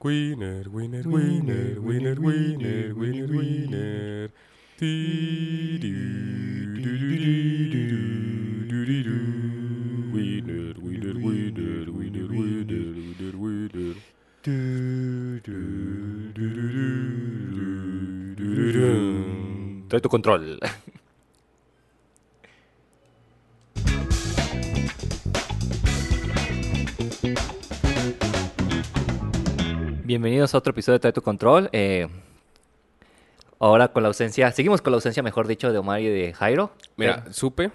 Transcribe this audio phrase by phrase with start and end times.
[0.00, 4.30] Winner, winner, winner, winner, winner, winner, winner.
[10.14, 13.96] Winner, winner, winner, winner, winner, winner, winner.
[19.88, 20.58] Tretto control.
[30.18, 31.70] Bienvenidos a otro episodio de Trae tu control.
[31.70, 32.08] Eh,
[33.60, 36.72] ahora con la ausencia, seguimos con la ausencia, mejor dicho, de Omar y de Jairo.
[36.96, 37.70] Mira, supe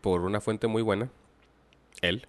[0.00, 1.10] por una fuente muy buena,
[2.00, 2.26] él,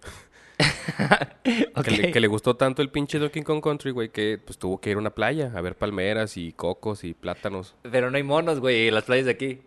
[1.81, 4.81] que, le, que le gustó tanto el pinche Donkey Kong Country, güey, que pues tuvo
[4.81, 7.73] que ir a una playa a ver palmeras y cocos y plátanos.
[7.89, 9.61] Pero no hay monos, güey, en las playas de aquí.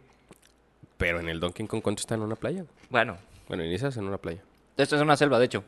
[0.99, 2.67] Pero en el Donkey Kong Country está en una playa.
[2.91, 3.17] Bueno,
[3.49, 4.43] Bueno, inicias en una playa.
[4.77, 5.65] esto es una selva, de hecho.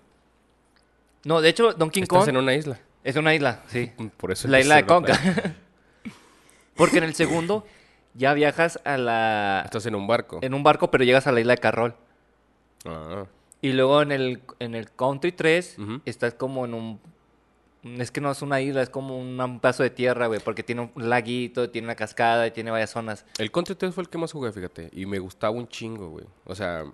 [1.25, 2.79] No, de hecho, Donkey Estás Kong en una isla.
[3.05, 3.93] Es una isla, sí.
[4.17, 5.19] Por eso La isla de Conca.
[6.77, 7.67] Porque en el segundo
[8.15, 10.39] ya viajas a la Estás en un barco.
[10.43, 11.95] en un barco, pero llegas a la isla de Carrol.
[12.85, 13.25] Ah,
[13.61, 16.01] Y luego en el, en el Country 3 Ujú.
[16.05, 17.01] estás como en un...
[17.99, 20.91] Es que no es una isla, es como un, pedazo de tierra, güey, porque tiene
[20.95, 23.25] un laguito, tiene una cascada y tiene varias zonas.
[23.39, 24.91] El Country 3 fue el que más jugué, fíjate.
[24.93, 26.27] Y me gustaba un chingo, güey.
[26.45, 26.85] O sea,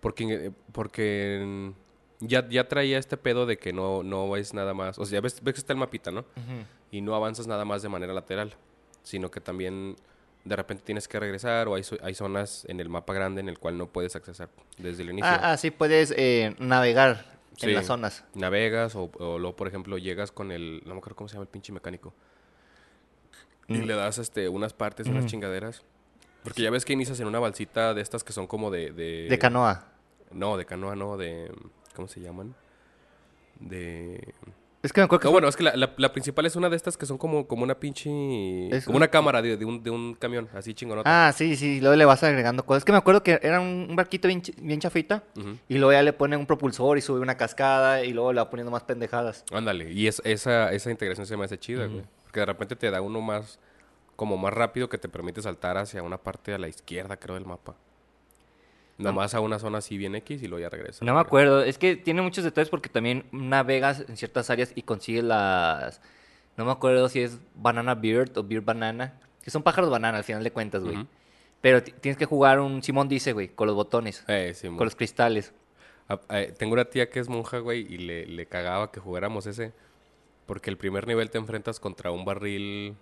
[0.00, 1.72] porque, porque
[2.22, 4.98] ya, ya traía este pedo de que no, no ves nada más.
[4.98, 6.24] O sea, ves, ves que está el mapita, ¿no?
[6.90, 8.54] Y no avanzas nada más de manera lateral.
[9.02, 9.96] Sino que también
[10.44, 13.58] de repente tienes que regresar o hay, hay zonas en el mapa grande en el
[13.58, 15.30] cual no puedes accesar desde el inicio.
[15.30, 17.66] Ah, ah, sí, puedes eh, navegar Sí.
[17.68, 18.24] en las zonas.
[18.34, 20.82] Navegas o, o luego, por ejemplo, llegas con el...
[20.86, 22.14] No me acuerdo cómo se llama el pinche mecánico.
[23.68, 23.84] Y Mm.
[23.84, 25.30] le das este, unas partes, unas Ujú.
[25.30, 25.82] chingaderas.
[26.42, 28.90] Porque ya ves que inicias en una balsita de estas que son como de...
[28.92, 29.86] De, De canoa.
[30.32, 31.52] No, de canoa, no, de...
[31.94, 32.54] ¿Cómo se llaman?
[33.60, 34.34] De...
[34.82, 36.56] Es que me acuerdo que No, fue- bueno, es que la, la- la principal es
[36.56, 38.10] una de estas que son como, como una pinche...
[38.74, 41.28] Es como un- una cámara de, de un, de un camión, así chingonota.
[41.28, 42.80] Ah, sí, sí, luego le vas agregando cosas.
[42.80, 45.22] Es que me acuerdo que era un, barquito bien, bien chafita.
[45.68, 48.50] Y luego ya le ponen un propulsor y sube una cascada y luego le va
[48.50, 49.44] poniendo más pendejadas.
[49.52, 52.02] Ándale, y es, esa, esa integración se me hace chida, güey.
[52.24, 53.60] Porque de repente te da uno más,
[54.16, 57.46] como más rápido que te permite saltar hacia una parte a la izquierda, creo, del
[57.46, 57.76] mapa.
[59.02, 61.04] Nada más a una zona así bien X y luego ya regresa.
[61.04, 64.82] No me acuerdo, es que tiene muchos detalles porque también navegas en ciertas áreas y
[64.82, 66.00] consigues las...
[66.56, 70.24] No me acuerdo si es Banana Beard o Beard Banana, que son pájaros banana al
[70.24, 71.06] final de cuentas, güey.
[71.60, 74.84] Pero ti- tienes que jugar un Simón dice, güey, con los botones, Eh, sí, con
[74.84, 75.52] los cristales.
[76.08, 79.46] Ah, eh, tengo una tía que es monja, güey, y le, le cagaba que jugáramos
[79.46, 79.72] ese.
[80.46, 82.96] Porque el primer nivel te enfrentas contra un barril,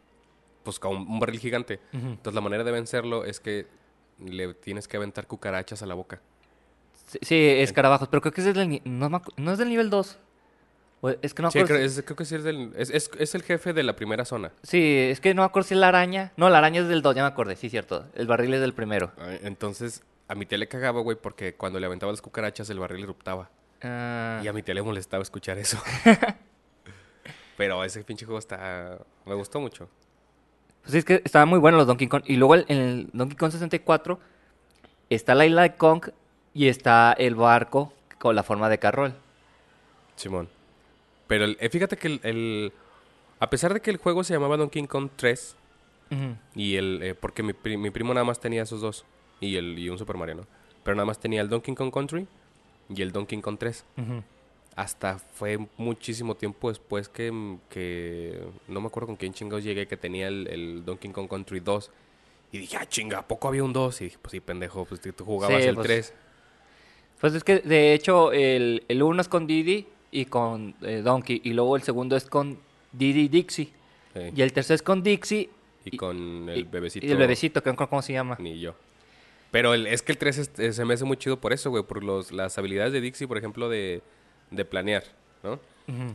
[0.63, 1.81] pues con un, un barril gigante.
[1.93, 3.67] Entonces la manera de vencerlo es que
[4.25, 6.21] le tienes que aventar cucarachas a la boca.
[7.07, 10.19] Sí, sí, escarabajos, pero creo que es del, no, es del nivel 2.
[11.03, 13.35] O Es que no Sí, creo, es- creo que sí es, del, es, es, es
[13.35, 14.53] el jefe de la primera zona.
[14.63, 16.33] Sí, es que no me acuerdo si es la araña.
[16.37, 18.07] No, la araña es del 2, ya me acordé, sí, cierto.
[18.15, 19.11] El barril es del primero.
[19.43, 23.05] Entonces, a mi tía le cagaba, güey, porque cuando le aventaba las cucarachas el barril
[23.05, 23.51] eruptaba.
[23.83, 25.83] Ah, Y a mi tía le molestaba escuchar eso.
[27.57, 28.99] Pero ese pinche juego está...
[29.27, 29.89] Me gustó mucho.
[30.83, 32.23] Pues es que estaban muy buenos los Donkey Kong.
[32.27, 34.19] Y luego el- en el Donkey Kong 64
[35.09, 36.07] está la isla de Kong
[36.55, 39.15] y está el barco con la forma de Carroll.
[40.17, 40.49] Simón.
[41.27, 42.73] Pero el- eh, fíjate que el, el-
[43.43, 45.57] A pesar de que el juego se llamaba Donkey Kong 3,
[46.11, 46.37] Ujú.
[46.55, 47.01] y el...
[47.03, 49.07] eh, porque mi, mi primo nada más tenía esos dos,
[49.41, 50.47] y, el, y un Super Mario, ¿no?
[50.85, 52.27] Pero nada más tenía el Donkey Kong Country
[52.91, 53.83] y el Donkey Kong 3.
[53.97, 54.23] Ujú.
[54.77, 59.97] Hasta fue muchísimo tiempo después que, que no me acuerdo con quién chingados llegué que
[59.97, 61.91] tenía el, el Donkey Kong Country 2.
[62.53, 64.01] Y dije, ah, chinga, ¿a poco había un 2?
[64.01, 66.15] Y dije, pues sí, pendejo, pues tú jugabas Sí, el pues, 3.
[67.21, 71.41] Pues es que de hecho el, el uno es con Didi y con eh, Donkey.
[71.45, 72.59] Y luego el segundo es con
[72.93, 73.73] Didi y Dixie.
[74.35, 75.51] Y el tercero es con Dixie.
[75.85, 77.07] y con el y- bebecito.
[77.07, 78.37] Y el bebecito, que no cómo se llama.
[78.41, 78.75] Ni yo.
[79.51, 81.71] Pero el- es que el 3 es- eh, se me hace muy chido por eso,
[81.71, 81.83] güey.
[81.85, 84.03] Por los, las habilidades de Dixie, por ejemplo, de,
[84.51, 85.05] de planear,
[85.43, 85.59] ¿no?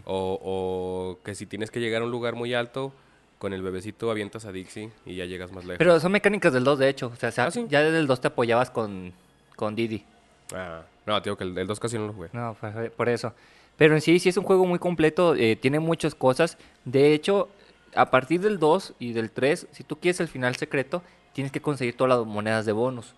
[0.06, 2.94] O, o que si tienes que llegar a un lugar muy alto,
[3.40, 5.78] con el bebecito avientas a Dixie y ya llegas más lejos.
[5.78, 7.08] Pero son mecánicas del 2, de hecho.
[7.08, 7.66] O sea, ¿Ah, sí?
[7.70, 9.12] ya desde el 2 te apoyabas con,
[9.58, 10.06] con Didi.
[10.54, 12.30] Ah, no, te digo que el, el 2 casi no lo jugué.
[12.32, 13.34] No, por, por eso.
[13.78, 16.58] Pero en sí, sí es un juego muy completo, eh, tiene muchas cosas.
[16.86, 17.50] De hecho,
[17.96, 21.04] a partir del 2 y del 3, si tú quieres el final secreto,
[21.34, 23.14] tienes que conseguir todas las monedas de bonus.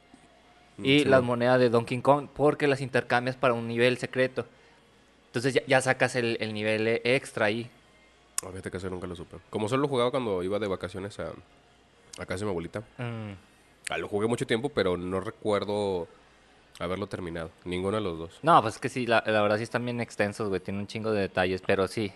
[0.82, 3.98] Y Mm, sí, las mo- monedas de Donkey Kong, porque las intercambias para un nivel
[4.00, 4.48] secreto.
[5.28, 7.70] Entonces ya, ya sacas el, el nivel eh, extra ahí.
[8.44, 9.38] Ah, Fíjate que eso nunca lo supe.
[9.50, 11.32] Como solo lo jugaba cuando iba de vacaciones a,
[12.20, 12.82] a casa de mi abuelita.
[12.98, 13.34] Mm.
[13.90, 16.08] Ah, lo jugué mucho tiempo, pero no recuerdo
[16.80, 17.52] haberlo terminado.
[17.66, 18.40] Ninguno de los dos.
[18.44, 20.60] No, pues es que sí, la, la verdad sí están bien extensos, güey.
[20.62, 22.12] Tienen un chingo de detalles, pero sí.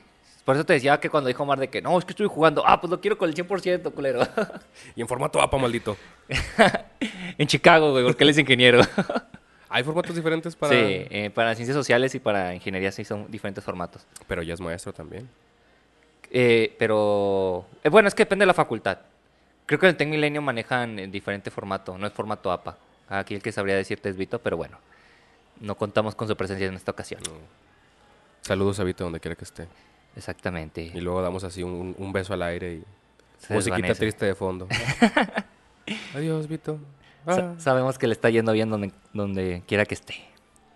[0.45, 2.63] Por eso te decía que cuando dijo Omar de que no, es que estoy jugando,
[2.65, 4.21] ah, pues lo quiero con el 100%, culero.
[4.95, 5.95] Y en formato APA, maldito.
[7.37, 8.81] en Chicago, güey, porque él es ingeniero.
[9.71, 10.73] Hay formatos diferentes para...
[10.73, 10.79] Sí,
[11.09, 14.05] eh, para ciencias sociales y para ingeniería sí son diferentes formatos.
[14.27, 15.29] Pero ya es maestro también.
[16.29, 18.99] Eh, pero, eh, bueno, es que depende de la facultad.
[19.65, 22.77] Creo que en el Tec Milenio manejan en diferente formato, no es formato APA.
[23.09, 24.77] Aquí el que sabría decirte es Vito, pero bueno,
[25.59, 27.21] no contamos con su presencia en esta ocasión.
[28.41, 29.67] Saludos a Vito donde quiera que esté.
[30.15, 30.91] Exactamente.
[30.93, 32.83] Y luego damos así un, un beso al aire y
[33.39, 33.99] Se musiquita desvanece.
[33.99, 34.67] triste de fondo.
[36.15, 36.77] Adiós, Vito.
[37.25, 37.55] Sa- Ah.
[37.59, 40.15] sabemos que le está yendo bien donde, donde quiera que esté.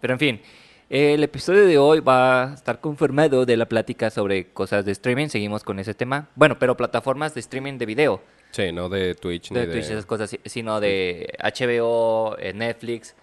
[0.01, 0.41] Pero en fin,
[0.89, 5.27] el episodio de hoy va a estar conformado de la plática sobre cosas de streaming.
[5.29, 6.27] Seguimos con ese tema.
[6.35, 8.21] Bueno, pero plataformas de streaming de video.
[8.51, 9.73] Sí, no de Twitch ni de de...
[9.73, 13.15] Twitch, esas cosas, si- sino de HBO, eh, Netflix,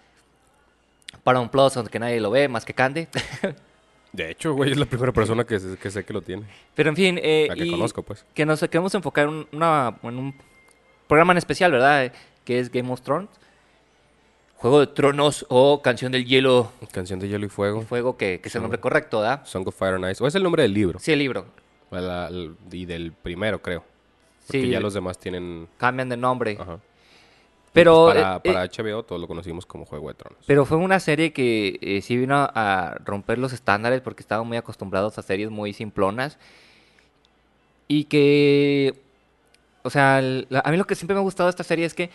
[1.23, 3.07] Paramount Plus, aunque nadie lo ve, más que Candy.
[4.11, 6.43] De hecho, güey, es la primera persona que, sé- que sé que lo tiene.
[6.75, 8.23] Pero en fin, eh, La que y conozco, pues.
[8.35, 10.35] que nos queremos enfocar en, una, en un
[11.07, 12.11] programa en especial, ¿verdad?
[12.45, 13.29] Que es Game of Thrones.
[14.57, 17.81] Juego de Tronos o Canción del Hielo Canción de Hielo y y Fuego.
[17.81, 19.41] Fuego, que, que es el nombre correcto, ¿verdad?
[19.45, 20.23] Song of Fire and Ice.
[20.23, 20.99] O es el nombre del libro.
[20.99, 21.45] Sí, el libro.
[21.91, 22.29] La-
[22.71, 23.83] y del primero, creo.
[24.47, 25.67] Porque Sí, ya los demás tienen...
[25.77, 26.57] cambian de nombre.
[26.59, 26.79] Ajá.
[27.73, 30.43] Pero, para, eh, para eh, HBO todos lo conocimos como Juego de Tronos.
[30.45, 34.45] pero fue una serie que eh, sí vino a, a romper los estándares porque estaban
[34.47, 36.37] muy acostumbrados a series muy simplonas.
[37.87, 38.93] Y que,
[39.83, 41.85] o sea, el- la- a mí lo que siempre me ha gustado de esta serie
[41.85, 42.09] es que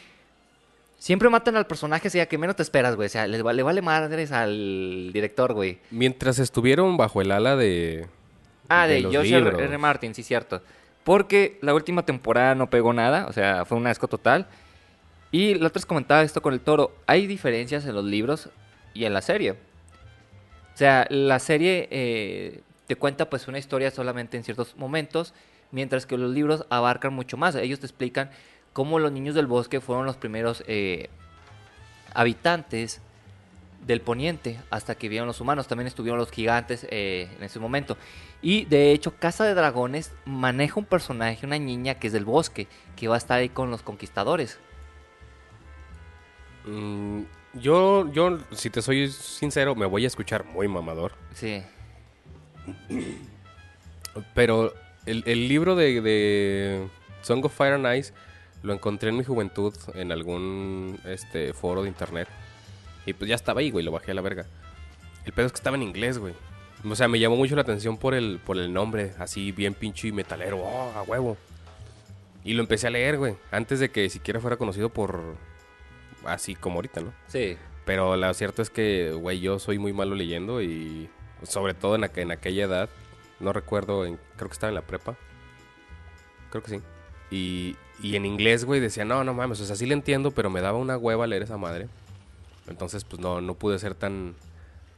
[0.98, 3.06] siempre matan al personaje, sea, que menos te esperas, güey.
[3.06, 5.78] O sea, le, le vale madres al director, güey.
[5.90, 8.06] Mientras estuvieron bajo el ala de...
[8.68, 9.78] Ah, de, los George R.
[9.78, 10.60] Martin, sí, cierto.
[11.04, 14.46] Porque la última temporada no pegó nada, o sea, fue un asco total.
[15.30, 16.94] Y la otra comentaba esto con el toro.
[17.06, 18.50] Hay diferencias en los libros
[18.92, 19.52] y en la serie.
[19.52, 25.34] O sea, la serie eh, te cuenta pues una historia solamente en ciertos momentos,
[25.70, 27.54] mientras que los libros abarcan mucho más.
[27.54, 28.30] Ellos te explican
[28.78, 31.10] cómo los niños del bosque fueron los primeros eh,
[32.14, 33.00] habitantes
[33.84, 35.66] del poniente hasta que vieron los humanos.
[35.66, 37.96] También estuvieron los gigantes eh, en ese momento.
[38.40, 42.68] Y de hecho, Casa de Dragones maneja un personaje, una niña que es del bosque,
[42.94, 44.60] que va a estar ahí con los conquistadores.
[46.64, 47.22] Mm,
[47.54, 51.14] yo, yo, si te soy sincero, me voy a escuchar muy mamador.
[51.34, 51.64] Sí.
[54.36, 54.72] Pero
[55.04, 56.88] el, el libro de, de
[57.22, 58.12] Song of Fire and Ice
[58.62, 62.28] lo encontré en mi juventud en algún este, foro de internet.
[63.06, 64.46] Y pues ya estaba ahí, güey, lo bajé a la verga.
[65.24, 66.34] El pedo es que estaba en inglés, güey.
[66.88, 70.12] O sea, me llamó mucho la atención por el, por el nombre, así bien pinche
[70.12, 71.36] metalero, oh, a huevo.
[72.44, 75.36] Y lo empecé a leer, güey, antes de que siquiera fuera conocido por...
[76.24, 77.12] Así como ahorita, ¿no?
[77.26, 77.56] Sí.
[77.84, 81.08] Pero lo cierto es que, güey, yo soy muy malo leyendo y
[81.42, 82.88] sobre todo en, aqu- en aquella edad,
[83.40, 85.16] no recuerdo, en- creo que estaba en la prepa.
[86.50, 86.80] Creo que sí.
[87.30, 90.50] Y, y en inglés, güey, decía, no, no mames, o sea, sí le entiendo, pero
[90.50, 91.88] me daba una hueva leer esa madre.
[92.68, 94.34] Entonces, pues no, no pude ser tan,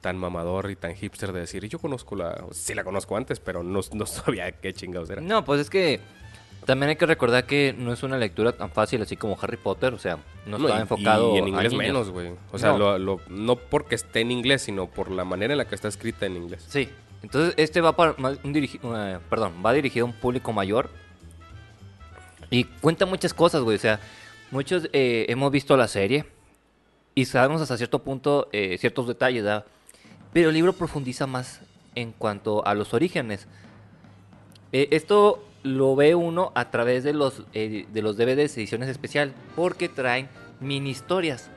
[0.00, 2.44] tan mamador y tan hipster de decir, yo conozco la...
[2.52, 5.20] Sí la conozco antes, pero no, no sabía qué chingados era.
[5.20, 6.00] No, pues es que
[6.66, 9.94] también hay que recordar que no es una lectura tan fácil así como Harry Potter,
[9.94, 11.86] o sea, no No, está y- enfocado y en a inglés niños.
[11.86, 12.32] menos, güey.
[12.52, 12.78] O sea, No.
[12.78, 15.88] lo- lo- no porque esté en inglés, sino por la manera en la que está
[15.88, 16.64] escrita en inglés.
[16.68, 16.88] Sí.
[17.22, 20.90] Entonces, este va para un dirigi- eh, perdón, va dirigido a un público mayor.
[22.50, 23.76] Y cuenta muchas cosas, güey.
[23.76, 24.00] O sea,
[24.50, 26.26] muchos eh, hemos visto la serie
[27.14, 29.64] y sabemos hasta cierto punto eh, ciertos detalles, ¿verdad?
[30.32, 31.60] Pero el libro profundiza más
[31.94, 33.46] en cuanto a los orígenes.
[34.72, 39.32] Eh, esto lo ve uno a través de los, eh, de los DVDs, ediciones especial,
[39.56, 40.28] porque traen
[40.60, 41.50] mini historias.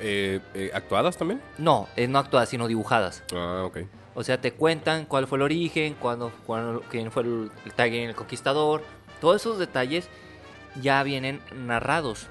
[0.00, 0.40] Eh,
[0.74, 1.40] ¿Actuadas también?
[1.58, 3.22] No, no actuadas, sino dibujadas.
[3.34, 3.78] Ah, ok.
[4.14, 8.14] O sea, te cuentan cuál fue el origen, cuándo, cuándo- quién fue el, el el
[8.14, 8.82] conquistador.
[9.22, 10.08] Todos esos detalles
[10.82, 12.26] ya vienen narrados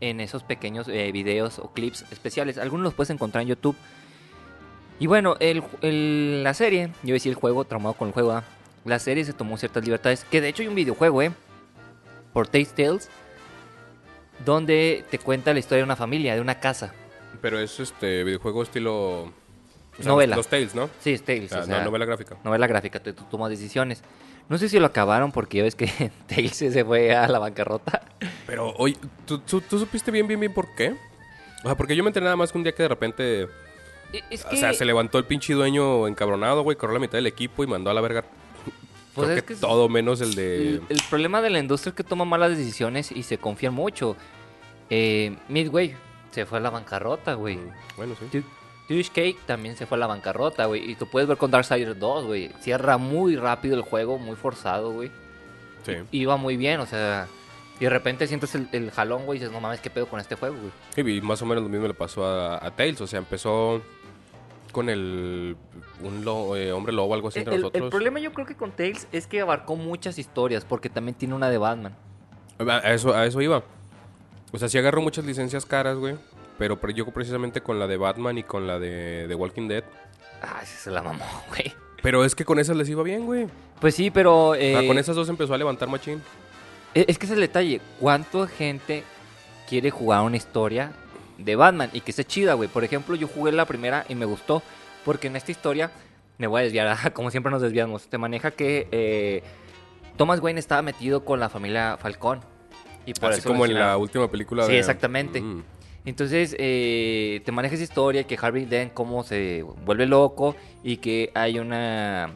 [0.00, 2.58] en esos pequeños eh, videos o clips especiales.
[2.58, 3.76] Algunos los puedes encontrar en YouTube.
[4.98, 8.42] Y bueno, el, la serie, yo decía el juego, traumado con el juego, ¿ah?
[8.84, 10.24] la serie se tomó ciertas libertades.
[10.24, 11.30] Que de hecho hay un videojuego, ¿eh?
[12.32, 13.08] Por Taste Tales,
[14.44, 16.92] donde te cuenta la historia de una familia, de una casa.
[17.40, 19.32] Pero es este videojuego estilo.
[19.98, 20.36] O sea, Novela.
[20.36, 20.88] Los, los Tales, ¿no?
[21.00, 21.52] Sí, es Tales.
[21.52, 22.36] Ah, o sea, no, novela gráfica.
[22.44, 24.02] novela gráfica, tú, tú tomas decisiones.
[24.48, 25.86] No sé si lo acabaron porque ya ves que
[26.26, 28.02] Tales se fue a la bancarrota.
[28.46, 30.94] Pero, oye, ¿tú, tú, tú supiste bien, bien, bien por qué?
[31.64, 33.48] O sea, porque yo me enteré nada más que un día que de repente.
[34.30, 37.62] Es O sea, se levantó el pinche dueño encabronado, güey, corrió la mitad del equipo
[37.62, 38.24] y mandó a la verga.
[39.14, 40.56] Pues creo es que, que- todo menos el de.
[40.68, 44.16] el, el problema de la industria es que toma malas decisiones y se confían mucho.
[44.88, 45.94] Eh, Midway
[46.30, 47.56] se fue a la bancarrota, güey.
[47.56, 48.42] Mm, Bueno, sí.
[48.88, 50.90] Tush Cake también se fue a la bancarrota, güey.
[50.90, 52.50] Y tú puedes ver con Darksiders 2, güey.
[52.60, 55.10] Cierra muy rápido el juego, muy forzado, güey.
[55.84, 55.92] Sí.
[56.10, 57.26] Iba muy bien, o sea.
[57.80, 60.18] Y de repente sientes el, el jalón, güey, y dices, no mames, ¿qué pedo con
[60.18, 60.56] este juego,
[60.96, 61.16] güey?
[61.16, 63.00] Y más o menos lo mismo le pasó a, a Tails.
[63.00, 63.80] O sea, empezó
[64.72, 65.56] con el.
[66.02, 67.90] Un lo- eh, hombre lobo, algo así entre El, el nosotros.
[67.90, 71.50] problema yo creo que con Tales es que abarcó muchas historias, porque también tiene una
[71.50, 71.94] de Batman.
[72.58, 73.62] A eso, a eso iba.
[74.50, 76.16] O sea, sí agarró muchas licencias caras, güey.
[76.58, 79.84] Pero yo precisamente con la de Batman y con la de, de Walking Dead.
[80.42, 81.72] Ah, ese se la mamó, güey.
[82.02, 83.46] Pero es que con esas les iba bien, güey.
[83.80, 84.48] Pues sí, pero...
[84.50, 86.22] O sea, eh, con esas dos empezó a levantar machín.
[86.94, 87.80] e- Es que es el detalle.
[88.00, 89.04] ¿Cuánta gente
[89.68, 90.92] quiere jugar una historia
[91.38, 92.68] de Batman y que esté chida, güey?
[92.68, 94.62] Por ejemplo, yo jugué la primera y me gustó.
[95.04, 95.90] Porque en esta historia,
[96.38, 98.08] me voy a desviar, como siempre nos desviamos.
[98.08, 99.42] Te maneja que eh,
[100.16, 102.40] Thomas Wayne estaba metido con la familia Falcón.
[103.06, 104.78] Y por Así eso como en la última película Sí, de...
[104.78, 105.40] exactamente.
[105.40, 105.64] Mm.
[106.08, 111.30] Entonces, eh, te maneja esa historia que Harvey Dent cómo se vuelve loco y que
[111.34, 112.32] hay una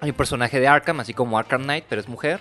[0.00, 2.40] hay un personaje de Arkham, así como Arkham Knight, pero es mujer.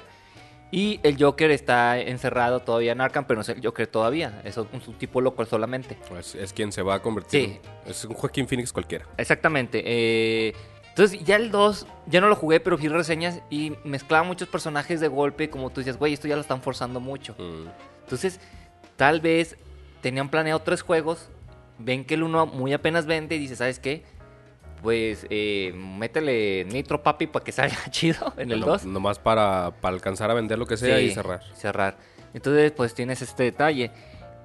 [0.72, 4.42] Y el Joker está encerrado todavía en Arkham, pero no es el Joker todavía.
[4.44, 5.98] Es un, un tipo loco solamente.
[6.20, 7.46] Es, es quien se va a convertir.
[7.46, 7.60] Sí.
[7.86, 9.06] Es un Joaquín Phoenix cualquiera.
[9.18, 9.84] Exactamente.
[9.86, 10.54] eh,
[10.90, 15.00] entonces, ya el 2, ya no lo jugué, pero vi reseñas y mezclaba muchos personajes
[15.00, 15.50] de golpe.
[15.50, 17.36] Como tú dices, güey, esto ya lo están forzando mucho.
[17.40, 17.68] Mm.
[18.04, 18.40] Entonces,
[18.96, 19.58] tal vez
[20.04, 21.30] tenían planeado tres juegos,
[21.80, 24.04] ven que el uno muy apenas vende y dice, ¿sabes qué?
[24.84, 28.86] Pues eh, métele Nitro Papi para que salga chido en el No- 2.
[28.86, 31.42] Nomás para, para alcanzar a vender lo que sea y cerrar.
[31.56, 31.98] Cerrar.
[32.34, 33.92] Entonces, pues tienes este detalle.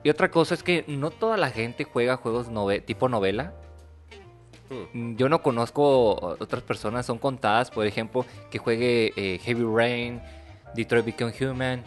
[0.04, 3.52] Y otra cosa es que no toda la gente juega juegos nove- tipo novela.
[4.92, 5.16] Hmm.
[5.16, 10.22] Yo no conozco otras personas, son contadas, por ejemplo, que juegue eh, Heavy Rain,
[10.74, 11.82] Detroit Become Human,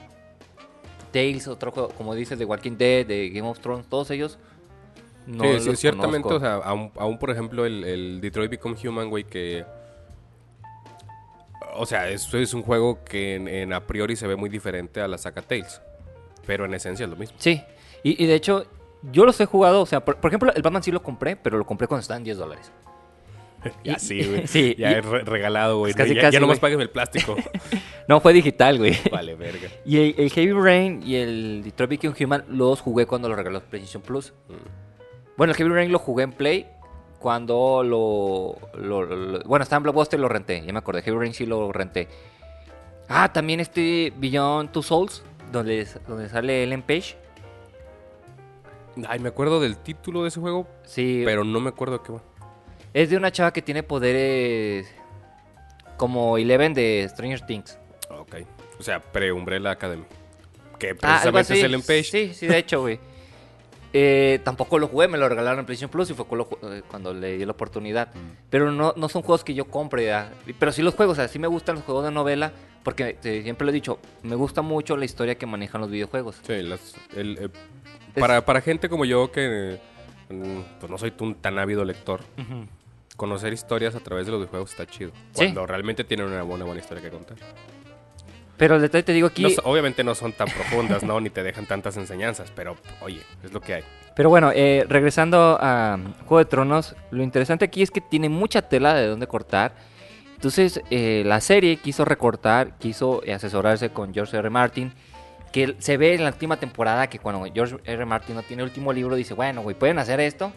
[1.12, 4.38] Tales, otro juego, como dices, de Walking Dead, de Game of Thrones, todos ellos.
[5.28, 6.38] No sí, ciertamente, conozco.
[6.38, 9.66] o sea, aún, aún, por ejemplo el, el Detroit Become Human, güey, que...
[11.76, 15.00] O sea, eso es un juego que en, en a priori se ve muy diferente
[15.00, 15.82] a la saga Tales.
[16.46, 17.36] Pero en esencia es lo mismo.
[17.40, 17.62] Sí,
[18.04, 18.66] y, y de hecho,
[19.12, 21.58] yo los he jugado, o sea, por, por ejemplo, el Batman sí lo compré, pero
[21.58, 22.72] lo compré cuando estaban 10 dólares.
[23.84, 24.48] Ya sí, güey.
[24.48, 25.94] sí, Ya y- es re- regalado, güey.
[25.94, 27.36] Ya, casi, ya nomás pagues el plástico.
[28.08, 28.98] No, fue digital, güey.
[29.12, 29.70] vale, verga.
[29.86, 33.62] Y el, el Heavy Rain y el Detroit Become Human los jugué cuando lo regaló
[33.62, 34.34] PlayStation Plus.
[35.38, 36.68] Bueno, el Heavy Rain lo jugué en Play
[37.20, 40.62] cuando lo, lo- lo- Bueno, estaba en Blockbuster y lo renté.
[40.66, 41.04] Ya me acordé.
[41.04, 42.10] Heavy Rain sí lo renté.
[43.08, 47.16] Ah, también este Beyond Two Souls, donde, donde sale Ellen Page.
[49.08, 52.12] Ay, me acuerdo del título de ese juego, Sí, pero no me acuerdo de qué
[52.12, 52.22] va.
[52.94, 54.88] Es de una chava que tiene poderes
[55.98, 57.78] como Eleven de Stranger Things.
[58.10, 58.36] Ok.
[58.80, 60.04] O sea, pre-Umbrella Academy.
[60.80, 62.04] Que Ah, precisamente es Ellen Page.
[62.04, 63.00] Sí, sí, de hecho, güey.
[63.94, 67.14] Eh, tampoco lo jugué, me lo regalaron en PlayStation Plus y fue cuando, eh, cuando
[67.14, 68.08] le di la oportunidad.
[68.50, 70.32] Pero no, no son juegos que yo compre, ya.
[70.58, 73.42] pero sí los juegos, o sea, sí me gustan los juegos de novela, porque eh,
[73.44, 76.40] siempre lo he dicho, me gusta mucho la historia que manejan los videojuegos.
[76.48, 77.50] Sí, las- el, eh,
[78.18, 79.78] para, para gente como yo que
[80.30, 82.22] mm, pues no soy un tan ávido lector,
[83.22, 85.12] conocer historias a través de los videojuegos está chido.
[85.34, 85.44] Sí.
[85.44, 87.38] Cuando realmente tienen una buena, buena historia que contar.
[88.58, 91.20] Pero el detalle te digo aquí, No obviamente no son tan profundas, ¿no?
[91.22, 93.84] Ni te dejan tantas enseñanzas, pero oye, es lo que hay.
[94.16, 98.28] pero bueno, eh, regresando a um, Juego de Tronos, lo interesante aquí es que tiene
[98.28, 99.76] mucha tela de dónde cortar.
[100.34, 104.50] Entonces, eh, la serie quiso recortar, quiso asesorarse con George R.
[104.50, 104.92] Martin.
[105.52, 108.06] Que se ve en la última temporada que cuando George R.
[108.06, 110.52] Martin no tiene el último libro, dice, bueno, güey, pueden hacer esto.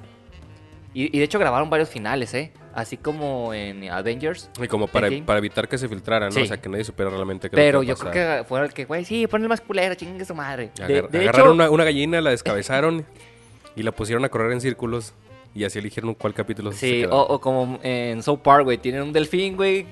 [0.94, 2.52] Y, y de hecho grabaron varios finales, ¿eh?
[2.72, 4.48] Así como en Avengers.
[4.62, 6.32] Y como para, para evitar que se filtrara, ¿no?
[6.32, 6.42] Sí.
[6.42, 9.04] O sea, que nadie supiera realmente qué Pero yo creo que fue el que, güey,
[9.04, 10.70] sí, ponle más culero, chingue su madre.
[10.76, 13.04] De, Agar- de agarraron hecho, una, una gallina, la descabezaron
[13.76, 15.12] y la pusieron a correr en círculos.
[15.52, 19.02] Y así eligieron cuál capítulo se Sí, o, o como en South Park, güey, tienen
[19.02, 19.86] un delfín, güey,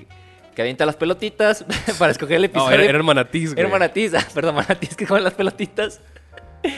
[0.55, 1.65] que avienta las pelotitas
[1.99, 2.75] para escoger el No, episodio.
[2.75, 3.61] era, era el manatís, güey.
[3.65, 6.01] Era manatís, ah, perdón, manatís que comen las pelotitas.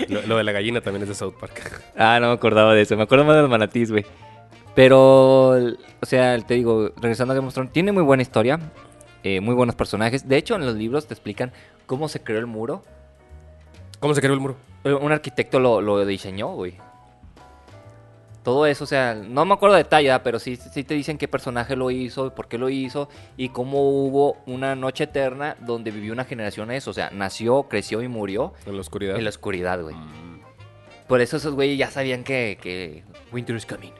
[0.10, 1.84] Lo, lo de la gallina también es de South Park.
[1.98, 4.06] Ah, no me acordaba de eso, me acuerdo más de los manatís, güey.
[4.76, 8.60] Pero, o sea, te digo, regresando a Game of Thrones, tiene muy buena historia,
[9.24, 10.28] eh, muy buenos personajes.
[10.28, 11.54] De hecho, en los libros te explican
[11.86, 12.84] cómo se creó el muro.
[14.00, 14.58] ¿Cómo se creó el muro?
[14.84, 16.76] Eh, Un arquitecto lo, lo diseñó, güey.
[18.46, 21.28] Todo eso, o sea, no me acuerdo de detalle, pero sí, sí te dicen qué
[21.28, 26.14] personaje lo hizo, por qué lo hizo y cómo hubo una noche eterna donde vivió
[26.14, 26.92] una generación eso.
[26.92, 29.16] O sea, nació, creció y murió En la oscuridad.
[29.18, 29.96] en la oscuridad, güey.
[31.08, 33.94] Por eso esos güeyes ya sabían que, que Winter is coming.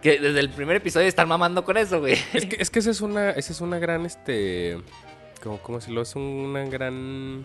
[0.00, 2.16] Que desde el primer episodio están mamando con eso, güey.
[2.34, 4.78] Es que, es que esa es una, esa es una gran, este,
[5.42, 6.02] ¿cómo, cómo decirlo?
[6.02, 7.44] Es una gran,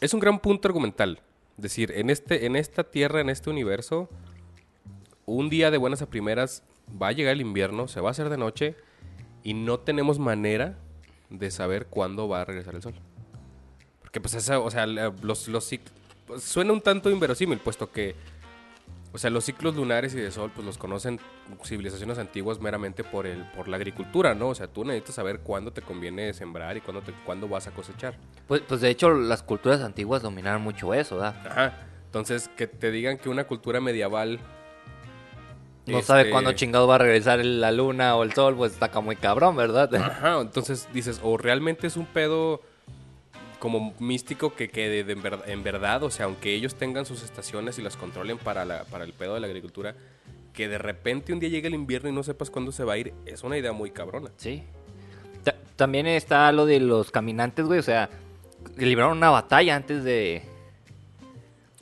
[0.00, 1.20] es un gran punto argumental.
[1.56, 4.08] Es decir, en este, en esta tierra, en este universo,
[5.30, 6.62] un día de buenas a primeras
[7.00, 8.74] va a llegar el invierno, se va a hacer de noche
[9.42, 10.76] y no tenemos manera
[11.30, 12.94] de saber cuándo va a regresar el sol.
[14.00, 15.70] Porque pues esa, o sea, los, los
[16.26, 18.16] pues, suena un tanto inverosímil, puesto que,
[19.12, 21.20] o sea, los ciclos lunares y de sol, pues los conocen
[21.64, 24.48] civilizaciones antiguas meramente por el, por la agricultura, ¿no?
[24.48, 27.70] O sea, tú necesitas saber cuándo te conviene sembrar y cuándo, te, cuándo vas a
[27.70, 28.16] cosechar.
[28.48, 31.46] Pues, pues de hecho las culturas antiguas dominaron mucho eso, ¿verdad?
[31.46, 31.86] Ajá.
[32.06, 34.40] Entonces, que te digan que una cultura medieval
[35.90, 39.00] No sabe este, cuándo chingado va a regresar la luna o el sol, pues está
[39.00, 39.94] muy cabrón, ¿verdad?
[39.96, 42.60] Ajá, entonces dices, o realmente es un pedo
[43.58, 47.22] como místico que quede de en, ver- en verdad, o sea, aunque ellos tengan sus
[47.22, 49.94] estaciones y las controlen para, la, para el pedo de la agricultura,
[50.54, 52.98] que de repente un día llegue el invierno y no sepas cuándo se va a
[52.98, 54.30] ir, es una idea muy cabrona.
[54.36, 54.62] Sí.
[55.44, 58.08] Ta- también está lo de los caminantes, güey, o sea,
[58.76, 60.42] libraron una batalla antes de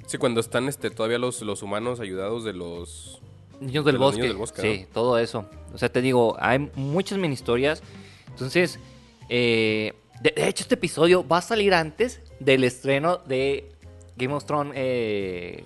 [0.06, 3.17] Sí, cuando están este, todavía los, los humanos ayudados de los...
[3.60, 4.20] Niños del De bosque.
[4.20, 5.46] niños del bosque, sí, todo eso.
[5.72, 7.82] O sea, te digo, hay muchas mini historias.
[8.28, 8.78] Entonces,
[9.28, 13.72] eh, de, de hecho, este episodio va a salir antes del estreno de
[14.16, 15.64] Game of Thrones eh,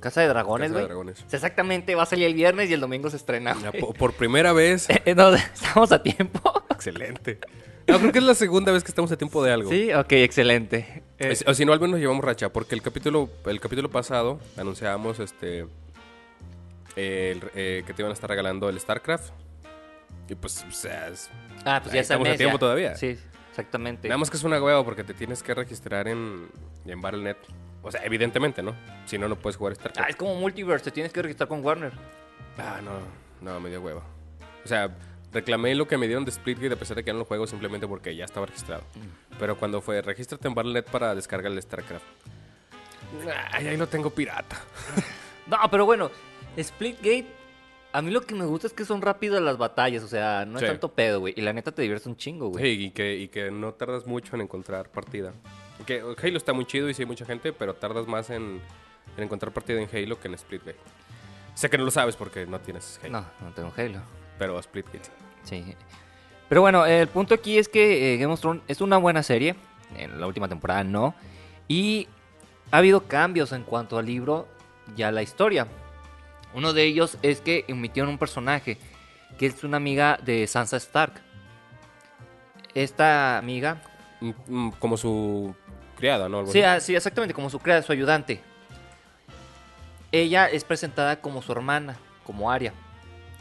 [0.00, 0.86] Casa de Dragones, Casa de güey.
[0.86, 1.24] Dragones.
[1.26, 3.56] O sea, exactamente, va a salir el viernes y el domingo se estrena.
[3.62, 4.86] Ya, por primera vez...
[5.06, 6.62] Eh, no, estamos a tiempo.
[6.70, 7.38] Excelente.
[7.86, 9.70] No, creo que es la segunda vez que estamos a tiempo de algo.
[9.70, 11.02] Sí, ok, excelente.
[11.18, 15.66] Eh, si no, al menos llevamos racha, porque el capítulo, el capítulo pasado anunciábamos este
[16.96, 19.32] el- eh, que te iban a estar regalando el StarCraft.
[20.28, 21.30] Y pues, o sea, es-
[21.64, 22.38] ah, pues ahí ya estamos a sabes.
[22.38, 22.96] tiempo todavía.
[22.96, 23.18] Sí,
[23.50, 24.08] exactamente.
[24.08, 26.48] nada más que es una hueva porque te tienes que registrar en,
[26.86, 27.36] en Battle.net.
[27.82, 28.74] O sea, evidentemente, ¿no?
[29.04, 30.10] Si no, no puedes jugar Ah, StarCraft.
[30.10, 31.92] es como Multiverse, te tienes que registrar con Warner.
[32.56, 32.92] Ah, no,
[33.42, 34.02] no, me dio hueva.
[34.64, 34.88] O sea,
[35.32, 37.46] reclamé lo que me dieron de Splitgate a pesar de que ya no lo juego
[37.46, 38.82] simplemente porque ya estaba registrado.
[38.94, 39.36] Mm.
[39.38, 42.04] Pero cuando fue, regístrate en Battle.net para descargar el StarCraft.
[43.52, 44.56] Ay, ahí lo tengo pirata.
[45.46, 46.10] No, pero bueno,
[46.62, 47.26] Splitgate,
[47.92, 50.58] a mí lo que me gusta es que son rápidas las batallas, o sea, no
[50.58, 50.64] Sí.
[50.64, 51.34] es tanto pedo, güey.
[51.36, 52.64] Y la neta te diviertes un chingo, güey.
[52.64, 55.32] Sí, y que, y que no tardas mucho en encontrar partida.
[55.86, 58.60] Que Halo está muy chido y sí hay mucha gente, pero tardas más en,
[59.16, 60.78] en encontrar partida en Halo que en Splitgate.
[61.54, 64.00] Sé que no lo sabes porque no tienes Halo, No, no tengo Halo.
[64.38, 65.10] pero Splitgate.
[65.44, 65.64] Sí.
[66.48, 69.56] Pero bueno, el punto aquí es que eh, Game of Thrones es una buena serie.
[69.96, 71.14] En la última temporada no.
[71.68, 72.08] Y
[72.70, 74.46] ha habido cambios en cuanto al libro
[74.96, 75.66] y a la historia.
[76.54, 78.78] Uno de ellos es que emitieron un personaje
[79.38, 81.20] que es una amiga de Sansa Stark.
[82.74, 83.82] Esta amiga
[84.20, 85.54] Mm, mm, Como su
[85.96, 86.46] criada, ¿no?
[86.46, 88.40] Sí, ah, sí, exactamente, como su criada, su ayudante.
[90.12, 92.72] Ella es presentada como su hermana, como Arya.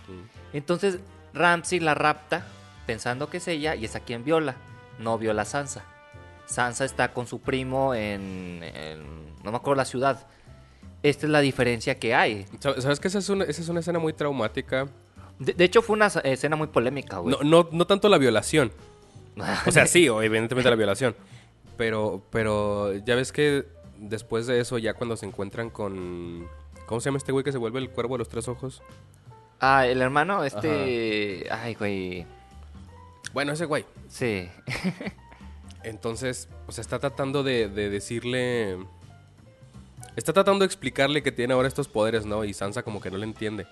[0.07, 0.55] Mm.
[0.57, 0.99] Entonces
[1.33, 2.45] Ramsey la rapta
[2.85, 4.55] pensando que es ella y es a quien viola.
[4.99, 5.83] No viola a Sansa.
[6.45, 10.27] Sansa está con su primo en, en- no me acuerdo la ciudad.
[11.03, 12.45] Esta es la diferencia que hay.
[12.59, 14.87] ¿Sabes que esa es, una, esa es una escena muy traumática?
[15.37, 17.35] De, de hecho fue una escena muy polémica, güey.
[17.35, 18.71] No, no, no tanto la violación.
[19.67, 21.13] O sea, sí, evidentemente la violación.
[21.75, 23.65] Pero, pero ya ves que
[23.97, 26.47] después de eso, ya cuando se encuentran con...
[26.85, 28.81] ¿Cómo se llama este güey que se vuelve el cuervo de los tres ojos?
[29.59, 31.47] Ah, el hermano, este...
[31.51, 32.25] Ay, güey.
[33.33, 33.85] Bueno, ese güey.
[34.07, 34.47] Sí.
[35.83, 38.77] Entonces, o sea, está tratando de, de decirle...
[40.15, 42.43] Está tratando de explicarle que tiene ahora estos poderes, ¿no?
[42.43, 43.65] Y Sansa como que no le entiende.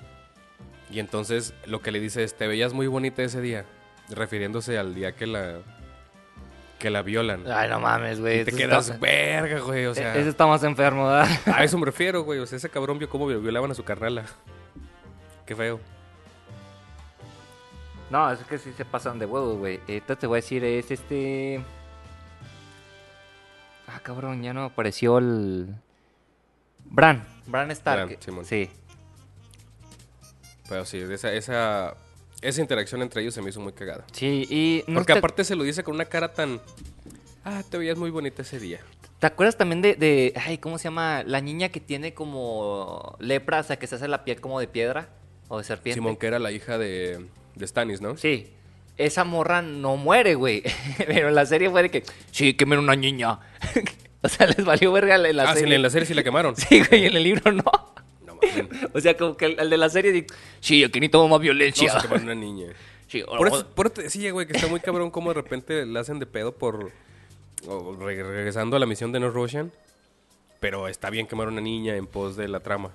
[0.89, 3.65] Y entonces lo que le dice es, te veías muy bonita ese día.
[4.09, 5.59] Refiriéndose al día que la...
[6.79, 7.43] Que la violan.
[7.49, 8.43] Ay, no mames, güey.
[8.43, 10.15] te quedas, está- verga, güey, o sea...
[10.17, 11.29] Ese está más enfermo, ¿verdad?
[11.45, 12.39] A eso me refiero, güey.
[12.39, 14.25] O sea, ese cabrón vio cómo violaban a su carnala.
[15.45, 15.79] Qué feo.
[18.09, 19.79] No, es que sí se pasan de huevos, güey.
[19.87, 21.63] Ahorita te voy a decir, es este...
[23.87, 25.75] Ah, cabrón, ya no apareció el...
[26.93, 28.07] Bran, Bran Stark.
[28.07, 28.45] Bran, Simón.
[28.45, 28.69] sí.
[30.69, 31.95] Pero sí, esa, esa,
[32.41, 34.05] esa interacción entre ellos se me hizo muy cagada.
[34.13, 34.83] Sí, y...
[34.87, 36.61] no Porque te- aparte se lo dice con una cara tan...
[37.43, 38.79] Ah, te veías muy bonita ese día.
[39.19, 40.33] ¿Te acuerdas también de, de...
[40.45, 41.23] Ay, ¿cómo se llama?
[41.25, 44.67] La niña que tiene como lepra, o sea, que se hace la piel como de
[44.67, 45.09] piedra
[45.49, 45.95] o de serpiente.
[45.95, 47.25] Simón, que era la hija de,
[47.55, 48.15] de Stannis, ¿no?
[48.15, 48.47] Sí.
[48.97, 50.63] Esa morra no muere, güey.
[50.97, 52.03] Pero en la serie fue de que...
[52.31, 53.39] Sí, que era una niña.
[54.23, 55.75] o sea, les valió verga en la ah, sí, serie.
[55.75, 56.55] en la serie sí la quemaron.
[56.57, 57.63] Sí, güey, en el libro no.
[58.25, 58.89] No, mames.
[58.93, 60.27] O sea, como que el, el de la serie dice,
[60.59, 61.91] sí, aquí ni todo más No, violencia.
[61.91, 62.67] se quemaron una niña.
[63.07, 65.85] Sí, Por eso, por eso te decía, güey, que está muy cabrón cómo de repente
[65.85, 66.91] le hacen de pedo por...
[67.99, 69.69] regresando a la misión de No Russian.
[70.61, 72.91] Pero está bien quemar una niña en pos de la trama.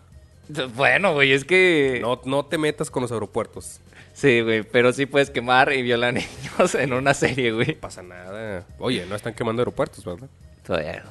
[0.74, 1.98] Bueno, güey, es que...
[2.00, 3.80] No, no te metas con los aeropuertos.
[4.14, 7.74] Sí, güey, pero sí puedes quemar y violar niños en una serie, güey.
[7.74, 8.64] No pasa nada.
[8.78, 10.28] Oye, no están quemando aeropuertos, ¿verdad?
[10.66, 11.04] Todavía.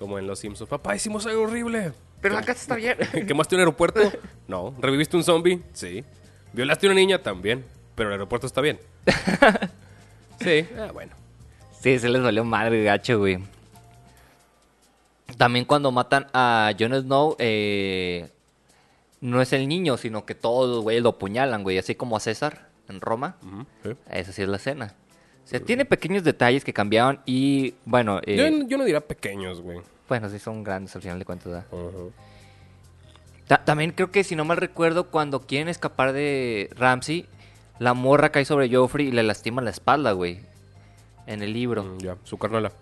[0.00, 0.70] Como en Los Simpsons.
[0.70, 1.92] Papá, hicimos algo horrible.
[2.22, 2.96] Pero la casa está bien.
[3.26, 4.00] ¿Quemaste un aeropuerto?
[4.48, 4.74] No.
[4.78, 5.62] ¿Reviviste un zombie?
[5.74, 6.02] Sí.
[6.54, 7.22] ¿Violaste a una niña?
[7.22, 7.66] También.
[7.94, 8.80] Pero el aeropuerto está bien.
[10.42, 11.12] Sí, ah, bueno.
[11.82, 13.44] Sí, se les valió madre gacho, güey.
[15.36, 18.30] También cuando matan a Jon Snow, eh,
[19.20, 21.76] no es el niño, sino que todos los güeyes lo apuñalan, güey.
[21.76, 23.36] Así como a César en Roma.
[23.82, 23.90] Sí.
[24.10, 24.94] Esa sí es la escena.
[25.50, 29.80] Sea, tiene pequeños detalles que cambiaban y, bueno, eh, Yo, yo no diría pequeños, güey.
[30.08, 31.64] bueno, sí son grandes al final de cuentas.
[33.46, 37.26] Ta- también creo que, si no mal recuerdo, cuando quieren escapar de Ramsey,
[37.80, 40.40] la morra cae sobre Joffrey y le lastima la espalda, güey.
[41.26, 41.82] En el libro.
[41.84, 42.72] Mm, Ya, su carnala.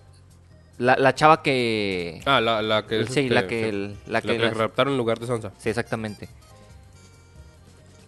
[0.78, 2.20] La, la chava que...
[2.26, 3.00] Ah, la, la que...
[3.00, 3.68] es, Sí, este, la que- sí.
[3.70, 5.52] el- la La que que, las- raptaron en lugar de Sansa.
[5.58, 6.28] Sí, exactamente.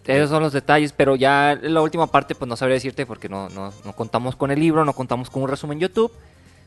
[0.05, 3.49] Esos son los detalles, pero ya la última parte pues no sabría decirte porque no,
[3.49, 6.11] no, no contamos con el libro, no contamos con un resumen en YouTube.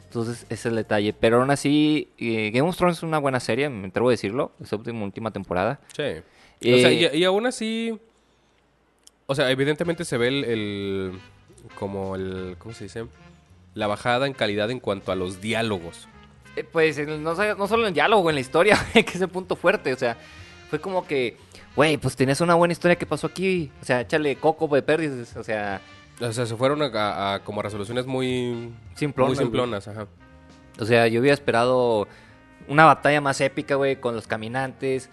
[0.07, 1.13] Entonces ese es el detalle.
[1.13, 4.53] Pero aún así, eh, Game of Thrones es una buena serie, me atrevo a decirlo.
[4.63, 5.81] Es la última, última temporada.
[5.97, 6.03] Sí.
[6.03, 6.23] o
[6.61, 7.99] Eh, sea, y, y aún así...
[9.27, 11.19] O sea, evidentemente se ve el, el-
[11.75, 12.55] Como el...
[12.59, 13.07] ¿Cómo se dice?
[13.75, 16.07] La bajada en calidad en cuanto a los diálogos.
[16.55, 19.57] Eh, pues no, no solo en el diálogo, en la historia, que es el punto
[19.57, 19.93] fuerte.
[19.93, 20.17] O sea,
[20.75, 21.37] fue como que,
[21.77, 23.71] güey, pues tenías una buena historia que pasó aquí.
[23.81, 25.37] O sea, échale coco de pérdidas.
[25.37, 25.81] O sea,
[26.21, 28.73] O sea, se fueron a, como resoluciones muy...
[28.95, 30.07] Simplonas, Muy simplonas, ajá.
[30.81, 32.09] O sea, yo hubiera esperado
[32.67, 35.11] una batalla más épica, güey, con los caminantes.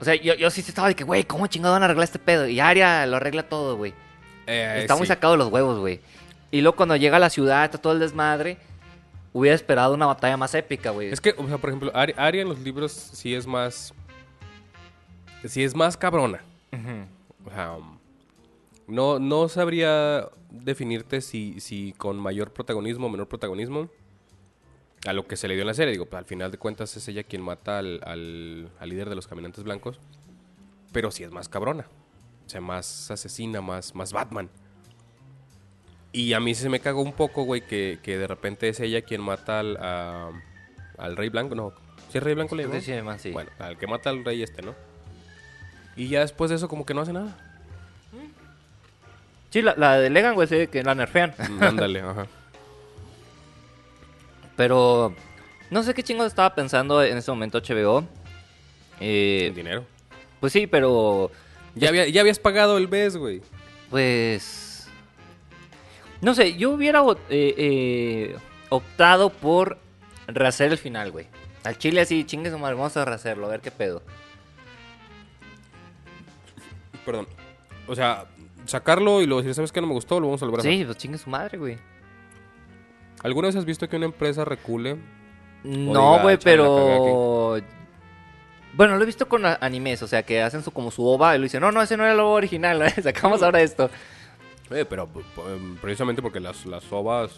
[0.00, 2.18] O sea, yo, yo sí estaba de que, güey, ¿cómo chingado van a arreglar este
[2.18, 2.46] pedo?
[2.46, 3.94] Y Arya lo arregla todo, güey.
[4.46, 6.00] Eh, Está muy sacado de los huevos, güey.
[6.50, 8.58] Y luego cuando llega a la ciudad, está todo el desmadre.
[9.32, 11.08] Hubiera esperado una batalla más épica, güey.
[11.10, 13.92] Es que, o sea, por ejemplo, Ari- Arya en los libros sí es más...
[15.48, 16.42] Sí es más cabrona.
[17.44, 17.98] O sea, um,
[18.86, 23.88] no, no sabría definirte si, si con mayor protagonismo o menor protagonismo
[25.06, 25.92] a lo que se le dio en la serie.
[25.92, 29.14] Digo, pues, al final de cuentas es ella quien mata al, al- al líder de
[29.14, 30.00] los caminantes blancos.
[30.92, 31.86] Pero sí es más cabrona.
[32.46, 34.48] O sea, más asesina, más, más Batman.
[36.12, 38.80] Y a mí sí se me cagó un poco, güey, que, que de repente es
[38.80, 40.30] ella quien mata al, a-
[40.98, 41.54] al rey blanco.
[41.54, 41.72] No,
[42.10, 43.30] ¿sí es rey blanco le que sí, además, sí.
[43.32, 44.74] Bueno, al que mata al rey este, ¿no?
[45.96, 47.36] Y ya después de eso como que no hace nada.
[49.50, 51.34] Sí, la, la de Legan, güey, sí, que la nerfean.
[51.48, 52.26] Mm, Ándale, ajá.
[54.56, 55.14] Pero
[55.70, 58.04] no sé qué chingo estaba pensando en ese momento HBO.
[59.00, 59.84] Eh, dinero.
[60.40, 61.30] pues sí, pero
[61.74, 63.42] Ya, había- ya habías pagado el mes, güey.
[63.90, 64.88] pues...
[66.22, 68.36] No sé, yo hubiera eh, eh,
[68.70, 69.76] optado por
[70.26, 71.26] rehacer el final, güey.
[71.62, 74.02] Al chile así, chingue su madre, vamos a rehacerlo, a ver qué pedo.
[77.06, 77.26] Perdón.
[77.86, 78.26] O sea,
[78.66, 80.20] sacarlo y luego decir, ¿sabes qué no me gustó?
[80.20, 80.72] Lo vamos a volver a hacer.
[80.72, 81.78] Sí, pues chingue su madre, güey.
[83.22, 84.98] ¿Alguna vez has visto que una empresa recule?
[85.64, 87.60] No, güey, "Chale, la cagué pero...
[88.74, 91.38] Bueno, lo he visto con animes, o sea, que hacen su, como su OVA y
[91.38, 93.88] lo dicen, no, no, ese no era el OVA original, sacamos ahora esto.
[94.70, 95.08] Eh, pero
[95.48, 97.30] em, precisamente porque las, las ovas,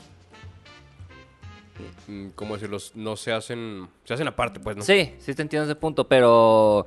[2.09, 2.78] mm, ¿cómo decirlo?
[2.96, 4.83] No se hacen, se hacen aparte, pues, ¿no?
[4.83, 6.87] Sí, sí te entiendo ese punto, pero...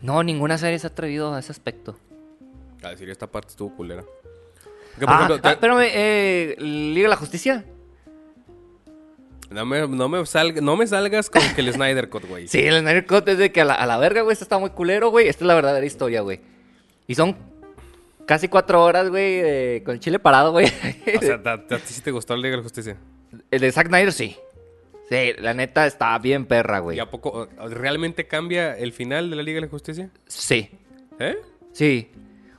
[0.00, 1.96] No, ninguna serie se ha atrevido a ese aspecto.
[2.82, 4.02] A decir, esta parte estuvo culera.
[4.02, 7.64] Porque, por Ah, ejemplo, te- ah, espérame, eh, ¿Liga de la Justicia?
[9.50, 12.48] no, me, no, me salga- no me salgas con que el Snyder Cut, güey.
[12.48, 14.58] Sí, el Snyder Cut es de que a la, a la verga, güey, esto está
[14.58, 15.28] muy culero, güey.
[15.28, 16.40] Esta es la verdadera historia, güey.
[17.06, 17.36] Y son
[18.26, 20.66] casi cuatro horas, güey, de- con el chile parado, güey.
[20.66, 22.96] O sea, ¿a, a ti sí te gustó el Liga de la Justicia?
[23.50, 24.36] el de Zack Snyder, sí.
[25.08, 26.96] Sí, la neta está bien perra, güey.
[26.96, 30.10] ¿Y a poco o- realmente cambia el final de la Liga de la Justicia?
[30.26, 30.70] Sí,
[31.18, 31.36] ¿Eh?
[31.72, 32.10] sí.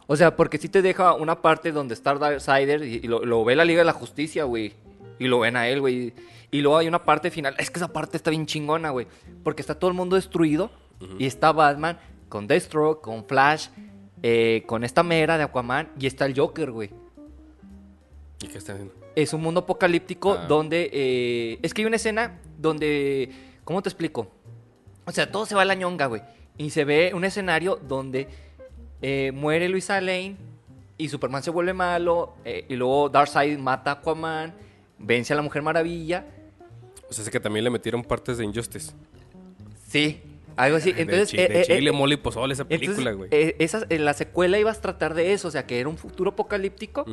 [0.08, 3.44] O sea, porque sí te deja una parte donde está Darkseid y, y lo, lo
[3.46, 4.74] ve la Liga de la Justicia, güey.
[5.20, 6.14] Y lo ven a él, güey.
[6.52, 7.56] Y luego hay una parte final.
[7.58, 9.08] Es que esa parte está bien chingona, güey.
[9.44, 10.70] Porque está todo el mundo destruido.
[11.20, 13.68] Y está Batman con Deathstroke, con Flash,
[14.22, 15.90] eh, con esta mera de Aquaman.
[16.00, 16.90] Y está el Joker, güey.
[18.42, 18.94] ¿Y qué está haciendo?
[19.16, 20.46] Es un mundo apocalíptico Ah.
[20.48, 20.90] donde...
[20.92, 23.30] eh, es que hay una escena donde...
[23.64, 24.28] ¿Cómo te explico?
[25.06, 26.22] O sea, todo se va a la ñonga, güey.
[26.58, 28.28] Y se ve un escenario donde
[29.04, 30.36] eh, muere Luisa Lane
[30.98, 32.34] y Superman se vuelve malo.
[32.46, 34.54] eh, y luego Darkseid mata a Aquaman,
[34.98, 36.26] vence a la Mujer Maravilla.
[37.10, 38.94] O sea, es que también le metieron partes de Injustice.
[39.88, 40.22] Sí,
[40.56, 40.90] algo así.
[40.98, 43.30] Entonces, de, chi- de eh, eh, chile, eh, mole y pozole esa entonces, película, güey.
[43.32, 45.98] eh, esa- eh, la secuela ibas a tratar de eso, o sea, que era un
[45.98, 47.06] futuro apocalíptico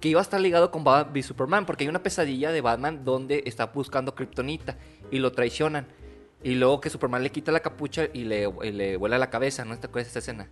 [0.00, 3.04] que iba a estar ligado con Batman v Superman, porque hay una pesadilla de Batman
[3.04, 4.76] donde está buscando Kryptonita
[5.10, 5.86] y lo traicionan.
[6.42, 9.64] Y luego que Superman le quita la capucha y le, y le vuela la cabeza,
[9.66, 10.48] ¿no te acuerdas de esa escena?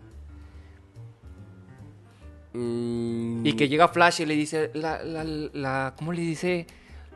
[2.52, 6.66] Mm, Y que llega Flash y le dice, la, la, la- ¿cómo le dice?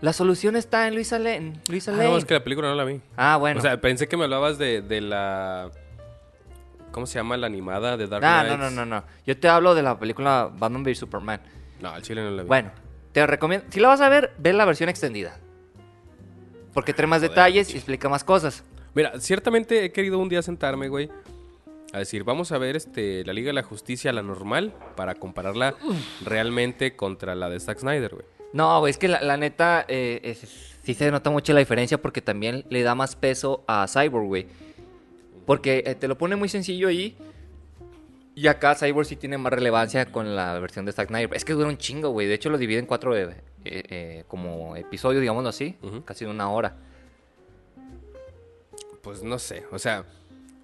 [0.00, 1.54] La solución está en Luisa Lane.
[1.68, 2.10] Luisa ah, Lane.
[2.10, 3.00] no, es que la película no la vi.
[3.16, 3.58] Ah, bueno.
[3.60, 5.70] O sea, pensé que me hablabas de, de la
[6.90, 8.58] ¿Cómo se llama la animada de Dark Ah, Knight?
[8.58, 9.04] no, no, no, no.
[9.26, 11.40] Yo te hablo de la película Batman vs Superman.
[11.80, 12.48] No, al chile no la vi.
[12.48, 12.70] Bueno,
[13.12, 13.66] te recomiendo.
[13.70, 15.38] Si la vas a ver, ve la versión extendida.
[16.74, 18.62] Porque trae más Joder, detalles y explica más cosas.
[18.94, 21.08] Mira, ciertamente he querido un día sentarme, güey,
[21.92, 25.74] a decir, vamos a ver este la Liga de la Justicia, la normal, para compararla
[26.24, 28.26] realmente contra la de Zack Snyder, güey.
[28.54, 32.00] No, güey, es que la, la neta, eh, es- sí se nota mucho la diferencia
[32.00, 34.46] porque también le da más peso a Cyborg, güey.
[35.46, 37.16] Porque eh, te lo pone muy sencillo ahí.
[38.34, 41.30] Y acá Cyborg sí tiene más relevancia con la versión de Zack Snyder.
[41.34, 42.26] Es que dura un chingo, güey.
[42.26, 45.76] De hecho, lo divide en cuatro eh, eh, como episodios, digámoslo así.
[46.06, 46.76] Casi de una hora.
[49.02, 50.04] Pues no sé, o sea,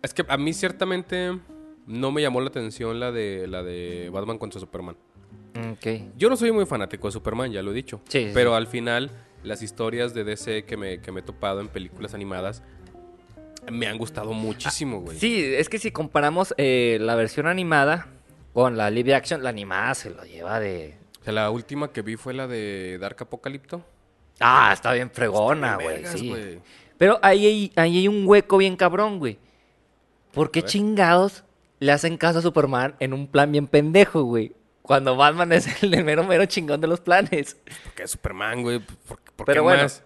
[0.02, 1.38] es que a mí ciertamente
[1.86, 4.96] no me llamó la atención la de la de Batman contra Superman.
[5.72, 5.86] Ok.
[6.16, 8.00] Yo no soy muy fanático de Superman, ya lo he dicho.
[8.08, 8.56] Sí, pero sí.
[8.56, 9.10] al final,
[9.42, 12.62] las historias de DC que me, que me he topado en películas animadas
[13.70, 15.18] me han gustado muchísimo, güey.
[15.18, 18.08] Sí, es que si comparamos eh, la versión animada
[18.52, 20.96] con la live action, la animada se lo lleva de...
[21.20, 23.84] O sea, la última que vi fue la de Dark Apocalipto.
[24.40, 26.06] Ah, está bien fregona, güey.
[26.06, 26.58] Sí.
[26.96, 29.38] Pero ahí hay, ahí hay un hueco bien cabrón, güey.
[30.32, 31.44] ¿Por qué chingados
[31.80, 34.52] le hacen caso a Superman en un plan bien pendejo, güey?
[34.82, 37.56] Cuando Batman es el mero mero chingón de los planes.
[37.84, 38.78] Porque es Superman, güey.
[38.78, 40.02] ¿Por, por Pero qué bueno, más?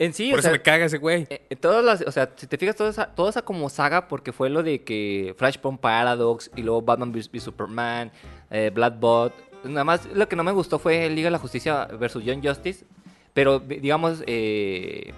[0.00, 1.26] En sí, Por o eso sea, me caga ese güey.
[1.28, 4.06] eh, eh, todas las, o sea, si te fijas, toda esa, toda esa como saga,
[4.06, 8.12] porque fue lo de que Flashpoint Paradox y luego Batman vs vs Superman,
[8.50, 9.32] eh, Bloodbot.
[9.64, 12.84] Nada más lo que no me gustó fue Liga de la Justicia versus John Justice.
[13.34, 15.12] Pero di- digamos, eh,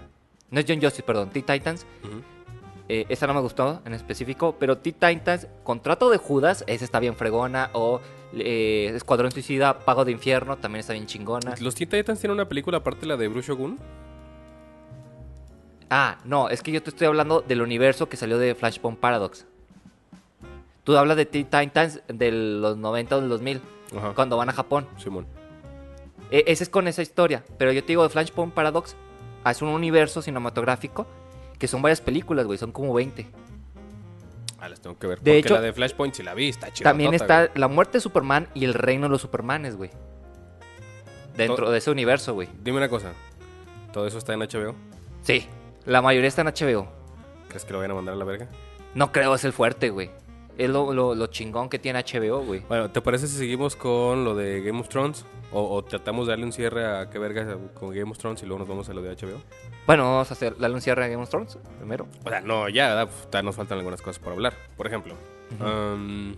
[0.50, 1.84] no es John Justice, perdón, Teen Titans.
[2.92, 6.98] Eh, esa no me gustó en específico, pero Teen Titans, Contrato de Judas, esa está
[6.98, 7.70] bien fregona.
[7.72, 8.00] O
[8.34, 11.54] eh, Escuadrón Suicida, Pago de Infierno, también está bien chingona.
[11.60, 13.78] ¿Los Teen Titans tienen una película aparte de la de Bruce Shogun?
[15.88, 19.46] Ah, no, es que yo te estoy hablando del universo que salió de Flashpoint Paradox.
[20.82, 23.60] Tú hablas de Teen Titans de los 90 o del 2000,
[23.96, 24.12] Ajá.
[24.16, 24.88] cuando van a Japón.
[24.98, 25.28] Simón.
[26.32, 28.96] E- ese es con esa historia, pero yo te digo de Flashpoint Paradox,
[29.44, 31.06] ah, es un universo cinematográfico
[31.60, 33.28] que son varias películas, güey, son como 20.
[34.58, 35.18] Ah, las tengo que ver.
[35.20, 36.90] De Porque hecho- la de Flashpoint si la vi, está chida.
[36.90, 39.90] También está la muerte de Superman y el reino de los Supermanes, güey.
[41.36, 42.48] Dentro de ese universo, güey.
[42.62, 43.12] Dime una cosa.
[43.92, 44.74] ¿Todo eso está en HBO?
[45.22, 45.46] Sí,
[45.84, 46.88] la mayoría está en HBO.
[47.48, 48.48] ¿Crees que lo vayan a mandar a la verga?
[48.94, 50.10] No creo es el fuerte, güey.
[50.58, 52.60] Es lo, lo- lo chingón que tiene HBO, güey.
[52.68, 55.24] Bueno, ¿te parece si seguimos con lo de Game of Thrones?
[55.52, 58.46] O, o tratamos de darle un cierre a qué verga con Game of Thrones y
[58.46, 59.40] luego nos vamos a lo de HBO?
[59.86, 62.06] Bueno, vamos a hacer darle un cierre a Game of Thrones primero.
[62.24, 63.04] O sea, no, ya.
[63.06, 64.52] Pues, todavía nos faltan algunas cosas por hablar.
[64.76, 65.14] Por ejemplo,
[65.60, 66.34] um,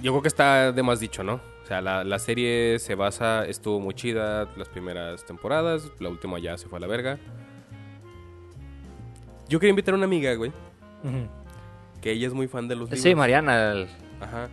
[0.00, 1.34] yo creo que está de más dicho, ¿no?
[1.64, 6.38] O sea, la, la serie se basa, estuvo muy chida las primeras temporadas, la última
[6.38, 7.18] ya se fue a la verga.
[9.48, 10.50] Yo quería invitar a una amiga, güey,
[12.00, 13.02] que ella es muy fan de los libros.
[13.02, 13.72] Sí, Mariana.
[13.72, 13.88] el-
[14.20, 14.48] Ajá.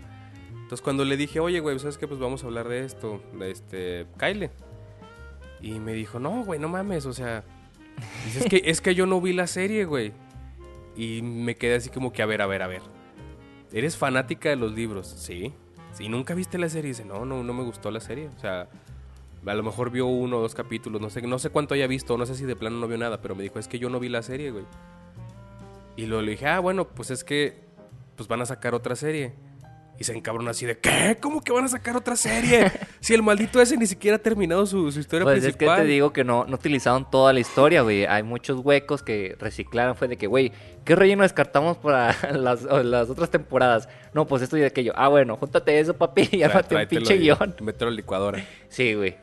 [0.53, 2.07] Entonces cuando le dije, oye, güey, ¿sabes qué?
[2.07, 4.49] Pues vamos a hablar de esto, de este, Kyle.
[5.61, 7.43] Y me dijo, no, güey, no mames, o sea,
[8.25, 10.11] dice, es, que, es que yo no vi la serie, güey.
[10.95, 12.81] Y me quedé así como que, a ver, a ver, a ver.
[13.73, 15.07] ¿Eres fanática de los libros?
[15.07, 15.53] Sí.
[15.91, 16.89] Sí, nunca viste la serie.
[16.89, 18.29] Dice, no, no, no me gustó la serie.
[18.35, 18.67] O sea,
[19.45, 22.17] a lo mejor vio uno o dos capítulos, no sé, no sé cuánto haya visto,
[22.17, 23.99] no sé si de plano no vio nada, pero me dijo, es que yo no
[23.99, 24.65] vi la serie, güey.
[25.95, 27.63] Y luego le dije, ah, bueno, pues es que
[28.15, 29.33] pues van a sacar otra serie.
[29.97, 31.17] Y se encabrona así de, ¿qué?
[31.21, 32.69] ¿Cómo que van a sacar otra serie?
[32.99, 35.81] si el maldito ese ni siquiera ha terminado su, su historia Pues es que principal.
[35.83, 38.05] te digo que no, no utilizaron toda la historia, güey.
[38.05, 39.95] Hay muchos huecos que reciclaron.
[39.95, 40.51] Fue de que, güey,
[40.83, 43.87] ¿qué relleno descartamos para las, las otras temporadas?
[44.13, 44.91] No, pues esto y aquello.
[44.97, 47.55] Ah, bueno, júntate eso, papi, y ármate un pinche guion.
[47.61, 48.45] Mételo a la licuadora.
[48.67, 49.15] Sí, güey.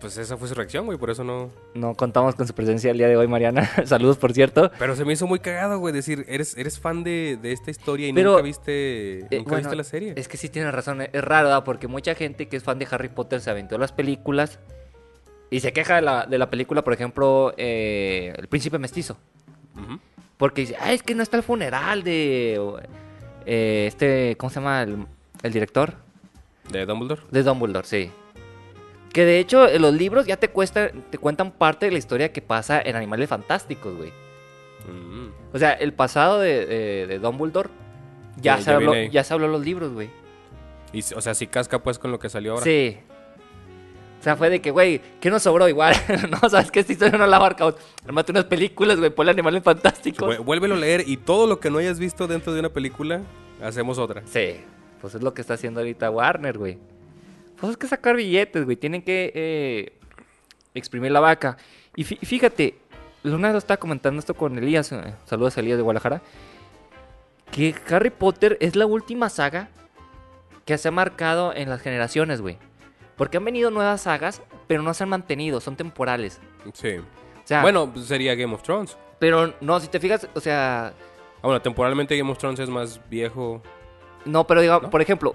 [0.00, 1.50] Pues esa fue su reacción, güey, por eso no...
[1.74, 3.68] No contamos con su presencia el día de hoy, Mariana.
[3.84, 4.70] Saludos, por cierto.
[4.78, 8.08] Pero se me hizo muy cagado, güey, decir, eres, eres fan de, de esta historia
[8.08, 10.14] y Pero, nunca viste, Eh, nunca bueno, viste la serie.
[10.16, 11.64] Es que sí tienes razón, es raro, ¿verdad?
[11.64, 14.58] Porque mucha gente que es fan de Harry Potter se aventó las películas
[15.50, 19.18] y se queja de la, de la película, por ejemplo, eh, El Príncipe Mestizo.
[20.38, 22.58] Porque dice, ah, es que no está el funeral de
[23.44, 24.82] eh, este, ¿cómo se llama?
[24.82, 25.06] El,
[25.42, 25.92] el director
[26.70, 27.20] De Dumbledore.
[27.30, 28.10] de Dumbledore, sí.
[29.12, 32.32] Que de hecho en los libros ya te, cuesta, te cuentan parte de la historia
[32.32, 34.10] que pasa en Animales Fantásticos, güey.
[34.88, 35.28] Mm.
[35.52, 37.68] O sea, el pasado de, de, de Dumbledore
[38.40, 40.10] ya, se ya habló, ya se habló en los libros, güey.
[40.92, 42.64] Y, o sea, si casca pues con lo que salió ahora.
[42.64, 42.96] Sí.
[44.20, 45.94] O sea, fue de que, güey, ¿qué nos sobró igual?
[46.30, 47.72] no, sabes que esta historia no la abarca.
[48.06, 50.28] Armate unas películas, güey, ponle animales fantásticos.
[50.28, 53.22] Vué- Vuélvelo a leer y todo lo que no hayas visto dentro de una película,
[53.62, 54.22] hacemos otra.
[54.26, 54.56] Sí,
[55.00, 56.78] pues es lo que está haciendo ahorita Warner, güey.
[57.60, 58.76] Pues es que sacar billetes, güey.
[58.76, 59.92] Tienen que eh,
[60.74, 61.56] exprimir la vaca.
[61.96, 62.76] Y fí- fíjate,
[63.22, 64.90] Luna estaba comentando esto con Elías.
[64.92, 66.22] eh, saludos a Elías de Guadalajara.
[67.50, 69.68] que Harry Potter es la última saga
[70.64, 72.58] que se ha marcado en las generaciones, güey.
[73.16, 76.40] Porque han venido nuevas sagas, pero no se han mantenido, son temporales.
[76.74, 76.96] Sí.
[76.98, 77.04] O
[77.44, 78.96] sea, Bueno, pues sería Game of Thrones.
[79.18, 80.92] pero no, si te fijas, o sea,
[81.42, 83.60] Ah, bueno, temporalmente Game of Thrones es más viejo.
[84.24, 84.90] no, pero digo, ¿No?
[84.90, 85.34] por ejemplo,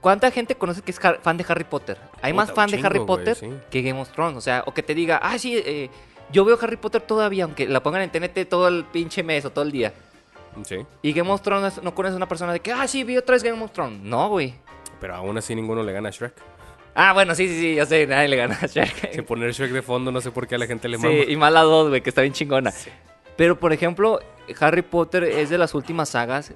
[0.00, 1.98] ¿cuánta gente conoce que es fan de Harry Potter?
[2.22, 3.50] Hay más fan de Harry Potter sí.
[3.70, 5.90] que Game of Thrones, o sea, o que te diga, ah, sí, eh,
[6.32, 9.50] yo veo Harry Potter todavía, aunque la pongan en TNT todo el pinche mes o
[9.50, 9.92] todo el día.
[10.64, 10.78] Sí.
[11.02, 13.34] Y Game of Thrones no conoces a una persona de que, ah, sí, vi otra
[13.34, 14.00] vez Game of Thrones.
[14.02, 14.54] No, güey.
[15.00, 16.34] Pero aún así ninguno le gana a Shrek.
[16.94, 19.10] Ah, bueno, sí, sí, sí, yo sé, nadie le gana a Shrek.
[19.14, 21.18] Si poner Shrek de fondo, no sé por qué a la gente le Sí, mama.
[21.28, 22.72] y más la 2, güey, que está bien chingona.
[23.36, 24.20] Pero, por ejemplo,
[24.60, 26.52] Harry Potter es de las últimas sagas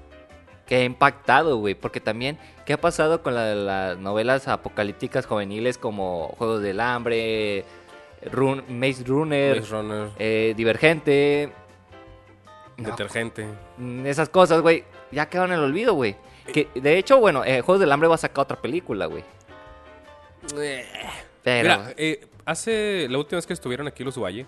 [0.67, 1.75] que ha impactado, güey.
[1.75, 7.63] Porque también, ¿qué ha pasado con la- las novelas apocalípticas juveniles como Juegos del Hambre,
[8.31, 11.51] Run, Maze Runner, Maze Runner, eh, Divergente?
[12.77, 13.47] No, Detergente.
[13.77, 16.15] mm, esas cosas, güey, ya quedaron en el olvido, güey.
[16.51, 19.23] Que, de hecho, bueno, eh, Juegos del Hambre va a sacar otra película, güey.
[21.43, 21.61] Pero...
[21.79, 24.45] Mira, eh, hace la última vez que estuvieron aquí los Valle,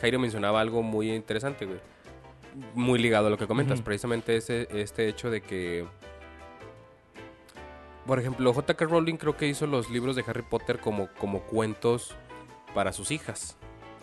[0.00, 1.78] Jairo mencionaba algo muy interesante, güey.
[2.74, 5.86] Muy ligado a lo que comentas, precisamente ese, este hecho de que,
[8.06, 8.84] por ejemplo, J.K.
[8.84, 12.14] Rowling creo que hizo los libros de Harry Potter como, como cuentos
[12.74, 13.56] para sus hijas,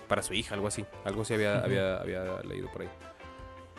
[0.07, 2.89] para su hija, algo así, algo así había, había, había leído por ahí.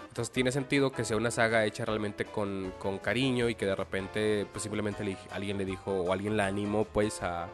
[0.09, 3.77] Entonces tiene sentido que sea una saga hecha realmente con, con cariño y que de
[3.77, 7.49] repente pues, simplemente le- alguien le dijo o alguien la animó pues a,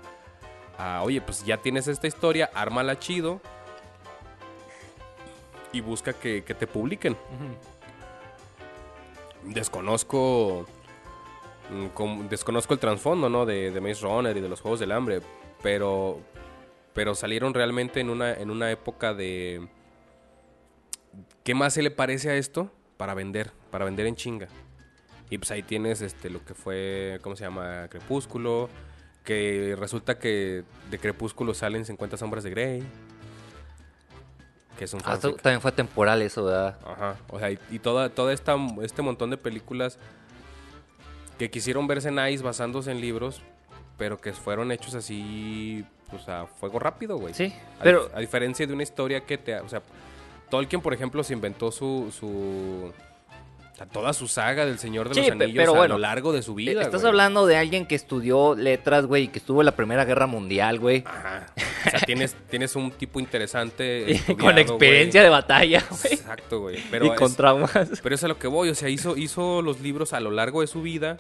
[0.79, 3.40] a, oye, pues ya tienes esta historia, ármala chido
[5.77, 7.17] y busca que, que te publiquen.
[9.45, 10.67] Desconozco
[11.71, 13.45] mm, desconozco el trasfondo, ¿no?
[13.45, 15.21] De, de Maze Runner y de los Juegos del Hambre,
[15.62, 16.21] pero
[16.95, 19.69] pero salieron realmente en una en una época de
[21.45, 22.71] ¿qué más se le parece a esto?
[22.97, 24.49] Para vender, para vender en chinga.
[25.29, 27.89] Y pues ahí tienes este lo que fue, ¿cómo se llama?
[27.89, 28.71] Crepúsculo,
[29.25, 32.83] que resulta que de Crepúsculo salen 50 sombras de Grey.
[34.79, 36.77] Que es un Ah, esto también fue temporal eso, ¿verdad?
[36.87, 39.99] Ajá, o sea, y, y toda, toda esta, este montón de películas
[41.39, 43.43] que quisieron verse nice basándose en libros,
[43.97, 47.35] pero que fueron hechos así, pues a fuego rápido, güey.
[47.35, 48.11] Sí, A, pero...
[48.15, 49.59] a diferencia de una historia que te...
[49.61, 49.83] O sea,
[50.51, 52.12] Tolkien, por ejemplo, se inventó su...
[52.17, 53.06] su o sea,
[53.85, 56.41] toda su saga del Señor de Sí, los Anillos pero a bueno, lo largo de
[56.41, 56.81] su vida.
[56.81, 57.11] Eh, Estás güey.
[57.11, 60.79] hablando de alguien que estudió letras, güey, y que estuvo en la Primera Guerra Mundial,
[60.79, 61.05] güey.
[61.07, 61.47] Ajá.
[61.87, 64.19] O sea, tienes, tienes un tipo interesante.
[64.41, 66.15] Con experiencia de batalla, güey.
[66.15, 66.79] Exacto, güey.
[66.91, 67.71] Pero Y es- con traumas.
[68.03, 70.62] Pero es a lo que voy, o sea, hizo, hizo los libros a lo largo
[70.62, 71.19] de su vida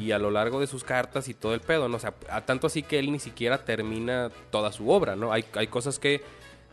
[0.00, 1.96] y a lo largo de sus cartas y todo el pedo, ¿no?
[1.96, 5.32] O sea, a tanto así que él ni siquiera termina toda su obra, ¿no?
[5.32, 6.22] Hay, hay cosas que,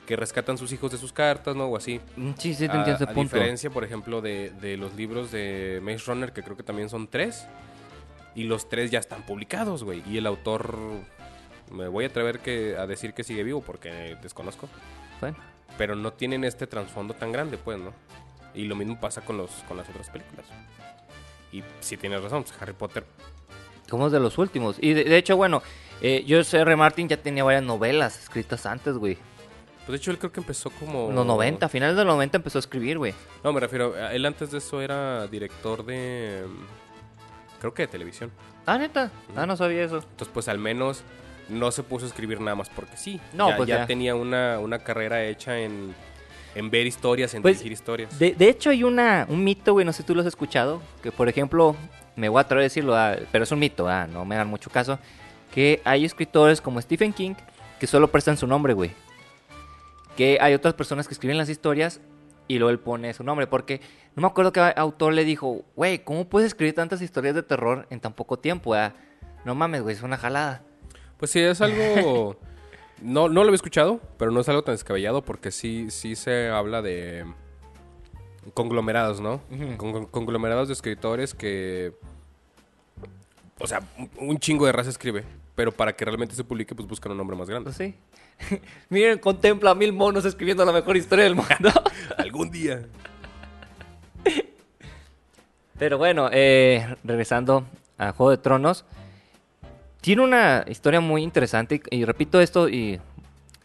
[0.05, 1.65] que rescatan sus hijos de sus cartas, ¿no?
[1.65, 1.99] O así.
[2.15, 3.35] Mm, Sí, sí, te entiendo ese a punto.
[3.35, 7.07] diferencia, por ejemplo, de, de los libros de Maze Runner, que creo que también son
[7.07, 7.45] tres,
[8.35, 10.03] y los tres ya están publicados, güey.
[10.07, 10.77] Y el autor,
[11.71, 14.67] me voy a atrever que, a decir que sigue vivo porque desconozco
[15.21, 15.37] Bueno,
[15.77, 17.93] pero no tienen este trasfondo tan grande, pues, ¿no?
[18.53, 20.45] Y lo mismo pasa con, los, con las otras películas.
[21.51, 23.05] Y sí tienes razón, pues, Harry Potter.
[23.89, 24.77] como es de los últimos.
[24.79, 25.61] Y de, de hecho, bueno,
[26.01, 26.75] eh, George R.
[26.75, 29.17] Martin ya tenía varias novelas escritas antes, güey.
[29.85, 31.09] Pues de hecho él creo que empezó como...
[31.09, 33.13] En los 90, a finales de los 90 empezó a escribir, güey.
[33.43, 36.43] No, me refiero, él antes de eso era director de...
[37.59, 38.31] Creo que de televisión.
[38.65, 39.11] Ah, neta.
[39.35, 39.97] Ah, no sabía eso.
[39.97, 41.03] Entonces, pues al menos
[41.49, 43.19] no se puso a escribir nada más porque sí.
[43.33, 43.85] No, ya, pues ya ya.
[43.87, 45.93] tenía una, una carrera hecha en,
[46.55, 48.17] en ver historias, en Pues, dirigir historias.
[48.17, 50.81] De, de hecho, hay una, un mito, güey, no sé si tú lo has escuchado,
[51.03, 51.75] que por ejemplo,
[52.15, 54.47] me voy a atrever a decirlo, ah, pero es un mito, ah, no me hagan
[54.47, 54.97] mucho caso,
[55.53, 57.35] que hay escritores como Stephen King
[57.79, 58.91] que solo prestan su nombre, güey.
[60.15, 61.99] Que hay otras personas que escriben las historias
[62.47, 63.81] y luego él pone su nombre, porque
[64.15, 67.87] no me acuerdo qué autor le dijo, güey, ¿cómo puedes escribir tantas historias de terror
[67.89, 68.73] en tan poco tiempo?
[68.75, 68.93] ah?
[69.43, 70.63] No mames, güey, es una jalada.
[71.17, 72.37] Pues sí, es algo...
[73.01, 76.47] No, no lo había escuchado, pero no es algo tan descabellado porque sí, sí se
[76.47, 77.25] habla de
[78.53, 79.41] conglomerados, ¿no?
[79.75, 81.93] Con- conglomerados de escritores que...
[83.59, 85.25] O sea, un- un chingo de raza escribe,
[85.55, 87.65] pero para que realmente se publique, pues buscan un nombre más grande.
[87.65, 87.95] Pues sí.
[88.89, 91.69] Miren, contempla a mil monos escribiendo la mejor historia del mundo.
[92.17, 92.85] Algún día.
[95.77, 97.65] Pero bueno, eh, regresando
[97.97, 98.85] a Juego de Tronos,
[100.01, 102.99] tiene una historia muy interesante y, y repito esto y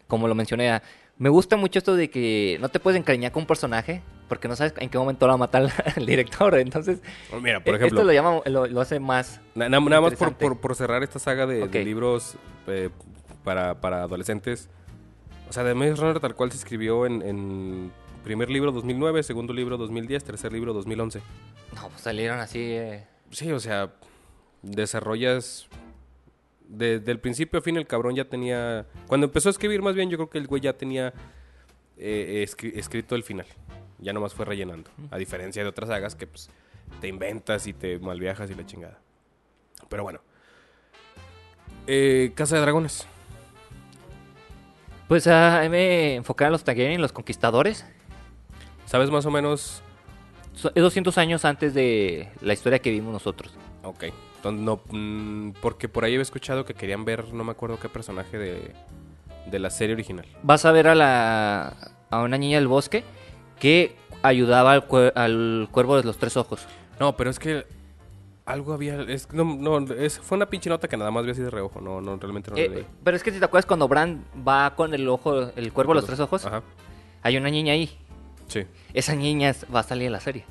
[0.08, 0.80] como lo mencioné,
[1.18, 4.56] me gusta mucho esto de que no te puedes encariñar con un personaje porque no
[4.56, 6.56] sabes en qué momento lo va a matar el director.
[6.58, 7.00] Entonces,
[7.32, 9.40] Oh, Mira, por eh, ejemplo, esto lo, llama, lo, lo hace más...
[9.54, 12.90] na- na- nada más por, por- por cerrar esta saga de, libros eh,
[13.44, 14.68] para, para adolescentes.
[15.48, 17.92] O sea, de Maze Runner tal cual se escribió en, en
[18.24, 21.20] Primer libro 2009, segundo libro 2010, tercer libro 2011.
[21.74, 22.58] No, pues salieron así.
[22.60, 23.92] eh, Sí, o sea,
[24.62, 25.68] desarrollas...
[26.68, 28.86] Desde el principio a fin el cabrón ya tenía...
[29.08, 31.12] Cuando empezó a escribir más bien yo creo que el güey ya tenía
[31.96, 33.46] eh, escri- escrito el final.
[33.98, 34.88] Ya nomás fue rellenando.
[35.10, 36.48] A diferencia de otras sagas que pues
[37.00, 39.00] te inventas y te malviajas y la chingada.
[39.88, 40.20] Pero bueno.
[41.86, 43.06] Eh, Casa de Dragones.
[45.10, 47.84] Pues a mí me enfoqué en los Targaryen, los conquistadores.
[48.86, 49.82] ¿Sabes más o menos?
[50.54, 53.52] So- Es 200 años antes de la historia que vimos nosotros.
[53.82, 54.04] Ok.
[54.36, 57.88] Entonces, no, mm, porque por ahí había escuchado que querían ver, no me acuerdo qué
[57.88, 58.72] personaje de,
[59.50, 60.26] de la serie original.
[60.44, 61.74] Vas a ver a la
[62.08, 63.02] a una niña del bosque
[63.58, 66.64] que ayudaba al, cuer- al cuervo de los tres ojos.
[67.00, 67.66] No, pero es que
[68.52, 69.00] algo había.
[69.02, 71.80] Es, no, no, es- fue una pinche nota que nada más vi así de reojo.
[71.80, 72.86] No, no realmente no la Eh, leí.
[73.04, 75.96] pero es que si te acuerdas cuando Bran va con el ojo, el cuervo de
[75.96, 76.62] los tres ojos, Ajá.
[77.22, 77.96] hay una niña ahí.
[78.48, 78.66] Sí.
[78.94, 80.44] Esa niña va a salir en la serie.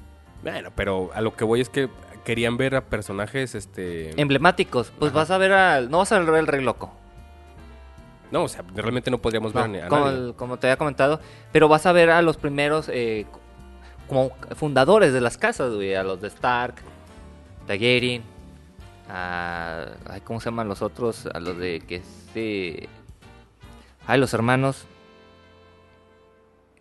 [0.43, 1.89] Bueno, pero a lo que voy es que
[2.23, 4.19] querían ver a personajes, este.
[4.21, 4.91] Emblemáticos.
[4.97, 5.19] Pues Ajá.
[5.19, 5.89] vas a ver al.
[5.91, 6.91] No vas a ver al Rey Loco.
[8.31, 10.17] No, o sea, realmente no podríamos No, ver a como, nadie.
[10.27, 11.19] el- como te había comentado.
[11.51, 12.87] Pero vas a ver a los primeros.
[12.89, 13.25] eh,
[14.07, 15.93] como fundadores de las casas, güey.
[15.95, 16.75] A los de Stark,
[17.70, 18.24] Targaryen.
[19.07, 19.86] A.
[20.09, 21.28] ay, ¿Cómo se llaman los otros?
[21.28, 21.82] A los de.
[21.82, 22.01] que
[22.34, 22.89] sí.
[24.07, 24.86] Ay, los hermanos.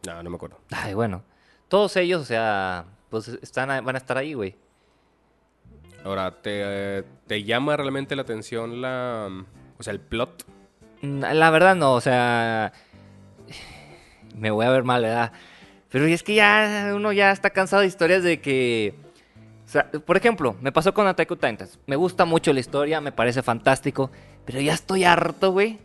[0.07, 0.59] No, no me acuerdo.
[0.71, 1.23] Ay, bueno.
[1.69, 2.87] Todos ellos, o sea.
[3.11, 4.55] Pues están, a- van a estar ahí, güey.
[6.05, 9.29] Ahora, ¿te, ¿te llama realmente la atención la.
[9.79, 10.47] O sea, el plot?
[11.03, 12.73] Mm, La verdad no, o sea,
[14.35, 15.33] me voy a ver mal, ¿verdad?
[15.91, 18.95] Pero es que ya uno ya está cansado de historias de que,
[19.69, 21.79] o sea, por ejemplo, me pasó con Attack on Titans.
[21.87, 24.11] Me gusta mucho la historia, me parece fantástico,
[24.47, 25.79] pero ya estoy harto, güey,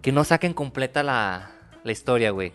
[0.00, 1.50] que no saquen completa la,
[1.82, 2.52] la historia, güey.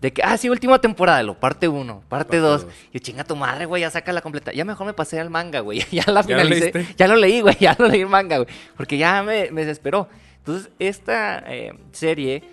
[0.00, 2.62] De que, ah, sí, última temporada, lo parte 1, parte Parte 2.
[2.62, 2.72] dos.
[2.92, 4.52] Y yo, chinga tu madre, güey, ya saca la completa.
[4.52, 5.84] Ya mejor me pasé al manga, güey.
[5.90, 6.86] Ya la ¿Ya lo finalicé.
[6.96, 7.56] Ya lo leí, güey.
[7.60, 8.48] Ya lo leí el manga, güey.
[8.76, 10.08] Porque ya me, me desesperó.
[10.38, 12.44] Entonces, esta eh, serie,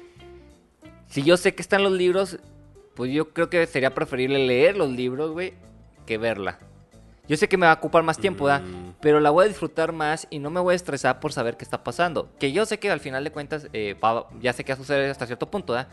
[1.07, 2.39] si yo sé que están los libros,
[2.95, 5.53] pues yo creo que sería preferible leer los libros, güey,
[6.07, 6.57] que verla.
[7.29, 8.63] Yo sé que me va a ocupar más tiempo, ¿verdad?
[8.63, 8.93] Mm.
[8.99, 11.63] Pero la voy a disfrutar más y no me voy a estresar por saber qué
[11.63, 12.29] está pasando.
[12.39, 14.77] Que yo sé que al final de cuentas, eh, va- ya sé qué va a
[14.77, 15.87] suceder hasta cierto punto, ¿verdad?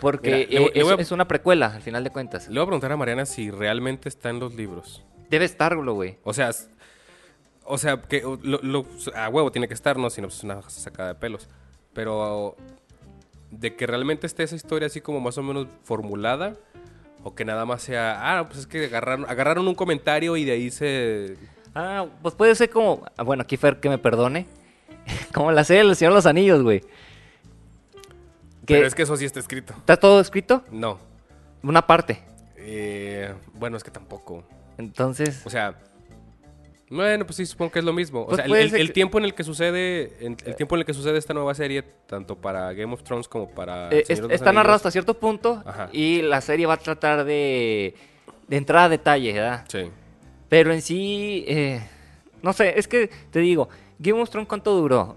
[0.00, 2.46] Porque Mira, le eh, le es, voy a- es una precuela, al final de cuentas.
[2.48, 5.02] Le voy a preguntar a Mariana si realmente está en los libros.
[5.28, 6.18] Debe estarlo, güey.
[6.24, 6.50] O sea,
[7.64, 10.08] o sea, que lo, lo- a huevo tiene que estar, ¿no?
[10.10, 11.48] Si no, pues es una sacada de pelos.
[11.94, 12.54] Pero
[13.50, 16.54] de que realmente esté esa historia así como más o menos formulada,
[17.22, 20.52] o que nada más sea, ah, pues es que agarraron, agarraron un comentario y de
[20.52, 21.36] ahí se...
[21.74, 23.04] Ah, pues puede ser como.
[23.16, 24.46] ah, Bueno, aquí Fer, que me perdone.
[25.34, 26.80] como la serie del Señor de los Anillos, güey.
[28.66, 29.74] Que Pero es que eso sí está escrito.
[29.76, 30.98] está todo escrito, No.
[31.62, 32.22] una parte.
[32.56, 34.44] Eh, bueno, es que tampoco.
[34.76, 35.74] Entonces, O sea,
[36.90, 38.22] bueno, pues sí, supongo que es lo mismo.
[38.22, 40.36] O Pues sea, el, puede el- ser el que- tiempo en el que sucede, el
[40.56, 43.90] tiempo en el que sucede esta nueva serie, tanto para Game of Thrones como para
[43.90, 45.62] eh, es- está narrado hasta cierto punto.
[45.66, 45.88] Ajá.
[45.92, 47.94] Y la serie va a tratar de.
[48.46, 49.64] de entrar a detalle, ¿verdad?
[49.68, 49.90] Sí.
[50.48, 51.44] Pero en sí.
[51.46, 51.80] eh,
[52.42, 53.68] no sé, es que te digo,
[53.98, 55.16] Game of Thrones, ¿cuánto duró?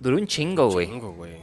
[0.00, 0.86] Duró un chingo, güey.
[0.88, 1.36] Chingo, güey.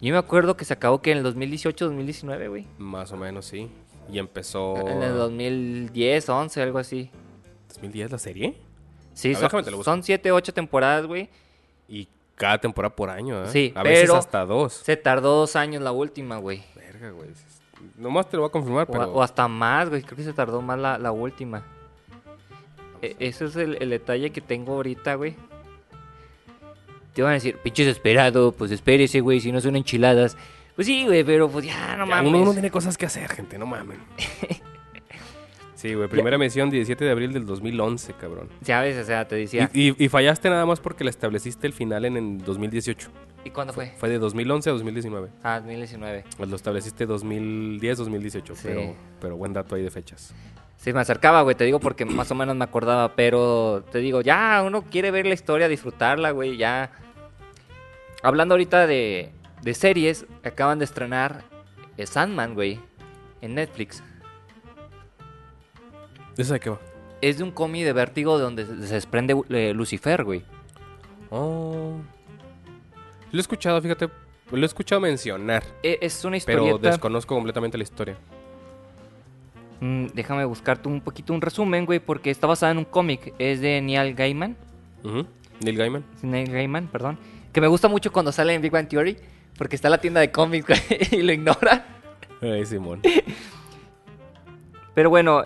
[0.00, 2.66] Yo me acuerdo que se acabó que en el 2018, 2019, güey.
[2.78, 3.68] Más o menos, sí.
[4.10, 4.76] Y empezó...
[4.88, 7.10] En el 2010, 11, algo así.
[7.70, 8.56] ¿2010 la serie?
[9.14, 11.28] Sí, ver, son, son 7, 8 temporadas, güey.
[11.88, 13.48] Y cada temporada por año, ¿eh?
[13.50, 14.72] Sí, A veces hasta dos.
[14.72, 16.62] Se tardó dos años la última, güey.
[16.74, 17.28] Verga, güey.
[17.96, 19.12] Nomás te lo voy a confirmar, O, pero...
[19.12, 20.02] o hasta más, güey.
[20.02, 21.62] Creo que se tardó más la, la última.
[23.02, 25.34] E- ese es el, el detalle que tengo ahorita, güey.
[27.14, 30.36] Te van a decir, pinche desesperado, pues espérese, güey, si no son enchiladas.
[30.76, 32.28] Pues sí, güey, pero pues ya, no Ya, mames.
[32.30, 33.98] uno, uno tiene cosas que hacer, gente, no mamen.
[35.80, 38.48] sí, güey, primera emisión 17 de abril del 2011, cabrón.
[38.62, 38.96] ¿Sabes?
[38.98, 39.70] O sea, te decía.
[39.72, 43.10] Y, y- y fallaste nada más porque le estableciste el final en, en 2018.
[43.44, 43.92] ¿Y, cuándo fue?
[43.96, 45.28] Fue de 2011 a 2019.
[45.42, 46.24] Ah, 2019.
[46.36, 48.60] Pues lo estableciste 2010, 2018, Sí.
[48.64, 50.34] pero, pero buen dato ahí de fechas.
[50.76, 54.20] Sí, me acercaba, güey, te digo porque más o menos me acordaba, pero te digo,
[54.22, 56.90] ya uno quiere ver la historia, disfrutarla, güey, ya.
[58.22, 59.30] Hablando ahorita de,
[59.62, 61.42] de series, acaban de estrenar
[61.96, 62.78] eh, Sandman, güey,
[63.40, 64.02] en Netflix.
[66.40, 66.80] ¿Esa de qué va?
[67.20, 70.42] Es de un cómic de vértigo de donde se desprende eh, Lucifer, güey.
[71.30, 71.96] Oh.
[73.30, 74.08] Lo he escuchado, fíjate,
[74.50, 76.88] lo he escuchado mencionar, E- Es una pero historieta.
[76.90, 78.16] desconozco completamente la historia.
[79.80, 83.32] Mm, déjame buscarte un poquito un resumen, güey, porque está basada en un cómic.
[83.38, 84.56] Es de Neil Gaiman.
[85.62, 86.04] Neil Gaiman.
[86.22, 87.18] Neil Gaiman, perdón.
[87.52, 89.16] Que me gusta mucho cuando sale en Big Bang Theory.
[89.56, 90.80] Porque está en la tienda de cómics, güey,
[91.12, 91.86] y lo ignora.
[92.40, 93.00] Ay, Simón.
[94.94, 95.44] Pero bueno,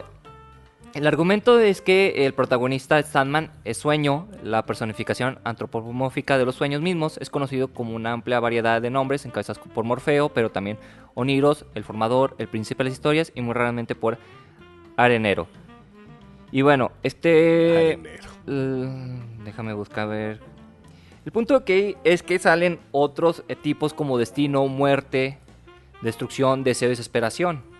[0.94, 6.80] el argumento es que el protagonista Sandman es sueño, la personificación antropomórfica de los sueños
[6.80, 10.78] mismos, es conocido como una amplia variedad de nombres encabezados por Morfeo, pero también
[11.14, 14.18] Oniros, el formador, el príncipe de las historias y muy raramente por
[14.96, 15.48] Arenero.
[16.52, 17.94] Y bueno, este...
[17.94, 18.30] Arenero.
[18.46, 20.40] Uh, déjame buscar a ver.
[21.24, 25.38] El punto aquí es que salen otros eh, tipos como destino, muerte,
[26.02, 27.73] destrucción, deseo y desesperación.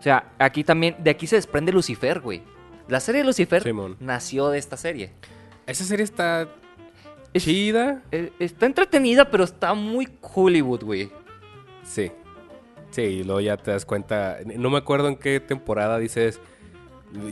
[0.00, 2.42] O sea, aquí también, de aquí se desprende Lucifer, güey.
[2.88, 3.96] La serie de Lucifer Simón.
[4.00, 5.12] nació de esta serie.
[5.66, 6.48] Esa serie está
[7.32, 8.02] Es- chida.
[8.10, 11.10] Eh, está entretenida, pero está muy Hollywood, güey.
[11.84, 12.10] Sí.
[12.90, 14.38] Sí, y luego ya te das cuenta.
[14.56, 16.40] No me acuerdo en qué temporada dices.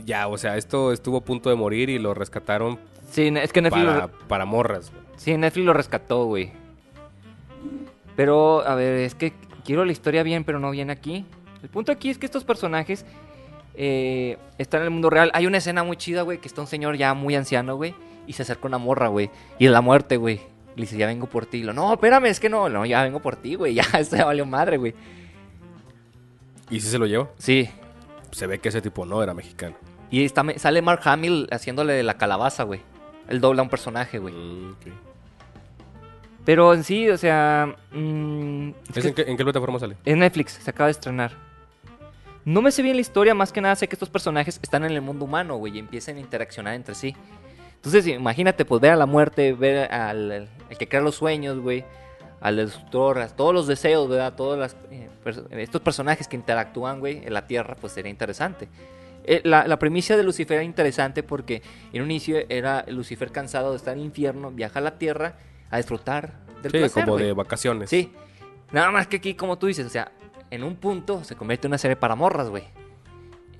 [0.05, 2.79] Ya, o sea, esto estuvo a punto de morir y lo rescataron
[3.11, 4.91] Sí, es que Netflix, para, lo, para morras.
[4.91, 5.03] güey.
[5.17, 6.51] sí, Netflix lo rescató, güey.
[8.15, 11.25] Pero, a ver, es que quiero la historia bien, pero no viene aquí.
[11.63, 13.05] El punto aquí es que estos personajes
[13.75, 15.31] eh, están en el mundo real.
[15.33, 17.93] Hay una escena muy chida, güey, que está un señor ya muy anciano, güey,
[18.27, 19.29] y se acerca una morra, güey.
[19.57, 20.39] Y es la muerte, güey.
[20.75, 21.57] Le dice, ya vengo por ti.
[21.59, 23.73] Y lo, no, espérame, es que no, no, ya vengo por ti, güey.
[23.75, 24.93] Ya, esto ya valió madre, güey.
[26.69, 27.29] ¿Y si se lo llevó?
[27.37, 27.69] Sí.
[28.31, 29.75] Se ve que ese tipo no era mexicano.
[30.11, 32.81] Y está, sale Mark Hamill haciéndole de la calabaza, güey.
[33.27, 34.33] Él dobla a un personaje, güey.
[34.33, 34.75] Mm.
[36.45, 37.75] Pero en sí, o sea...
[37.91, 39.97] mm, es ¿Es que- en, qué, en qué plataforma sale?
[40.05, 41.31] Es Netflix, se acaba de estrenar.
[42.49, 44.91] No me sé bien la historia, más que nada sé que estos personajes están en
[44.91, 47.15] el mundo humano, güey, y empiezan a interaccionar entre sí.
[47.75, 51.59] Entonces, imagínate, pues, ver a la muerte, ver al al- al que crea los sueños,
[51.59, 51.85] güey,
[52.41, 54.33] al destructor, a todos los deseos, ¿verdad?
[54.33, 58.67] Todos las, eh, pers- estos personajes que interactúan, güey, en la Tierra, pues sería interesante.
[59.25, 61.61] Eh, la, la premisa de Lucifer era interesante porque
[61.93, 65.35] en un inicio era Lucifer cansado de estar en el infierno, viaja a la Tierra
[65.69, 66.33] a disfrutar
[66.63, 67.91] del Sí, placer, como de vacaciones.
[67.91, 68.11] Sí.
[68.71, 70.11] Nada más que aquí, como tú dices, o sea,
[70.51, 72.63] en un punto se convierte en una serie para morras, güey.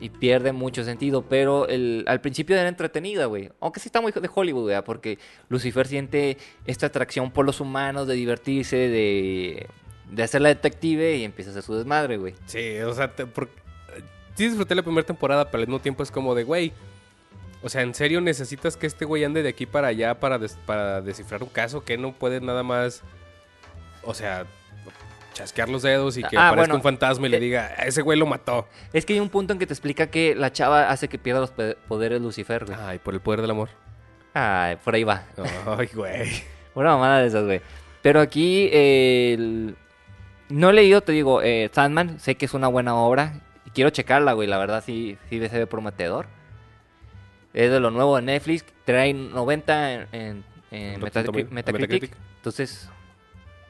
[0.02, 1.68] Y pierde mucho sentido, pero
[2.06, 3.52] al principio era entretenida, güey.
[3.60, 5.20] Aunque sí está muy de Hollywood, güey, porque
[5.50, 9.68] Lucifer siente esta atracción por los humanos, de divertirse, de,
[10.10, 12.34] de hacer la detective y empieza a hacer su desmadre, güey.
[12.46, 13.14] Sí, o sea,
[14.36, 16.72] sí disfruté la primera temporada, pero al mismo tiempo es como de, güey,
[17.62, 21.02] o sea, ¿en serio necesitas que este güey ande de aquí para allá para, para
[21.02, 23.02] descifrar un caso que no puede nada más,
[24.04, 24.46] o sea,
[25.34, 26.75] chasquear los dedos y que Ah, aparezca bueno.
[26.75, 28.67] un fantasma y le Eh, diga, "A ese güey lo mató?
[28.93, 31.39] Es que hay un punto en que te explica que la chava hace que pierda
[31.41, 31.51] los
[31.88, 32.77] poderes Lucifer, güey.
[32.82, 33.69] Ay, por el poder del amor.
[34.34, 35.23] Ay, por ahí va.
[35.77, 36.30] Ay, güey.
[36.75, 37.61] Una mamada de esas, güey.
[38.01, 39.75] Pero aquí, eh, el-
[40.49, 43.41] no he leído, te digo, eh, Sandman, sé que es una buena obra.
[43.65, 46.27] Y quiero checarla, güey, la verdad sí, sí se ve prometedor.
[47.53, 51.51] Es de lo nuevo de Netflix, trae 90 en, en- Metacritic, Tomatoes, Metacritic.
[51.91, 52.11] Metacritic.
[52.38, 52.89] Entonces,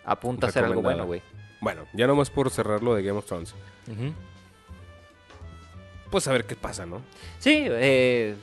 [0.06, 1.22] apunta a ser algo bueno, güey.
[1.62, 3.54] Bueno, ya nomás por cerrar lo de Game of Thrones.
[6.10, 7.02] Pues a ver qué pasa, ¿no?
[7.38, 8.36] Sí, eh,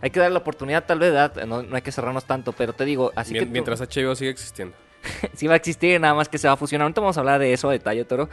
[0.00, 1.12] hay que dar la oportunidad tal vez,
[1.46, 3.46] no, no hay que cerrarnos tanto, pero te digo, así Mien- que...
[3.46, 4.76] tú- Mientras HBO sigue existiendo.
[5.34, 6.84] sí va a existir, nada más que se va a fusionar.
[6.84, 8.28] Ahorita vamos a hablar de eso a detalle, Toro.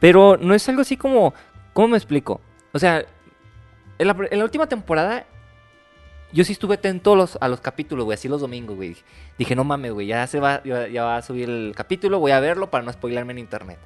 [0.00, 1.34] Pero no es algo así como...
[1.72, 2.40] ¿Cómo me explico?
[2.72, 3.04] O sea,
[3.98, 5.26] en la, en la última temporada
[6.32, 8.96] yo sí estuve atento a los, a los capítulos, güey, así los domingos, güey.
[9.38, 12.32] Dije, no mames, güey, ya, se va, ya, ya va a subir el capítulo, voy
[12.32, 13.78] a verlo para no spoilarme en internet.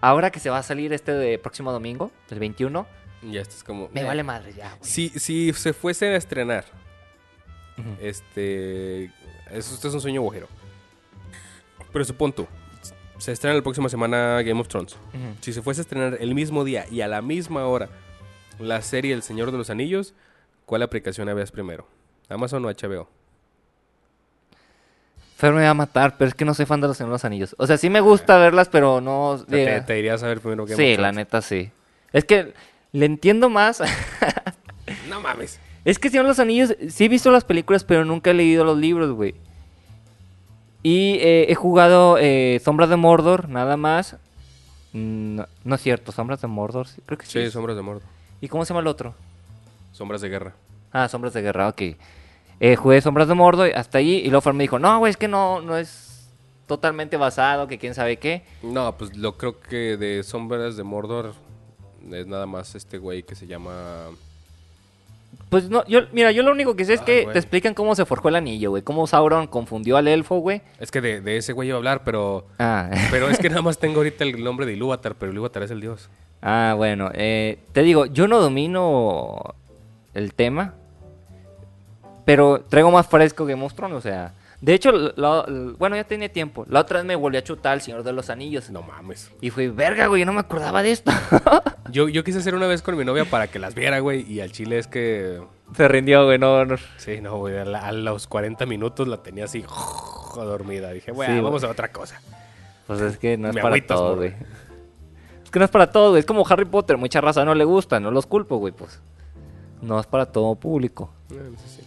[0.00, 2.86] Ahora que se va a salir este de próximo domingo, el 21,
[3.30, 3.88] Ya estás como...
[3.92, 4.04] me eh.
[4.04, 4.90] vale madre ya, güey.
[4.90, 6.64] Si, si se fuese a estrenar,
[7.78, 7.88] Ujú.
[8.00, 9.04] este.
[9.50, 10.48] Eso esto es un sueño guajero.
[11.92, 12.46] Pero supón tú,
[13.18, 14.94] se estrena la próxima semana Game of Thrones.
[14.94, 15.34] Ujú.
[15.40, 17.88] Si se fuese a estrenar el mismo día y a la misma hora
[18.58, 20.14] la serie El Señor de los Anillos,
[20.66, 21.86] ¿cuál aplicación veas primero?
[22.28, 23.08] ¿Amazon o HBO?
[25.36, 27.14] Fer me va a matar, pero es que no soy fan de los Señor de
[27.14, 27.54] los Anillos.
[27.58, 29.30] O sea, sí me gusta verlas, pero no...
[29.30, 31.70] O sea, te, te irías a ver primero of Sí, la neta sí.
[32.12, 32.54] Es que
[32.92, 33.82] le entiendo más.
[35.08, 35.58] No mames.
[35.84, 38.64] es que Señor de los Anillos, sí he visto las películas, pero nunca he leído
[38.64, 39.34] los libros, güey.
[40.84, 44.14] Y eh, he jugado eh, Sombras de Mordor, nada más.
[44.92, 47.44] Mm, No, no es cierto, Sombras de Mordor, creo que sí.
[47.44, 48.02] Sí, Sombras de Mordor.
[48.40, 49.14] ¿Y cómo se llama el otro?
[49.96, 50.54] Sombras de Guerra.
[50.92, 51.82] Ah, Sombras de Guerra, ok.
[52.60, 55.16] Eh, jugué Sombras de Mordor hasta allí y luego Fer me dijo, no, güey, es
[55.16, 56.28] que no, no es
[56.66, 58.42] totalmente basado, que quién sabe qué.
[58.62, 61.32] No, pues lo creo que de Sombras de Mordor
[62.12, 64.06] es nada más este güey que se llama...
[65.50, 67.32] Pues no, yo, mira, yo lo único que sé es Ay, que güey.
[67.34, 68.82] te explican cómo se forjó el anillo, güey.
[68.82, 70.62] Cómo Sauron confundió al elfo, güey.
[70.80, 72.46] Es que de, de ese güey iba a hablar, pero...
[72.58, 75.70] Ah, Pero es que nada más tengo ahorita el nombre de Ilúvatar, pero Ilúvatar es
[75.70, 76.08] el dios.
[76.42, 77.10] ah bueno.
[77.14, 79.54] eh, te digo, yo no domino
[80.16, 80.74] el tema.
[82.24, 84.32] Pero traigo más fresco of Thrones, o sea...
[84.58, 84.90] De hecho,
[85.78, 86.64] bueno, ya tenía tiempo.
[86.70, 88.70] La otra vez me volví a chutar El Señor de los Anillos.
[88.70, 89.30] No mames.
[89.42, 91.12] Y fui, verga, güey, yo no me acordaba de esto.
[91.92, 94.22] Yo, yo quise hacer una vez con mi novia para que las viera, güey.
[94.22, 95.40] Y al chile es que.
[95.76, 96.76] Se rindió, güey, no, no.
[96.96, 97.58] Sí, no, güey.
[97.58, 99.62] A, la- a los 40 minutos la tenía así
[100.34, 100.90] dormida.
[100.90, 101.68] Dije, güey, Sí, vamos güey.
[101.68, 102.20] a otra cosa.
[102.86, 104.34] Pues es que no es Me para agüitas, todo, güey.
[105.44, 106.20] Es que no es para todo, güey.
[106.20, 109.00] Es como Harry Potter, mucha raza no le gusta, no los culpo, güey, pues.
[109.82, 111.10] No es para todo público.
[111.28, 111.36] Sí,
[111.76, 111.82] sí.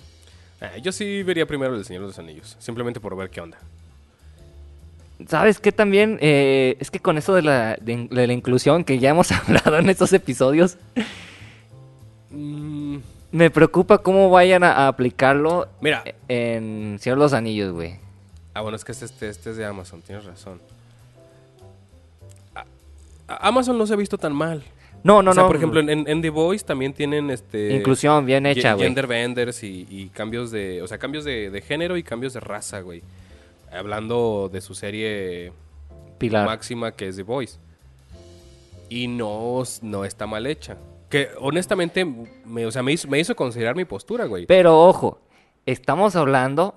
[0.61, 2.55] Ah, yo sí vería primero El Señor de los Anillos.
[2.59, 3.57] Simplemente por ver qué onda.
[5.27, 6.17] ¿Sabes qué también?
[6.21, 9.77] Eh, es que con eso de la, de, de la inclusión que ya hemos hablado
[9.77, 10.77] en estos episodios,
[12.31, 12.97] Mm,
[13.31, 16.03] me preocupa cómo vayan a, a aplicarlo Mira.
[16.27, 17.95] en Señor de los Anillos, güey.
[18.53, 20.61] Ah, bueno, es que este, este, este es de Amazon, tienes razón.
[22.55, 22.65] A-
[23.27, 24.63] a- Amazon no se ha visto tan mal.
[25.03, 25.47] No, no, o sea, no.
[25.47, 28.85] por ejemplo, en, en The Voice también tienen este Inclusión bien hecha, güey.
[28.85, 32.39] Gender benders y, y cambios de, o sea, cambios de, de género y cambios de
[32.39, 33.01] raza, güey.
[33.71, 35.53] Hablando de su serie
[36.17, 36.45] Pilar.
[36.45, 37.57] máxima que es The Voice.
[38.89, 40.77] Y no, no está mal hecha.
[41.09, 42.05] Que honestamente,
[42.45, 44.45] me, o sea, me hizo, me hizo considerar mi postura, güey.
[44.47, 45.19] Pero ojo,
[45.65, 46.75] estamos hablando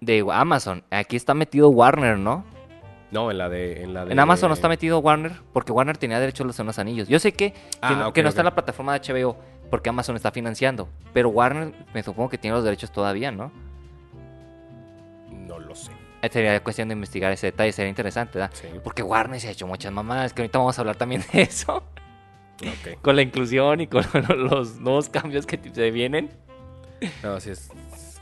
[0.00, 0.84] de Amazon.
[0.90, 2.44] Aquí está metido Warner, ¿no?
[3.10, 3.82] No, en la de...
[3.82, 6.58] En, la de, En Amazon no está metido Warner porque Warner tenía derecho a los
[6.58, 7.08] unos anillos.
[7.08, 9.36] Yo sé que, que Ah, no, que está en la plataforma de HBO
[9.70, 10.88] porque Amazon está financiando.
[11.12, 13.52] Pero Warner me supongo que tiene los derechos todavía, ¿no?
[15.30, 15.92] No lo sé.
[16.22, 18.54] Eh, Sería cuestión de investigar ese detalle, sería interesante, ¿verdad?
[18.54, 18.68] Sí.
[18.82, 21.76] Porque Warner se ha hecho muchas mamadas, que ahorita vamos a hablar también de eso.
[21.76, 23.00] Ok.
[23.02, 24.04] Con la inclusión y con
[24.36, 26.30] los nuevos cambios que se vienen.
[27.22, 27.70] No, así es.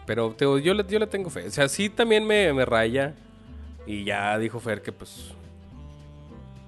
[0.06, 1.46] Pero te yo, le, yo le tengo fe.
[1.46, 3.14] O sea, sí también me, me raya.
[3.86, 5.32] Y ya dijo Fer que pues...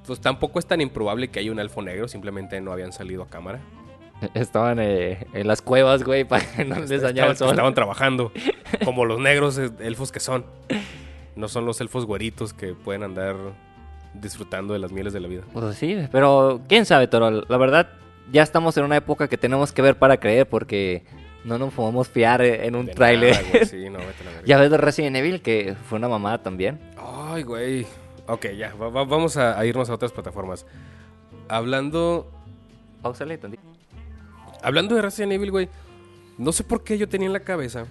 [0.07, 2.07] Pues tampoco es tan improbable que haya un elfo negro.
[2.07, 3.61] Simplemente no habían salido a cámara.
[4.35, 7.51] Estaban eh, en las cuevas, güey, para que no les dañara estaban, el sol.
[7.51, 8.33] estaban trabajando.
[8.85, 10.45] Como los negros elfos que son.
[11.35, 13.37] No son los elfos güeritos que pueden andar
[14.15, 15.43] disfrutando de las mieles de la vida.
[15.53, 17.31] Pues sí, pero quién sabe, Toro.
[17.31, 17.91] La verdad,
[18.33, 21.05] ya estamos en una época que tenemos que ver para creer porque
[21.47, 23.67] no nos podemos fiar en un tráiler.
[23.67, 23.99] Sí, no,
[24.45, 26.79] ya ves de Resident Evil, que fue una mamada también.
[26.99, 27.87] Ay, güey.
[28.27, 28.75] Ok, ya.
[28.75, 30.67] va- va- vamos a, a irnos a otras plataformas.
[31.49, 32.31] Hablando
[33.01, 33.63] Pausale tantito.
[34.63, 35.69] Hablando de Resident Evil, güey,
[36.39, 37.87] no sé por qué yo tenía en la cabeza,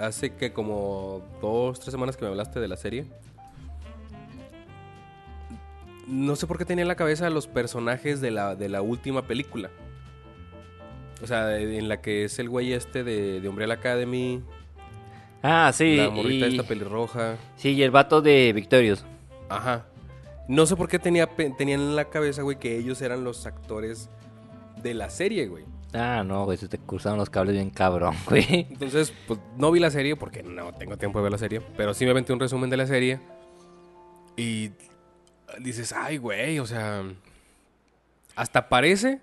[0.00, 3.06] hace que como dos, tres semanas que me hablaste de la serie,
[6.08, 9.22] no sé por qué tenía en la cabeza los personajes de la, de la última
[9.26, 9.70] película.
[11.22, 14.42] O sea, en la que es el güey este de, de Umbrella Academy,
[15.42, 15.96] Ah, sí.
[15.96, 16.52] la morrita y...
[16.56, 17.36] esta pelirroja.
[17.56, 19.04] Sí, y el vato de Victorious.
[19.48, 19.86] Ajá.
[20.48, 24.08] No sé por qué tenía, tenían en la cabeza, güey, que ellos eran los actores
[24.82, 25.64] de la serie, güey.
[25.92, 28.66] Ah, no, güey, se te cruzaron los cables bien cabrón, güey.
[28.70, 31.60] Entonces, pues no vi la serie porque no tengo tiempo de ver la serie.
[31.76, 33.20] Pero sí me aventé un resumen de la serie.
[34.36, 34.70] Y
[35.60, 37.02] dices, ay, güey, o sea.
[38.34, 39.20] Hasta parece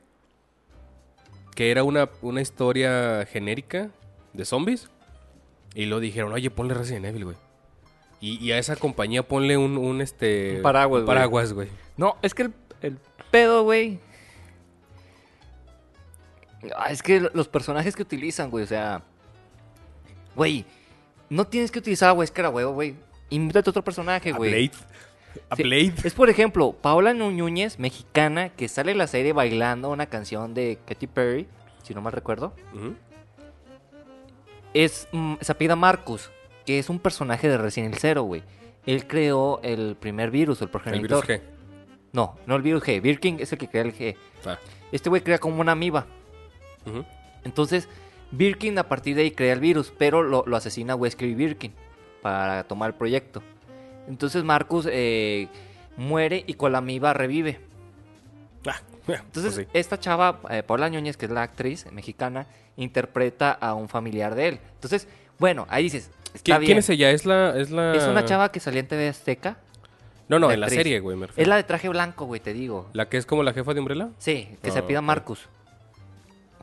[1.62, 3.91] que era una, una historia genérica
[4.34, 4.89] de zombies.
[5.76, 7.38] Y lo dijeron, oye, ponle Resident Evil, güey.
[8.20, 10.55] Y, y a esa compañía ponle un, un, este.
[10.55, 11.16] Un paraguas, un güey.
[11.16, 11.68] paraguas, güey.
[11.97, 12.97] No, es que el, el
[13.30, 13.99] pedo, güey.
[16.76, 19.03] Ah, es que los personajes que utilizan, güey, o sea.
[20.36, 20.66] Güey,
[21.30, 22.95] no tienes que utilizar a Wesker a huevo, güey.
[23.30, 24.49] Invítate otro personaje, A güey.
[24.49, 24.86] Blade.
[25.50, 25.94] A Sí, Blade.
[26.04, 30.80] Es por ejemplo, Paola Núñez, mexicana, que sale en la serie bailando una canción de
[30.86, 31.48] Katy Perry,
[31.84, 32.54] si no mal recuerdo.
[34.74, 36.32] Es, mm, se Marcus,
[36.66, 38.44] que es un personaje de Resident Evil 0, güey.
[38.86, 41.26] Él creó el primer virus, el El progenitor.
[41.28, 41.42] virus G.
[42.14, 43.02] No, no el virus G.
[43.02, 44.16] Birkin es el que crea el G.
[44.46, 44.58] Ah.
[44.92, 46.06] Este güey crea como una amiba.
[47.44, 47.88] Entonces,
[48.32, 51.74] Birkin a partir de ahí crea el virus, pero lo, lo asesina Wesker y Birkin
[52.22, 53.42] para tomar el proyecto.
[54.08, 55.47] Entonces Marcus eh,
[55.97, 57.60] muere y con la amiba revive.
[58.66, 59.72] Ah, Entonces, pues sí.
[59.74, 62.45] esta chava, eh, Paula Núñez, que es la actriz mexicana,
[62.78, 64.60] interpreta a un familiar de él.
[64.76, 65.08] Entonces,
[65.39, 66.68] bueno, ahí dices, está ¿Quién, bien.
[66.68, 67.10] quién es ella?
[67.12, 67.95] ¿Es la, es la.
[67.95, 69.58] Es una chava que salía en TV Azteca.
[70.30, 71.41] No, no, la en la serie, güey, me refiero.
[71.41, 72.89] Es la de traje blanco, güey, te digo.
[72.93, 74.10] ¿La que es como la jefa de Umbrella?
[74.18, 75.02] Sí, que se Ah, pida.
[75.02, 75.49] Marcus.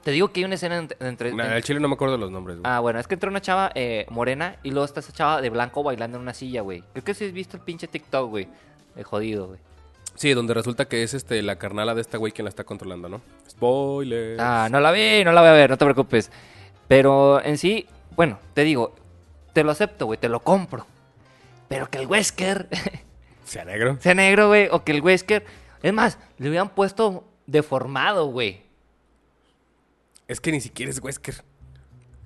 [0.09, 0.97] Te digo que hay una escena entre...
[1.07, 2.73] entre- Nah, al chile no me acuerdo los nombres, güey.
[2.73, 5.51] Ah, bueno, es que entra una chava eh, morena y luego está esa chava de
[5.51, 6.83] blanco bailando en una silla, güey.
[6.95, 8.49] Creo que si has visto el pinche TikTok, güey.
[9.05, 9.61] Jodido, güey.
[10.15, 13.11] Sí, donde resulta que es este la carnala de esta güey quien la está controlando,
[13.11, 13.21] ¿no?
[13.51, 14.41] Spoiler.
[14.41, 16.31] Ah, no la vi, no la voy a ver, no te preocupes.
[16.89, 17.87] Pero en sí,
[18.17, 18.95] bueno, te digo,
[19.53, 20.87] te lo acepto, güey, te lo compro.
[21.69, 22.67] Pero que el Wesker
[23.45, 23.99] Sea negro.
[24.01, 25.45] sea negro, güey, o que el Wesker...
[25.83, 28.67] Es más, le hubieran puesto deformado, güey.
[30.29, 31.43] Es que ni siquiera es Wesker.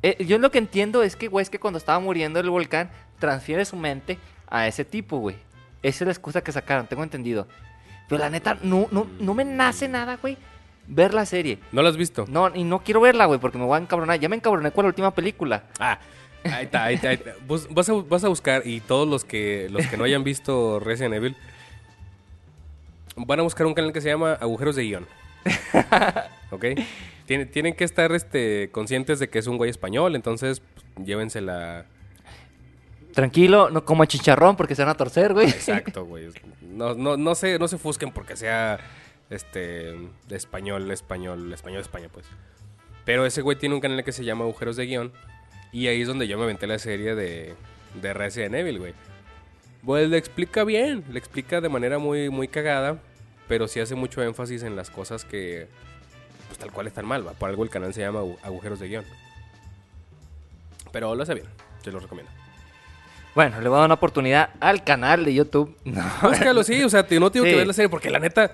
[0.02, 2.90] Eh, yo lo que entiendo es que, que cuando estaba muriendo el volcán,
[3.20, 5.36] transfiere su mente a ese tipo, güey.
[5.82, 7.46] Esa es la excusa que sacaron, tengo entendido.
[8.08, 10.36] Pero la neta, no, no, no me nace nada, güey,
[10.88, 11.60] ver la serie.
[11.70, 12.26] ¿No lo has visto?
[12.28, 14.18] No, y no quiero verla, güey, porque me voy a encabronar.
[14.18, 15.62] Ya me encabroné con la última película.
[15.78, 16.00] Ah,
[16.44, 17.08] ahí está, ahí está.
[17.10, 17.34] ahí está.
[17.46, 20.80] Vos vas, a, vas a buscar, y todos los que, los que no hayan visto
[20.80, 21.36] Resident Evil,
[23.14, 25.06] van a buscar un canal que se llama Agujeros de Guión.
[26.50, 26.64] ¿Ok?
[27.26, 31.86] Tienen, tienen que estar este, conscientes de que es un güey español, entonces pues, llévensela.
[33.12, 35.48] Tranquilo, no como chicharrón porque se van a torcer, güey.
[35.48, 36.28] Exacto, güey.
[36.62, 38.80] No, no, no, se, no se fusquen porque sea
[39.30, 39.94] este
[40.30, 42.26] español, español, español, España, pues.
[43.04, 45.12] Pero ese güey tiene un canal que se llama Agujeros de Guión.
[45.72, 47.54] Y ahí es donde yo me aventé la serie de,
[48.00, 48.94] de Resident Evil, güey.
[49.84, 52.98] Pues le explica bien, le explica de manera muy, muy cagada,
[53.48, 55.66] pero sí hace mucho énfasis en las cosas que,
[56.62, 57.32] tal cual están mal, ¿va?
[57.32, 59.04] Por algo el canal se llama Agu- Agujeros de Guión.
[60.92, 61.46] Pero lo hace bien,
[61.82, 62.30] te lo recomiendo.
[63.34, 65.76] Bueno, le voy a dar una oportunidad al canal de YouTube.
[65.84, 68.52] No, Búscalo, sí, o sea, no tengo que ver la serie porque la neta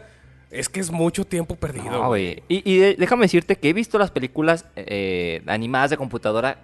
[0.51, 1.91] es que es mucho tiempo perdido.
[1.91, 2.43] No, güey.
[2.49, 6.59] Y, y de- déjame decirte que he visto las películas eh, animadas de computadora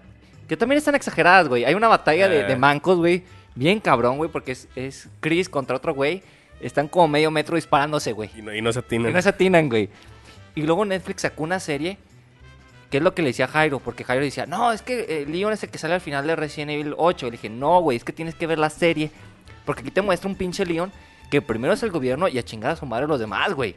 [0.48, 1.64] que también están exageradas, güey.
[1.64, 2.44] Hay una batalla de, Eh.
[2.44, 3.24] de mancos, güey.
[3.56, 6.22] Bien cabrón, güey, porque es, es Chris contra otro güey.
[6.60, 8.30] Están como medio metro disparándose, güey.
[8.36, 9.12] Y no, y no se Y atinan.
[9.12, 9.88] no se atinan, güey.
[10.54, 11.98] Y luego Netflix sacó una serie
[12.90, 15.52] que es lo que le decía Jairo, porque Jairo decía, no, es que eh, Leon
[15.52, 17.26] es el que sale al final de Resident Evil 8.
[17.26, 19.10] Y le dije, no, güey, es que tienes que ver la serie.
[19.64, 20.92] Porque aquí te muestra un pinche Leon
[21.30, 23.74] que primero es el gobierno y a chingar a su madre los demás, güey.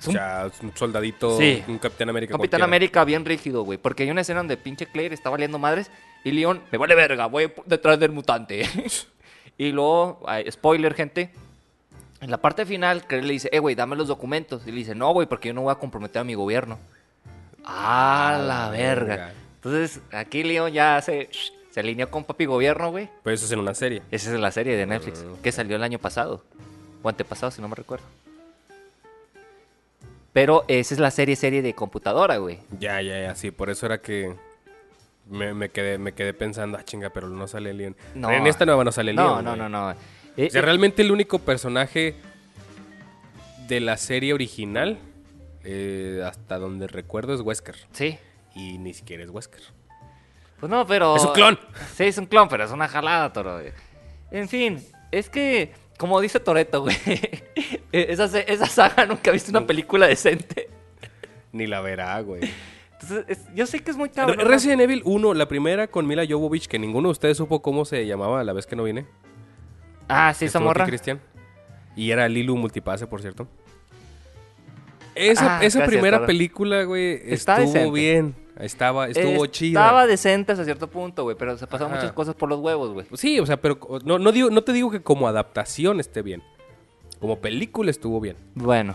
[0.00, 1.62] Es O un sea, un soldadito, Sí.
[1.68, 2.32] un Capitán América.
[2.32, 2.64] Capitán cualquiera.
[2.64, 3.78] América bien rígido, güey.
[3.78, 5.90] Porque hay una escena donde pinche Claire está valiendo madres
[6.24, 8.68] y Leon, me vale verga, voy detrás del mutante.
[9.58, 11.30] y luego, spoiler, gente.
[12.20, 14.62] En la parte final, Claire le dice, eh, güey, dame los documentos.
[14.66, 16.78] Y le dice, no, güey, porque yo no voy a comprometer a mi gobierno.
[17.64, 19.32] Ah, la verga.
[19.56, 21.28] Entonces, aquí Leon ya se,
[21.70, 23.08] se alineó con papi gobierno, güey.
[23.22, 24.02] Pero eso es en una serie.
[24.10, 25.36] Esa es la serie de Netflix, Ah.
[25.42, 26.42] que salió el año pasado.
[27.02, 28.04] O antepasado, si no me recuerdo.
[30.32, 32.58] Pero esa es la serie, serie de computadora, güey.
[32.78, 33.50] Ya, ya, ya, sí.
[33.50, 34.34] Por eso era que
[35.28, 37.96] me, me quedé, me quedé pensando, ah, chinga, pero no sale Leon.
[38.14, 38.30] No.
[38.30, 39.44] En esta nueva no sale No, Leon.
[39.44, 39.62] no, güey.
[39.62, 39.94] no, no.
[40.36, 42.14] Eh, O sea, eh, realmente el único personaje
[43.68, 44.98] de la serie original,
[45.64, 47.76] eh, hasta donde recuerdo, es Wesker.
[47.92, 48.18] sí.
[48.54, 49.60] Y ni siquiera es Wesker.
[50.58, 51.14] Pues no, pero.
[51.14, 51.58] ¡Es un clon!
[51.94, 53.60] Sí, es un clon, pero es una jalada, toro.
[54.30, 54.82] En fin,
[55.12, 56.96] es que, como dice Toreto, güey.
[57.92, 60.70] esa, se- esa saga nunca ha visto una película decente.
[61.52, 62.50] Ni la verá, güey.
[62.94, 64.38] Entonces, es- yo sé que es muy cabrón.
[64.48, 68.06] Resident Evil 1, la primera con Mila Jovovich, que ninguno de ustedes supo cómo se
[68.06, 69.04] llamaba la vez que no vine.
[70.08, 70.84] Ah, sí, esa morra.
[70.86, 71.20] Cristian.
[71.96, 73.48] Y era Lilu Multipase, por cierto.
[75.14, 77.90] Esa, Ah, esa gracias, primera película, güey, estuvo decente.
[77.90, 78.34] bien.
[78.58, 79.80] Estaba, estuvo chida.
[79.80, 82.02] Estaba decente hasta cierto punto, güey, pero se pasaron Ajá.
[82.02, 83.06] muchas cosas por los huevos, güey.
[83.14, 86.42] Sí, o sea, pero no, no, digo, no te digo que como adaptación esté bien.
[87.20, 88.36] Como película estuvo bien.
[88.54, 88.94] Bueno.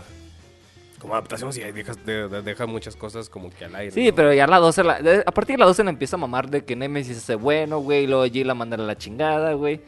[1.00, 3.90] Como adaptación sí deja, de- de- deja muchas cosas como que al aire.
[3.92, 4.14] Sí, ¿no?
[4.14, 6.48] pero ya la 12, la, de- a partir de la 12 le empieza a mamar
[6.48, 9.80] de que Nemesis hace bueno, güey, y luego G la manda a la chingada, güey.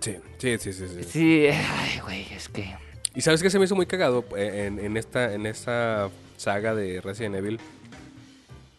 [0.00, 1.04] Sí, sí, sí, sí, sí.
[1.04, 2.74] Sí, ay, güey, es que...
[3.14, 6.74] Y sabes que se me hizo muy cagado Eh, en, en esta, en esta saga
[6.74, 7.60] de Resident Evil.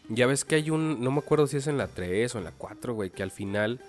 [0.09, 2.43] Ya ves que hay un, no me acuerdo si es en la 3 o en
[2.43, 3.80] la 4, güey, que al final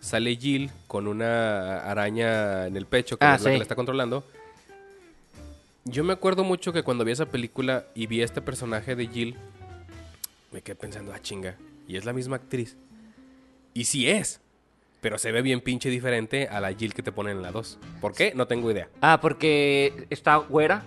[0.00, 3.52] sale Jill con una araña en el pecho, que Ah, es la sí.
[3.54, 4.24] que la está controlando.
[5.84, 9.06] Yo me acuerdo mucho que cuando vi esa película y vi a este personaje de
[9.08, 9.36] Jill,
[10.52, 11.56] me quedé pensando, ah, chinga,
[11.88, 12.76] y es la misma actriz.
[13.74, 14.40] Y sí es,
[15.00, 17.78] pero se ve bien pinche diferente a la Jill que te ponen en la 2.
[18.00, 18.32] ¿Por qué?
[18.34, 18.88] No tengo idea.
[19.00, 20.82] Ah, porque está güera,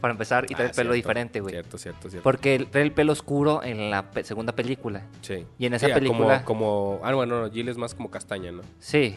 [0.00, 1.52] para empezar, y trae Ah, el pelo cierto, diferente, güey.
[1.54, 2.22] Cierto, cierto, cierto.
[2.24, 5.02] Porque trae el pelo oscuro en la pe- segunda película.
[5.20, 5.46] Sí.
[5.58, 8.10] y en esa Sí, ah, película- Como, como, ah, bueno, no, Jill es más como
[8.10, 8.62] castaña, ¿no?
[8.80, 9.16] Sí,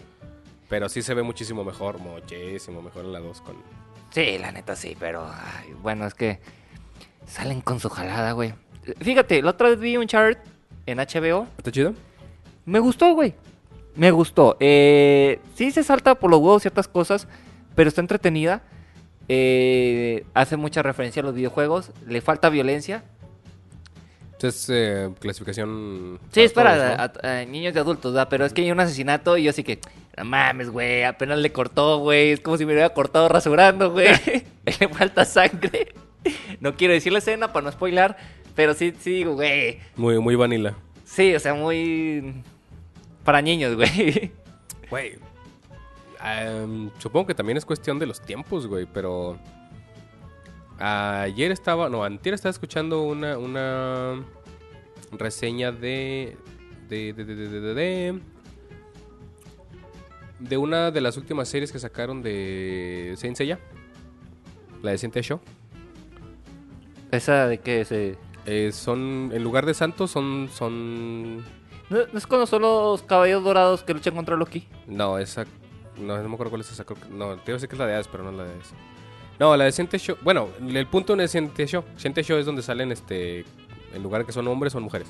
[0.70, 3.56] Pero sí se ve muchísimo mejor, muchísimo mejor en la 2 con...
[4.12, 5.24] sí, la neta sí, pero...
[5.32, 6.40] ay, bueno, es que
[7.28, 8.54] salen con su jalada, güey.
[9.00, 10.40] Fíjate, la otra vez vi un chart
[10.86, 11.48] en HBO.
[11.58, 11.94] ¿Está chido?
[12.66, 13.34] Me gustó, güey.
[13.96, 14.58] Me gustó.
[14.60, 17.28] Eh, sí se salta por los huevos ciertas cosas,
[17.76, 18.62] pero está entretenida.
[19.30, 21.92] Eh, hace mucha referencia a los videojuegos.
[22.08, 23.04] Le falta violencia.
[24.42, 26.20] Es eh, clasificación...
[26.32, 27.30] Sí, es para todos, ¿no?
[27.30, 28.28] a- a- a niños y adultos, ¿verdad?
[28.30, 29.80] Pero es que hay un asesinato y yo sí que...
[30.18, 31.04] No mames, güey.
[31.04, 32.32] Apenas le cortó, güey.
[32.32, 34.08] Es como si me hubiera cortado rasurando, güey.
[34.66, 35.96] le falta sangre.
[36.60, 38.18] No quiero decir la escena para no spoilar.
[38.56, 39.80] Pero sí, sí güey.
[39.96, 40.76] Muy, muy vanilla.
[41.06, 42.36] Sí, o sea, muy...
[43.26, 44.32] Para niños, güey.
[44.90, 45.18] Güey.
[46.24, 49.38] em, supongo que también es cuestión de los tiempos, güey, pero...
[50.78, 54.22] Ayer estaba, no, antier estaba escuchando una, una
[55.12, 56.38] reseña de
[56.90, 58.20] de, de, de, de, de, de, de-
[60.40, 63.58] de una de las últimas series que sacaron de Saint Seiya.
[64.84, 65.40] La de Saint Show.
[67.10, 68.18] Esa de que se...
[68.46, 71.44] Eh, son, en lugar de santos, son, son...
[71.90, 74.68] ¿No, no es cuando son los caballos dorados que luchan contra Loki?
[74.88, 75.46] No, esa...
[75.98, 76.84] No, no me acuerdo cuál es esa.
[77.10, 78.52] No, te iba a decir que es la de Hades, pero no es la de
[78.52, 78.74] Hades.
[79.40, 80.18] No, la de Saint Show...
[80.22, 81.84] Bueno, el punto no es Saint Show.
[81.98, 83.46] Saint Show es donde salen, este...
[83.94, 85.08] En lugar que son hombres, son mujeres.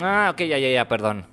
[0.00, 1.26] Ah, ok, ya, ya, ya, perdón.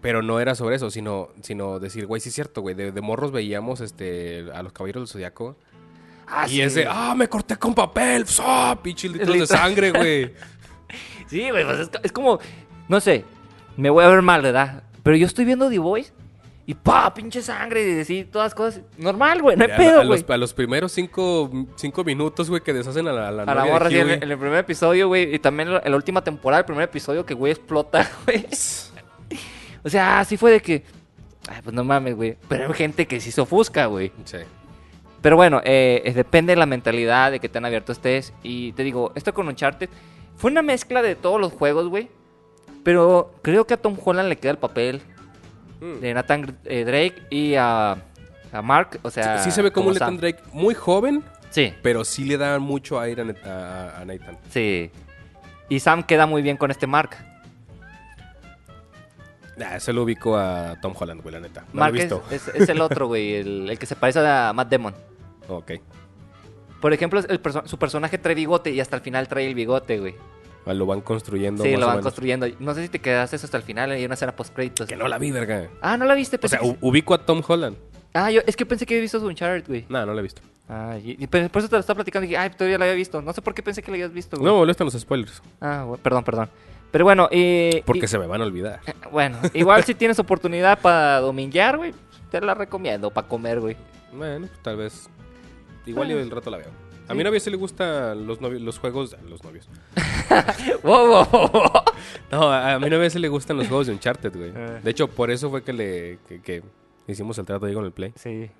[0.00, 2.74] Pero no era sobre eso, sino, sino decir, güey, sí es cierto, güey.
[2.74, 5.56] De, de morros veíamos este, a los caballeros del zodiaco.
[6.26, 8.78] Ah, y ese, ah, me corté con papel, ¡ah!
[8.82, 10.32] Pinche litros de sangre, güey.
[11.26, 12.38] Sí, güey, pues es, es como...
[12.88, 13.24] No sé,
[13.76, 14.82] me voy a ver mal, ¿verdad?
[15.02, 16.12] Pero yo estoy viendo The Voice
[16.64, 18.82] y pa, pinche sangre y decir todas las cosas.
[18.96, 20.20] Normal, güey, no hay a, pedo, a güey.
[20.20, 23.54] los, a los primeros cinco, cinco minutos, güey, que deshacen a la, a la A
[23.54, 25.34] la morra, de sí, en, el- primer episodio, güey.
[25.34, 28.46] Y también en la última temporada, el primer episodio que, güey, explota, güey.
[29.84, 30.84] O sea, así fue de que...
[31.48, 32.36] Ay, pues no mames, güey.
[32.48, 34.12] Pero hay gente que sí se ofusca, güey.
[34.24, 34.38] Sí.
[35.20, 38.32] Pero bueno, eh, eh, depende de la mentalidad de que tan abierto estés.
[38.44, 39.88] Y te digo, esto con Uncharted
[40.36, 42.08] fue una mezcla de todos los juegos, güey.
[42.82, 45.02] Pero creo que a Tom Holland le queda el papel
[45.80, 46.00] Mm.
[46.00, 47.96] de Nathan eh, Drake y a,
[48.52, 49.00] a Mark.
[49.02, 50.14] O sea, sí se ve como Sam.
[50.14, 54.38] Nathan Drake muy joven, Sí, pero sí le da mucho aire a, a- Nathan.
[54.48, 54.90] sí.
[55.68, 57.16] Y Sam queda muy bien con este Mark.
[59.56, 61.64] Nah, se lo ubico a Tom Holland, güey, la neta.
[61.72, 62.24] No Mark lo he es, visto.
[62.30, 64.94] es- es el otro, güey, el, el que se parece a Matt Damon.
[65.48, 65.72] Ok.
[66.80, 69.98] Por ejemplo, el perso- su personaje trae bigote y hasta el final trae el bigote,
[70.00, 70.14] güey.
[70.66, 71.62] Ah, Lo van construyendo.
[71.64, 72.46] Sí, lo o van construyendo.
[72.60, 74.88] No sé si te quedaste hasta el final, hay una escena post créditos.
[74.88, 75.68] Que no la vi, verga.
[75.80, 77.76] Ah, no la viste, O pensé sea, que- u- ubico a Tom Holland.
[78.14, 79.86] Ah, yo, es que pensé que había visto su Uncharted, güey.
[79.88, 80.42] No, no la he visto.
[80.68, 82.84] Ah, y, y por por eso te lo estaba platicando y dije, ay, todavía la
[82.84, 83.20] había visto.
[83.22, 84.46] No sé por qué pensé que la habías visto, güey.
[84.52, 85.42] No, molestan los spoilers.
[85.60, 86.48] Ah, güey, perdón, perdón.
[86.90, 88.80] Pero bueno, eh, Porque y- se me van a olvidar.
[89.10, 91.92] bueno, igual si tienes oportunidad para dominguear, güey,
[92.30, 93.76] te la recomiendo para comer, güey.
[94.12, 95.08] Bueno, pues, tal vez.
[95.86, 96.20] Igual yo Ah.
[96.20, 96.68] el rato la veo.
[97.12, 99.16] A mi novia sí le gustan los, novios, los juegos.
[99.28, 99.68] Los novios.
[100.82, 101.70] Wow, wow, wow.
[102.30, 104.52] No, a, a mi novia sí le gustan los juegos de Uncharted, güey.
[104.56, 104.80] Ah.
[104.82, 106.62] De hecho, por eso fue que le que, que
[107.06, 108.12] hicimos el trato ahí con el Play.
[108.16, 108.50] Sí.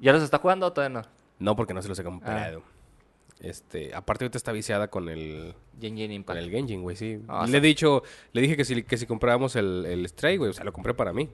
[0.00, 1.06] ¿Ya los está jugando o todavía no?
[1.38, 2.62] No, porque no se los he comprado.
[3.40, 6.38] Este, aparte ahorita está viciada con el Genshin con Impact.
[6.38, 7.20] el Genshin, güey, sí.
[7.28, 7.56] Ah, le sí.
[7.56, 8.02] he dicho,
[8.32, 10.94] le dije que si, que si comprábamos el, el Stray, güey, o sea, lo compré
[10.94, 11.28] para mí.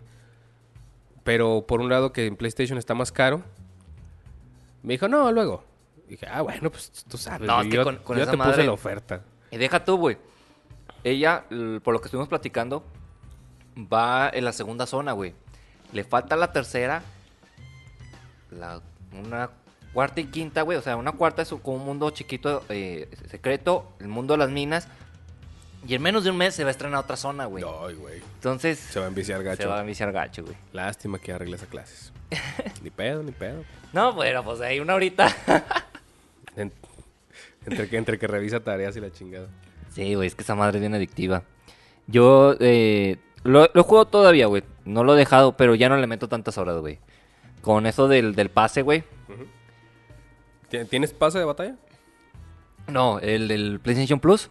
[1.23, 3.43] Pero por un lado que en PlayStation está más caro.
[4.83, 5.63] Me dijo, no, luego.
[6.13, 7.47] Dije, ah, bueno, pues tú sabes.
[7.47, 9.23] No, es que yo, con- con yo esa te puse madre- la oferta.
[9.51, 10.19] Y deja tú, güey.
[11.05, 11.45] Ella,
[11.83, 12.85] por lo que estuvimos platicando,
[13.77, 15.35] va en la segunda zona, güey.
[15.93, 17.03] Le falta la tercera,
[18.51, 18.81] la,
[19.19, 19.49] una
[19.95, 20.77] cuarta y quinta, güey.
[20.79, 24.51] O sea, una cuarta es como un mundo chiquito, eh, secreto, el mundo de las
[24.51, 24.89] minas.
[25.87, 27.65] Y en menos de un mes se va a estrenar otra zona, güey.
[27.65, 28.21] Ay, güey.
[28.35, 29.63] Entonces, Se va a enviciar gacho.
[29.63, 30.57] se va a viciar gacho, güey.
[30.73, 32.13] Lástima que ya regles a clases.
[32.83, 33.65] ni pedo, ni pedo.
[33.93, 35.35] No, bueno, pues hay una horita.
[37.67, 39.49] En- entre, que, entre que revisa tareas y la chingada.
[39.91, 41.43] Sí, güey, es que esa madre es bien adictiva.
[42.07, 44.63] Yo eh, lo, lo juego todavía, güey.
[44.85, 46.99] No lo he dejado, pero ya no le meto tantas horas, güey.
[47.61, 49.05] Con eso del, del pase, güey.
[50.71, 51.77] ¿Ti- ¿Tienes pase de batalla?
[52.89, 54.49] No, el del PlayStation Plus.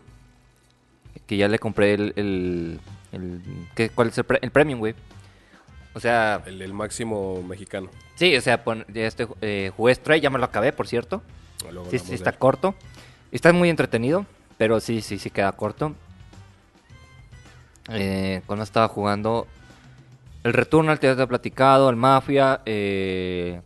[1.28, 2.14] Que ya le compré el...
[2.16, 2.80] el,
[3.12, 3.42] el-
[3.76, 4.96] ¿qué- ¿Cuál es el, pre- el Premium, güey?
[5.94, 7.90] O sea, El, el máximo mexicano.
[8.16, 11.22] sí, o sea, pon- este, eh, jugué Stray, ya me lo acabé, por cierto.
[11.70, 12.76] Luego Sí, sí, está corto.
[13.32, 14.26] Está muy entretenido,
[14.58, 15.96] pero sí, sí, sí queda corto.
[17.90, 19.48] Eh, cuando estaba jugando
[20.44, 23.62] el Returnal, te había platicado, el Mafia, eh...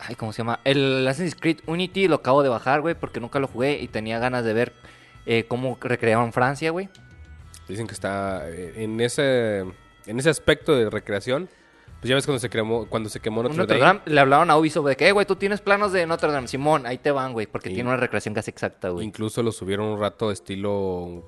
[0.00, 0.60] Ay, ¿cómo se llama?
[0.64, 4.18] El Assassin's Creed Unity lo acabo de bajar, güey, porque nunca lo jugué y tenía
[4.18, 4.72] ganas de ver
[5.26, 6.88] eh, cómo recreaban Francia, güey.
[7.68, 9.64] Dicen que está eh, en ese
[10.06, 11.50] en ese aspecto de recreación.
[12.00, 14.00] Pues ya ves cuando se quemó, cuando se quemó Notre, Notre Dame.
[14.04, 16.46] Dame, le hablaban a Ubisoft de que, eh, güey, tú tienes planos de Notre Dame.
[16.46, 17.74] Simón, ahí te van, güey, porque Sí.
[17.74, 19.04] tiene una recreación casi exacta, güey.
[19.06, 21.24] Incluso lo subieron un rato estilo,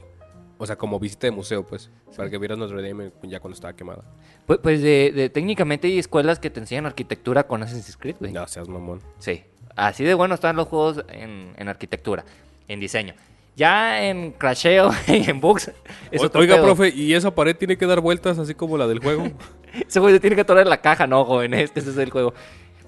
[0.59, 3.75] o sea, como visita de museo, pues, para que vieras Notre Dame ya cuando estaba
[3.75, 4.05] quemada.
[4.47, 8.33] Pues, pues de, de- técnicamente hay escuelas que te enseñan arquitectura con Assassin's Creed, güey.
[8.33, 9.01] No seas mamón.
[9.19, 9.43] Sí.
[9.75, 12.25] Así de bueno están los juegos en, en arquitectura,
[12.69, 13.15] en diseño.
[13.57, 15.73] Ya en crasheo y en bugs.
[16.11, 16.65] es O- otro Oiga, pedo.
[16.67, 19.25] profe, ¿y esa pared tiene que dar vueltas así como la del juego?
[19.87, 21.55] Ese güey se tiene que atorar en la caja, no, joven.
[21.55, 22.35] Es que ese es el juego.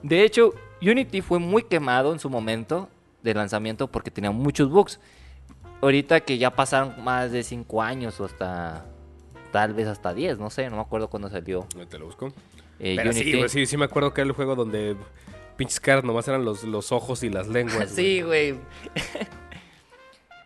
[0.02, 2.88] De hecho, Unity fue muy quemado en su momento
[3.22, 4.98] de lanzamiento porque tenía muchos bugs.
[5.80, 8.84] Ahorita que ya pasaron más de 5 años o hasta.
[9.52, 11.66] Tal vez hasta 10, no sé, no me acuerdo cuándo salió.
[11.90, 12.32] Te lo busco.
[12.80, 13.32] eh, Pero Unity.
[13.32, 14.96] sí, sí, sí me acuerdo que era el juego donde
[15.58, 17.90] pinches caras nomás eran los, los ojos y las lenguas.
[17.94, 18.54] Sí, güey.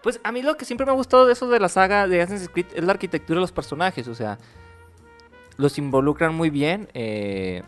[0.02, 2.22] Pues a mí lo que siempre me ha gustado de eso de la saga de
[2.22, 4.38] Assassin's Creed es la arquitectura de los personajes, o sea,
[5.56, 6.88] los involucran muy bien.
[6.94, 7.62] eh,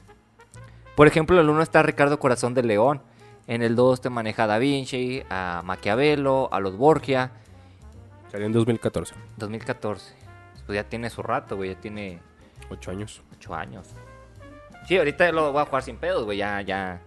[0.96, 3.00] Por ejemplo, en el 1 está Ricardo Corazón de León,
[3.46, 7.32] en el 2 te maneja a Da Vinci, a Maquiavelo, a los Borgia,
[8.30, 9.14] Salió en 2014.
[9.38, 10.14] 2014.
[10.66, 12.18] Pues ya tiene su rato, güey, ya tiene
[12.70, 13.22] Ocho años.
[13.38, 13.88] 8 años.
[14.86, 17.00] Sí, ahorita lo voy a jugar sin pedos, güey, ya, ya.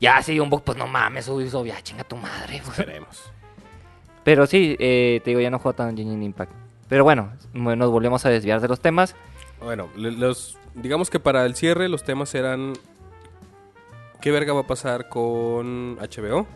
[0.00, 2.70] Ya, sí, un poco, pues no mames, Ubisoft, ya chinga tu madre, güey.
[2.70, 3.32] Esperemos.
[4.22, 6.52] Pero sí, eh, te digo, ya no juego tan Genshin Impact.
[6.88, 9.16] Pero bueno, nos volvemos a desviar de los temas.
[9.62, 12.72] Bueno, los, digamos que para el cierre los temas eran...
[14.20, 16.46] ¿Qué verga va a pasar con HBO?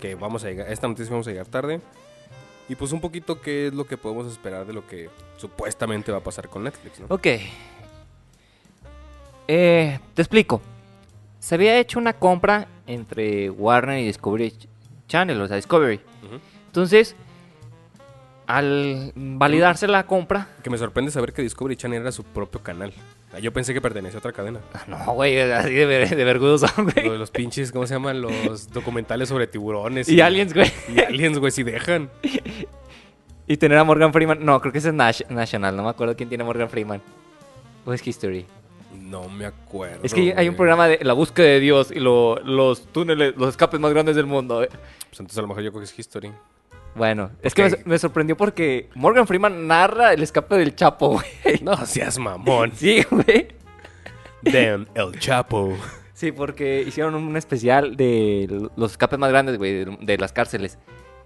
[0.00, 0.70] Que vamos a llegar...
[0.72, 1.80] Esta noticia vamos a llegar tarde.
[2.68, 6.18] Y pues un poquito qué es lo que podemos esperar de lo que supuestamente va
[6.18, 7.06] a pasar con Netflix, ¿no?
[7.08, 7.26] Ok.
[9.48, 10.60] Eh, te explico.
[11.38, 14.68] Se había hecho una compra entre Warner y Discovery Ch-
[15.08, 16.00] Channel, o sea, Discovery.
[16.66, 17.16] Entonces,
[18.56, 20.48] al validarse la compra...
[20.62, 22.92] Que me sorprende saber que Discovery Channel era su propio canal.
[23.32, 24.60] Ah, Yo pensé que pertenecía a otra cadena.
[24.74, 27.08] Ah, No, güey, así de, ver- de vergudo son, Lo güey.
[27.10, 28.20] de los pinches, ¿cómo se llaman?
[28.20, 30.08] Los documentales sobre tiburones.
[30.08, 30.70] Y aliens, güey.
[30.94, 32.10] Y aliens, güey, si dejan.
[33.46, 34.44] Y tener a Morgan Freeman.
[34.44, 35.74] No, creo que ese es Nash- National.
[35.76, 37.02] No me acuerdo quién tiene a Morgan Freeman.
[37.84, 38.46] O es History.
[38.96, 40.00] No me acuerdo.
[40.04, 43.48] Es que hay un programa de la búsqueda de Dios y lo- los túneles, los
[43.48, 44.62] escapes más grandes del mundo.
[44.62, 44.68] eh.
[44.68, 46.30] Pues entonces a lo mejor yo creo que es History.
[46.94, 51.08] Bueno, es que me, me sorprendió porque Morgan Freeman narra el escape del Chapo,
[51.44, 51.60] güey.
[51.62, 52.72] No seas mamón.
[52.74, 53.48] Sí, güey.
[54.42, 55.76] Damn, el Chapo.
[56.12, 60.78] Sí, porque hicieron un especial de los escapes más grandes, güey, de, de las cárceles.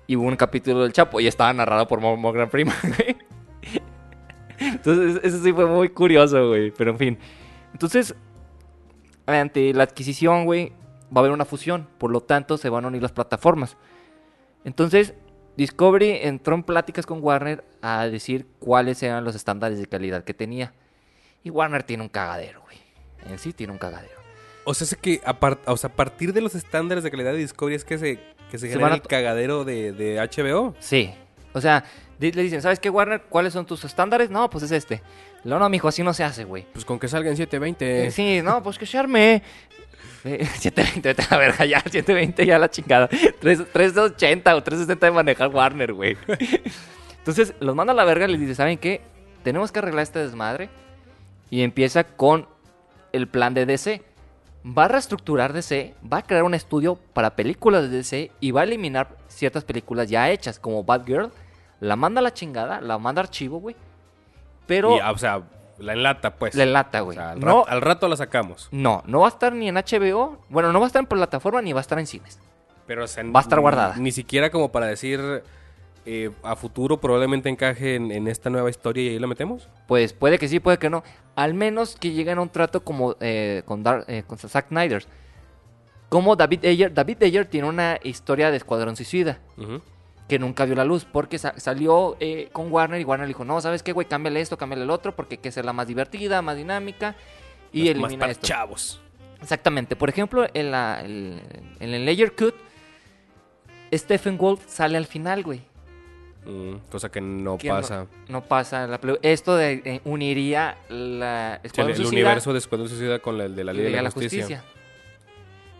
[0.07, 3.17] Y hubo un capítulo del Chapo y estaba narrado por Mo- Morgan Freeman, güey.
[4.59, 6.71] Entonces, eso sí fue muy curioso, güey.
[6.71, 7.19] Pero en fin.
[7.73, 8.15] Entonces,
[9.27, 10.71] ante la adquisición, güey,
[11.07, 11.89] va a haber una fusión.
[11.99, 13.77] Por lo tanto, se van a unir las plataformas.
[14.65, 15.15] Entonces,
[15.57, 20.35] Discovery entró en pláticas con Warner a decir cuáles eran los estándares de calidad que
[20.35, 20.73] tenía.
[21.43, 22.79] Y Warner tiene un cagadero, güey.
[23.31, 24.15] En sí tiene un cagadero.
[24.65, 27.33] O sea, es que a, par- o sea, a partir de los estándares de calidad
[27.33, 28.17] de Discovery es que se,
[28.51, 30.75] que se, Se genera el cagadero de, de HBO.
[30.81, 31.13] Sí.
[31.53, 31.85] O sea,
[32.19, 33.23] le dicen, ¿sabes qué, Warner?
[33.29, 34.31] ¿Cuáles son tus estándares?
[34.31, 35.03] No, pues es este.
[35.45, 36.67] No, no, mijo, así no se hace, güey.
[36.73, 38.07] Pues con que salga en 720.
[38.07, 39.43] Eh, Sí, no, pues que se arme.
[40.25, 43.09] Eh, 720, vete a la verga, ya, 720 ya la chingada.
[43.09, 46.17] 3, 380 o 360 de manejar Warner, güey.
[47.19, 49.03] Entonces, los manda a la verga y les dice, ¿saben qué?
[49.43, 50.71] Tenemos que arreglar este desmadre.
[51.51, 52.49] Y empieza con
[53.13, 54.03] el plan de DC.
[54.67, 58.63] Va a reestructurar DC, va a crear un estudio para películas de DC y va
[58.63, 61.31] a eliminar ciertas películas ya hechas, como Batgirl.
[61.81, 63.77] La manda a la chingada, la manda a archivo, güey.
[64.67, 65.43] Pero ah, o sea,
[65.79, 66.55] la enlata, pues.
[66.55, 67.17] la enlata, O güey.
[67.17, 68.69] sea, al, no, rat- al rato la sacamos.
[68.73, 70.39] no, no va a estar ni en HBO.
[70.49, 72.39] Bueno, no va a estar en plataforma ni va a estar en cines.
[72.87, 73.97] Pero o sea, Va a estar guardada.
[73.97, 75.43] Ni, siquiera como para decir
[76.07, 79.69] eh, a futuro probablemente encaje en, en esta nueva historia y ahí la metemos.
[79.89, 81.03] Pues puede que sí, puede que no.
[81.35, 85.05] Al menos que lleguen a un trato como eh, con, eh, con Zack Snyder.
[86.11, 86.93] Como David Ayer.
[86.93, 89.39] David Ayer tiene una historia de Escuadrón Suicida.
[90.29, 93.45] Que nunca vio la luz porque sa- salió eh, con Warner y Warner le dijo,
[93.45, 94.07] no, ¿sabes qué, güey?
[94.09, 97.15] Cámbiale esto, cámbiale el otro porque hay que hacerla más divertida, más dinámica
[97.73, 98.47] y Más- más elimina para esto.
[98.47, 99.01] chavos.
[99.43, 99.97] Exactamente.
[99.97, 101.43] Por ejemplo, en, la, el-
[101.81, 102.55] en el Layer Cut,
[103.93, 105.61] Stephen Wolf sale al final, güey.
[106.47, 108.07] Mm, cosa que no Que no- pasa.
[108.29, 113.41] No, pasa la Esto de, eh, uniría la el Suicida universo de Escuadrón Suicida con
[113.41, 114.63] el de la Liga de la, de Justicia.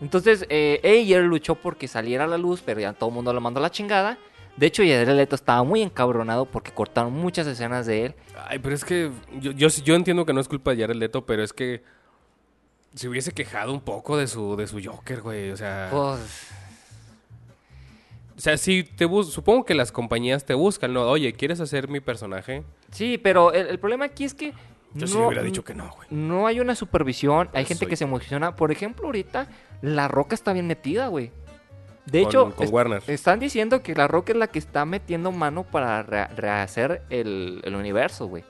[0.01, 3.41] Entonces, eh, Ayer luchó porque saliera a la luz, pero ya todo el mundo lo
[3.41, 4.17] mandó a la chingada.
[4.57, 8.15] De hecho, Jared Leto estaba muy encabronado porque cortaron muchas escenas de él.
[8.47, 10.95] Ay, pero es que yo, yo, sí- yo entiendo que no es culpa de Jared
[10.95, 11.83] Leto, pero es que
[12.93, 15.51] se hubiese quejado un poco de su, de su Joker, güey.
[15.51, 16.19] O sea, Pues,
[18.37, 21.03] o sea, sí, te bus supongo que las compañías te buscan, ¿no?
[21.09, 22.63] Oye, ¿quieres hacer mi personaje?
[22.91, 24.53] sí, pero el, el problema aquí es que
[24.93, 26.07] Yo sí no, le hubiera dicho que no, güey.
[26.11, 27.49] no hay una supervisión.
[27.53, 28.55] Hay gente soy- que se emociona.
[28.55, 29.47] Por ejemplo, ahorita
[29.81, 31.31] La Roca está bien metida, güey.
[32.05, 35.63] De Con- hecho, con están diciendo que La Roca es la que está metiendo mano
[35.63, 38.43] para re- rehacer el, el universo, güey.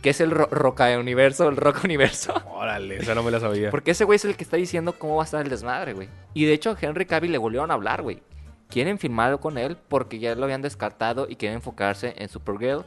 [0.00, 2.34] Que es el ro Roca Universo, el Roca Universo.
[2.54, 3.70] Órale, esa no me la sabía.
[3.70, 6.08] Porque ese güey es el que está diciendo cómo va a estar el desmadre, güey.
[6.34, 8.22] Y de hecho, a Henry Cavill le volvieron a hablar, güey.
[8.68, 12.84] Quieren filmar con él porque ya lo habían descartado y quieren enfocarse en Supergirl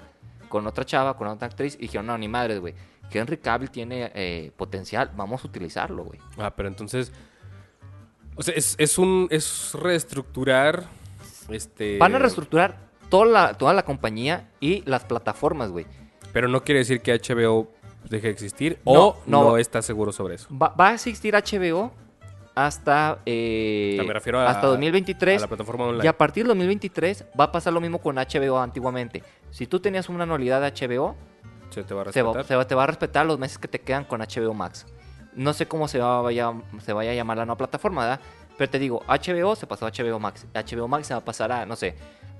[0.49, 1.75] con otra chava, con otra actriz.
[1.75, 2.73] Y dijeron, no, ni madres, güey.
[3.11, 6.19] Henry Cavill tiene eh, potencial, vamos a utilizarlo, güey.
[6.37, 7.11] Ah, pero entonces.
[8.37, 9.27] O sea, es, es un.
[9.31, 10.85] Es reestructurar.
[11.49, 11.97] Este.
[11.97, 12.77] Van a reestructurar
[13.09, 15.85] toda la, toda la compañía y las plataformas, güey.
[16.33, 17.69] Pero no quiere decir que HBO
[18.09, 18.79] deje de existir.
[18.85, 19.57] No, o no, no.
[19.57, 20.47] está seguro sobre eso.
[20.55, 21.91] Va, va a existir HBO,
[22.53, 25.37] hasta, eh, me refiero a- hasta 2023.
[25.37, 26.03] A la plataforma online.
[26.05, 29.23] Y a partir del 2023 va a pasar lo mismo con HBO antiguamente.
[29.51, 31.15] Si tú tenías una anualidad de HBO,
[31.69, 33.67] Se te va a se va, se va- te va a respetar los meses que
[33.67, 34.85] te quedan con HBO Max.
[35.37, 36.51] No sé cómo se, va, vaya,
[36.83, 38.19] se vaya a llamar la nueva plataforma, ¿verdad?
[38.57, 40.45] Pero te digo, HBO se pasó a HBO Max.
[40.53, 41.95] HBO Max se va a pasar a, no sé,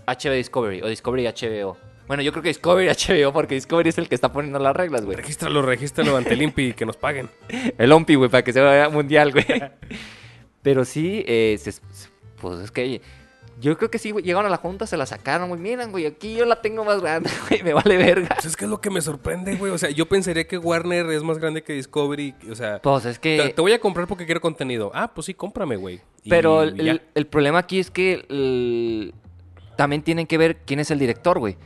[0.08, 1.78] HBO Discovery o Discovery HBO.
[2.08, 5.06] Bueno, yo creo que Discovery HBO porque Discovery es el que está poniendo las reglas,
[5.06, 5.16] güey.
[5.16, 7.30] Regístralo, regístralo ante el INPI y que nos paguen.
[7.78, 9.46] El OMPI, güey, para que se vaya mundial, güey.
[10.64, 11.82] Pero sí, eh, se-
[12.42, 13.02] pues es que
[13.60, 15.60] yo creo que sí, güey, llegaron a la junta, se la sacaron, güey.
[15.60, 18.30] Miren, güey, aquí yo la tengo más grande, güey, me vale verga.
[18.36, 19.72] Pues es que es lo que me sorprende, güey.
[19.72, 22.36] O sea, yo pensaría que Warner es más grande que Discovery.
[22.52, 23.54] O sea, Pues es que...
[23.56, 24.92] te voy a comprar porque quiero contenido.
[24.94, 26.02] Ah, pues sí, cómprame, güey.
[26.30, 29.14] Pero el, el- el problema aquí es que el-
[29.76, 31.58] también tienen que ver quién es el director, güey.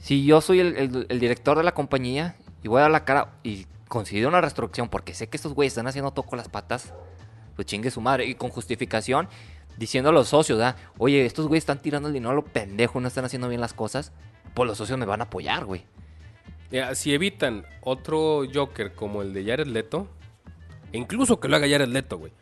[0.00, 3.04] Si yo soy el, el- el director de la compañía y voy a dar la
[3.04, 6.48] cara y considero una restricción porque sé que estos güeyes están haciendo todo con las
[6.48, 6.92] patas,
[7.54, 8.26] pues chingue su madre.
[8.26, 9.28] Y con justificación,
[9.78, 10.76] diciendo a los socios, ¿verdad?
[10.98, 13.74] Oye, estos güeyes están tirando el dinero a lo pendejo, no están haciendo bien las
[13.74, 14.12] cosas.
[14.54, 15.84] Pues los socios me van a apoyar, güey.
[16.94, 20.08] Si evitan otro Joker como el de Jared Leto,
[20.92, 22.32] e incluso que lo haga Jared Leto, güey.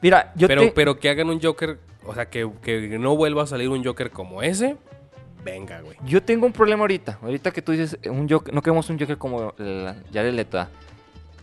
[0.00, 0.72] Mira, yo Pero, te...
[0.72, 4.10] pero que hagan un Joker, o sea, que, que no vuelva a salir un Joker
[4.10, 4.76] como ese,
[5.44, 5.96] venga, güey.
[6.06, 7.18] Yo tengo un problema ahorita.
[7.22, 10.66] Ahorita que tú dices, un Joker, no queremos un Joker como el Jared Leto.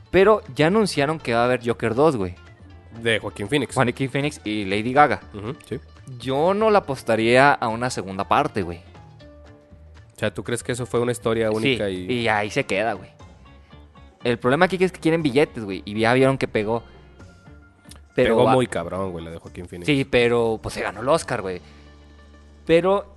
[0.10, 2.36] Pero ya anunciaron que va a haber Joker 2, güey.
[3.02, 3.74] De Joaquín Phoenix.
[3.76, 5.22] Joaquin Phoenix y Lady Gaga.
[5.68, 5.80] Sí.
[6.20, 8.80] Yo no la apostaría a una segunda parte, güey.
[10.16, 12.14] O sea, ¿tú crees que eso fue una historia única Sí, y...
[12.22, 13.10] y ahí se queda, güey.
[14.24, 15.82] El problema aquí es que quieren billetes, güey.
[15.86, 16.84] Y ya vieron que pegó.
[18.14, 19.88] Pero Pegó va- muy cabrón, güey, la de Joaquín Phoenix.
[19.88, 21.62] Sí, pero pues se ganó el Oscar, güey.
[22.66, 23.16] Pero...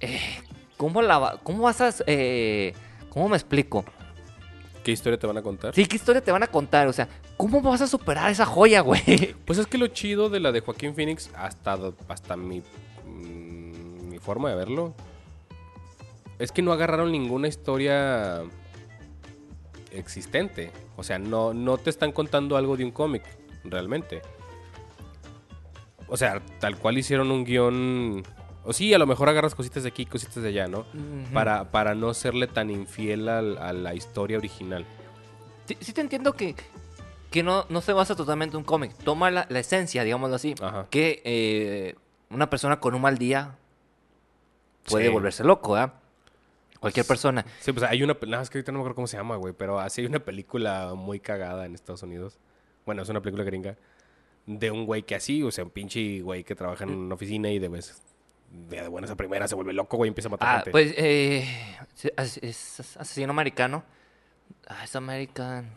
[0.00, 0.20] eh,
[0.76, 1.90] ¿Cómo la va- ¿Cómo vas a...
[2.06, 2.72] eh,
[3.10, 3.84] ¿Cómo me explico?
[4.82, 5.74] ¿Qué historia te van a contar?
[5.74, 6.88] Sí, ¿qué historia te van a contar?
[6.88, 9.34] O sea, ¿cómo vas a superar esa joya, güey?
[9.44, 11.78] Pues es que lo chido de la de Joaquín Phoenix, hasta,
[12.08, 12.62] hasta mi,
[13.06, 14.94] mm, mi forma de verlo,
[16.38, 18.42] es que no agarraron ninguna historia
[19.92, 20.70] existente.
[20.96, 23.22] O sea, no, no te están contando algo de un cómic,
[23.64, 24.22] realmente.
[26.08, 28.22] O sea, tal cual hicieron un guion...
[28.64, 30.84] O sí, a lo mejor agarras cositas de aquí, cositas de allá, ¿no?
[31.32, 34.84] para, para no serle tan infiel al- a la historia original.
[35.66, 36.54] Sí, sí te entiendo que,
[37.30, 38.92] que no, no se basa totalmente en un cómic.
[39.04, 40.54] Toma la, la esencia, digámoslo así.
[40.60, 40.86] Ajá.
[40.90, 41.94] Que eh,
[42.28, 43.56] una persona con un mal día
[44.84, 45.12] puede Sí.
[45.12, 45.94] volverse loco, ¿ah?
[46.80, 47.44] Cualquier persona.
[47.60, 48.16] Sí, pues hay una...
[48.26, 49.52] No, es que ahorita no me acuerdo cómo se llama, güey.
[49.56, 52.38] Pero así hay una película muy cagada en Estados Unidos.
[52.86, 53.76] Bueno, es una película gringa.
[54.46, 57.50] De un güey que así, o sea, un pinche güey que trabaja en una oficina
[57.50, 58.02] y de vez...
[58.50, 60.70] De buenas a primeras se vuelve loco, güey, y empieza a matar Ah, gente.
[60.72, 61.48] pues eh,
[62.16, 63.84] es, es asesino americano.
[64.66, 65.68] Ah, es americano.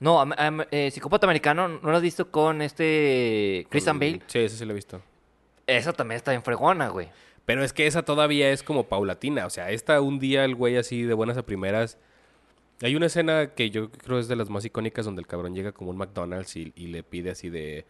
[0.00, 4.20] No, am- am- eh, psicópata americano, ¿no lo has visto con este Christian Bale?
[4.26, 5.00] Sí, ese sí lo he visto.
[5.66, 7.08] Esa también está en fregona, güey.
[7.46, 9.46] Pero es que esa todavía es como paulatina.
[9.46, 11.98] O sea, esta un día el güey así de buenas a primeras.
[12.82, 15.72] Hay una escena que yo creo es de las más icónicas donde el cabrón llega
[15.72, 17.86] como un McDonald's y, y le pide así de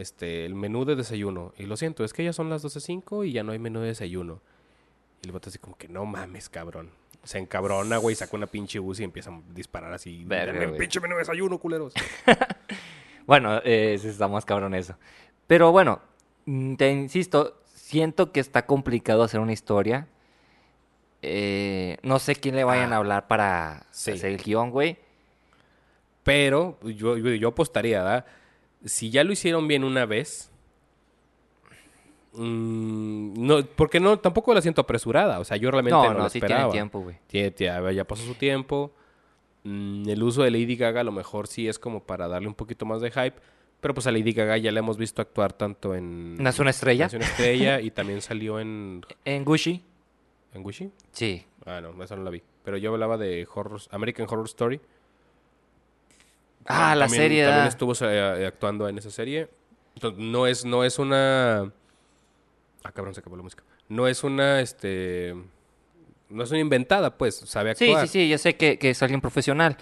[0.00, 1.52] este el menú de desayuno.
[1.58, 3.88] Y lo siento, es que ya son las 12.05 y ya no hay menú de
[3.88, 4.40] desayuno.
[5.22, 6.90] Y el vato así como que no mames, cabrón.
[7.22, 10.24] Se encabrona, güey, saca una pinche bus y empieza a disparar así.
[10.24, 10.80] Verga, "Denme un güey.
[10.80, 11.92] pinche menú de desayuno, culeros.
[13.26, 14.96] Bueno, eh, sí está más cabrón eso.
[15.46, 16.00] Pero bueno,
[16.46, 20.08] mm, te insisto, siento que está complicado hacer una historia.
[21.22, 24.12] Eh, no sé quién le vayan Ah, a hablar para sí.
[24.12, 24.96] hacer el guion, güey.
[26.22, 28.26] Pero yo, yo, yo apostaría, ¿verdad?
[28.84, 30.50] Si ya lo hicieron bien una vez.
[32.32, 35.40] mm, no, porque no, tampoco la siento apresurada.
[35.40, 36.62] O sea, yo realmente no, No, la no, sí esperaba.
[36.64, 37.16] tiene tiempo, güey.
[37.94, 38.92] Ya pasó su tiempo.
[39.64, 42.54] Mm, el uso de Lady Gaga a lo mejor sí es como para darle un
[42.54, 43.34] poquito más de hype.
[43.80, 46.36] Pero pues a Lady Gaga ya la hemos visto actuar tanto en...
[46.36, 47.06] ¿Nace una estrella?
[47.06, 49.04] Nace una estrella y también salió en...
[49.24, 49.82] En Gucci.
[50.52, 50.90] ¿En Gucci?
[51.12, 51.46] Sí.
[51.64, 52.42] Ah, no, esa no la vi.
[52.62, 54.80] Pero yo hablaba de horror, American Horror Story.
[56.66, 57.44] Ah, la También- serie.
[57.44, 57.68] También da.
[57.68, 59.48] estuvo eh, actuando en esa serie.
[59.94, 61.72] Entonces, no es, no es una.
[62.84, 63.64] Ah, cabrón, se acabó la música.
[63.88, 65.34] No es una, este.
[66.28, 67.36] No es una inventada, pues.
[67.36, 68.06] Sabe Sí, actuar.
[68.06, 69.76] sí, sí, yo sé que, que es alguien profesional.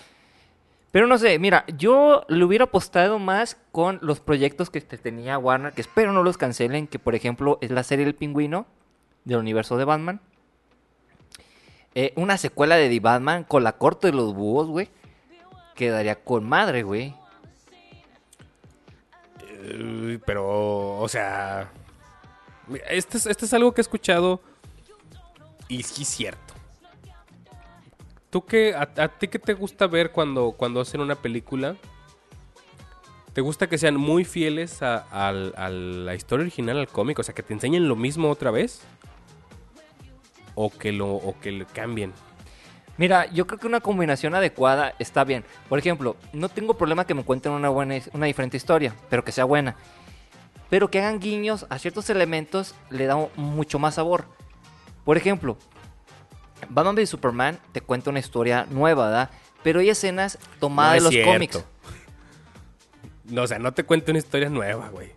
[0.90, 5.36] Pero no sé, mira, yo le hubiera apostado más con los proyectos que te tenía
[5.36, 8.66] Warner, que espero no los cancelen, que por ejemplo es la serie El Pingüino
[9.26, 10.22] del universo de Batman.
[11.94, 14.88] Eh, una secuela de The Batman con la corte de los búhos, güey.
[15.78, 17.14] Quedaría con madre, güey.
[20.26, 21.70] Pero, o sea.
[22.88, 24.40] Este es, este es algo que he escuchado.
[25.68, 26.54] Y sí es cierto.
[28.28, 31.76] ¿Tú qué, a, ti qué te gusta ver cuando, cuando hacen una película?
[33.32, 37.20] ¿Te gusta que sean muy fieles a, a la historia original, al cómic?
[37.20, 38.82] O sea, que te enseñen lo mismo otra vez.
[40.56, 42.12] O que lo, o que le cambien.
[42.98, 45.44] Mira, yo creo que una combinación adecuada está bien.
[45.68, 49.32] Por ejemplo, no tengo problema que me cuenten una buena, una diferente historia, pero que
[49.32, 49.76] sea buena.
[50.68, 54.26] Pero que hagan guiños a ciertos elementos le da mucho más sabor.
[55.04, 55.56] Por ejemplo,
[56.68, 59.30] Batman v Superman te cuenta una historia nueva, ¿verdad?
[59.62, 61.32] Pero hay escenas tomadas No de los cierto.
[61.32, 61.64] cómics.
[63.24, 65.12] No, o sea, no te cuento una historia nueva, güey.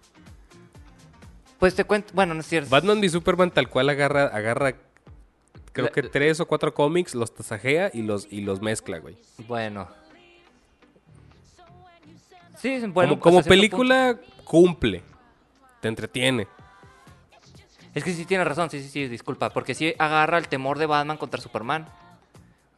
[1.58, 2.70] Pues te cuento, bueno, no es cierto.
[2.70, 4.76] Batman v Superman tal cual agarra, agarra
[5.74, 9.18] creo La- que tres o cuatro cómics, los tasajea y los, y los mezcla, güey.
[9.48, 9.88] Bueno.
[12.58, 13.20] Sí, bueno.
[13.20, 15.02] como película cumple,
[15.80, 16.48] te entretiene.
[17.96, 19.50] Es que sí tiene razón, sí, sí, sí, disculpa.
[19.50, 21.88] Porque sí agarra el temor de Batman contra Superman.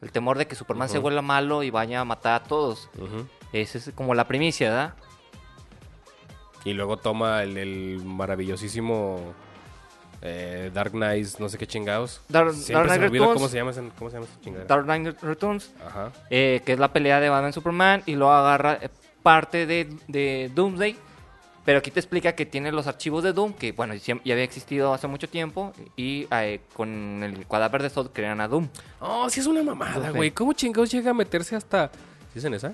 [0.00, 2.90] El temor de que Superman se vuelva malo y vaya a matar a todos.
[2.98, 3.26] Ujú.
[3.52, 4.94] Esa es como la primicia, ¿verdad?
[6.64, 9.34] Y luego toma el, el maravillosísimo
[10.26, 12.20] eh, Dark Knight, no sé qué chingados.
[12.28, 13.34] Dark- Siempre Dark se me Knight olvida Returns.
[13.38, 14.66] cómo se llama, ese- cómo se llama esa chingadera.
[14.68, 16.10] Dark Knight Returns, Ajá.
[16.30, 18.02] eh, que es la pelea de Batman Superman.
[18.06, 18.88] Y luego agarra eh,
[19.22, 20.96] parte de, de Doomsday.
[21.64, 24.92] Pero aquí te explica que tiene los archivos de Doom, que bueno, ya había existido
[24.92, 25.72] hace mucho tiempo.
[25.96, 28.68] Y eh, con el cadáver de Zod crean a Doom.
[29.00, 30.16] Oh, sí es una mamada, Ok.
[30.16, 30.30] güey.
[30.30, 31.90] ¿Cómo chingados llega a meterse hasta...
[32.34, 32.72] ¿Sí es en esa?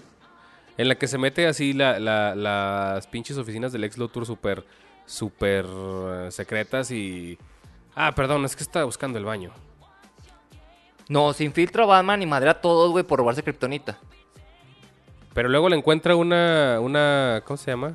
[0.76, 4.64] En la que se mete así la- la- las pinches oficinas del ex Luthor súper,
[5.10, 7.38] súper eh, secretas y...
[7.94, 9.50] Ah, perdón, es que estaba buscando el baño.
[11.08, 13.98] No, se infiltra Batman y madrea a todos, güey, por robarse Kryptonita.
[15.34, 17.92] Pero luego le encuentra una, una, ¿cómo se llama?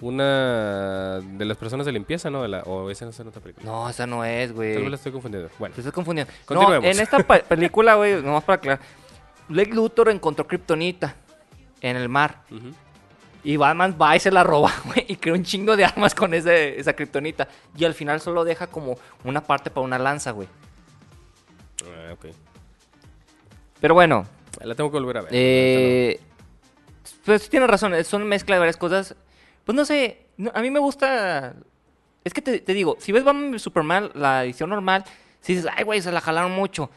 [0.00, 2.42] Una de las personas de limpieza, ¿no?
[2.42, 3.64] De la, o esa no es en otra película.
[3.64, 4.74] No, esa no es, güey.
[4.74, 5.50] Tal vez la estoy confundiendo.
[5.58, 6.32] Bueno, Te estás confundiendo.
[6.50, 8.80] No, en esta película, güey, nomás para aclarar.
[9.48, 11.14] Lex Luthor encontró Kryptonita
[11.80, 12.42] en el mar.
[12.50, 12.72] ujú.
[13.44, 15.04] Y Batman va y se la roba, güey.
[15.08, 17.46] Y crea un chingo de armas con ese, esa Kryptonita.
[17.76, 20.48] Y al final solo deja como una parte para una lanza, güey.
[21.84, 22.26] Ah, ok.
[23.80, 24.26] Pero bueno,
[24.62, 25.30] La tengo que volver a ver.
[25.32, 26.20] eh,
[27.24, 27.94] pues tienes razón.
[27.94, 29.14] Es una mezcla de varias cosas.
[29.64, 31.54] Pues no sé, no- a mí me gusta...
[32.24, 35.04] Es que te, te digo, si ves Batman Superman, la edición normal,
[35.42, 36.90] si dices, ay, güey, se la jalaron mucho.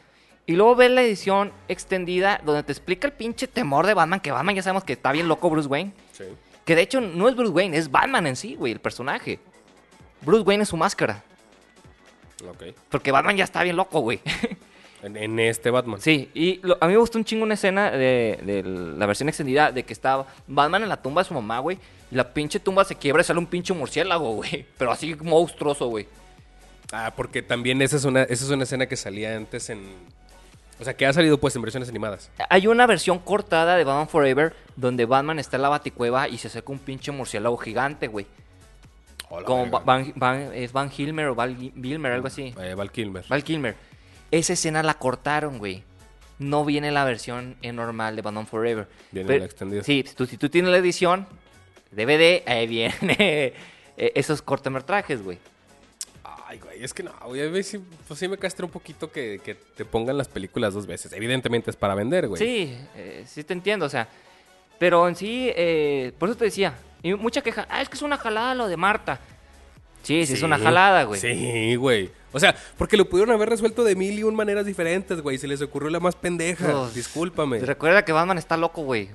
[0.46, 4.30] Y luego ves la edición extendida donde te explica el pinche temor de Batman, que
[4.32, 5.92] Batman ya sabemos que está bien loco Bruce Wayne.
[6.18, 6.24] Sí.
[6.64, 9.38] Que de hecho no es Bruce Wayne, es Batman en sí, güey, el personaje.
[10.20, 11.22] Bruce Wayne es su máscara.
[12.46, 12.74] Ok.
[12.90, 14.20] Porque Batman ya está bien loco, güey.
[15.00, 16.00] En, en este Batman.
[16.00, 19.28] Sí, y lo- a mí me gustó un chingo una escena de, de la versión
[19.28, 21.78] extendida de que estaba Batman en la tumba de su mamá, güey.
[22.10, 24.66] Y la pinche tumba se quiebra y sale un pinche murciélago, güey.
[24.76, 26.08] Pero así monstruoso, güey.
[26.90, 29.86] Ah, porque también esa es una, esa es una escena que salía antes en...
[30.80, 32.30] O sea, que ha salido pues en versiones animadas.
[32.48, 36.48] Hay una versión cortada de Batman Forever donde Batman está en la baticueva y se
[36.48, 38.26] saca un pinche murciélago gigante, güey.
[39.30, 39.80] Hola, Como verga.
[39.80, 42.54] Van, Van- es Van Hilmer o Val Vilmer, algo así.
[42.60, 43.24] Eh, Val Kilmer.
[43.28, 43.76] Val Kilmer.
[44.30, 45.82] Esa escena la cortaron, güey.
[46.38, 48.86] No viene la versión en normal de Batman Forever.
[49.10, 49.82] Viene la extendida.
[49.82, 51.26] Sí, si tú, si tú tienes la edición
[51.90, 53.54] DVD, ahí viene eh,
[53.96, 55.38] esos cortometrajes, güey.
[56.50, 57.42] Ay, güey, es que no, güey.
[57.42, 60.86] A veces pues, sí me castra un poquito que, que te pongan las películas dos
[60.86, 61.12] veces.
[61.12, 62.38] Evidentemente es para vender, güey.
[62.38, 64.08] Sí, eh, sí te entiendo, o sea.
[64.78, 66.74] Pero en sí, eh, por eso te decía.
[67.02, 67.66] Y mucha queja.
[67.68, 69.20] Ah, es que es una jalada lo de Marta.
[70.02, 71.20] Sí, sí, es una jalada, güey.
[71.20, 72.10] Sí, güey.
[72.32, 75.36] O sea, porque lo pudieron haber resuelto de mil y un maneras diferentes, güey.
[75.36, 76.88] Se les ocurrió la más pendeja.
[76.94, 77.58] Discúlpame.
[77.58, 79.10] Recuerda que Batman está loco, güey.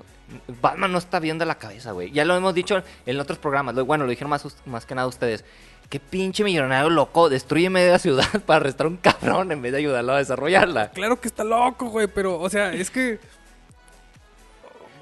[0.62, 2.12] Batman no está bien de la cabeza, güey.
[2.12, 3.74] Ya lo hemos dicho en otros programas.
[3.74, 5.44] Bueno, lo dijeron más, más que nada ustedes.
[5.90, 7.30] Qué pinche millonario loco.
[7.30, 10.90] Destruye media ciudad para arrestar a un cabrón en vez de ayudarlo a desarrollarla.
[10.92, 13.20] Claro que está loco, güey, pero, o sea, es que.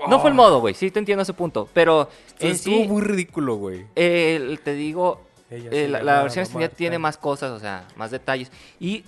[0.09, 0.73] No fue el modo, güey.
[0.73, 1.69] Sí, te entiendo ese punto.
[1.73, 2.09] Pero
[2.39, 3.85] en Estuvo sí, muy ridículo, güey.
[3.95, 5.21] eh, te digo,
[5.51, 8.51] eh, la, la versión extendida tiene más cosas, o sea, más detalles.
[8.79, 9.03] Y,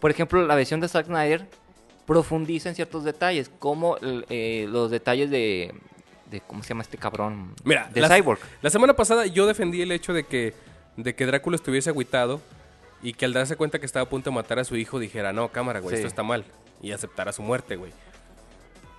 [0.00, 1.46] por ejemplo, la versión de Zack Snyder
[2.06, 5.74] profundiza en ciertos detalles, como eh, los detalles de,
[6.30, 6.40] de.
[6.40, 7.54] ¿Cómo se llama este cabrón?
[7.64, 8.40] Mira, de la, Cyborg.
[8.62, 10.54] La semana pasada yo defendí el hecho de que,
[10.96, 12.40] de que Drácula estuviese agüitado
[13.02, 15.32] y que al darse cuenta que estaba a punto de matar a su hijo dijera,
[15.32, 16.00] no, cámara, güey, Sí.
[16.00, 16.44] esto está mal.
[16.82, 17.92] Y aceptara su muerte, güey.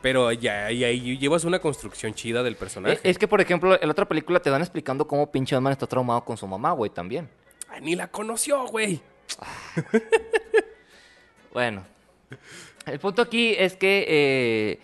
[0.02, 2.96] Pero ya ahí, llevas una construcción chida del personaje.
[2.96, 5.74] Eh, Es que, por ejemplo, en la otra película te van explicando cómo pinche Batman
[5.74, 7.30] está traumado con su mamá, güey, también.
[7.70, 9.00] Ay, ni la conoció, güey.
[11.54, 11.84] Bueno,
[12.86, 14.80] el punto aquí es que eh,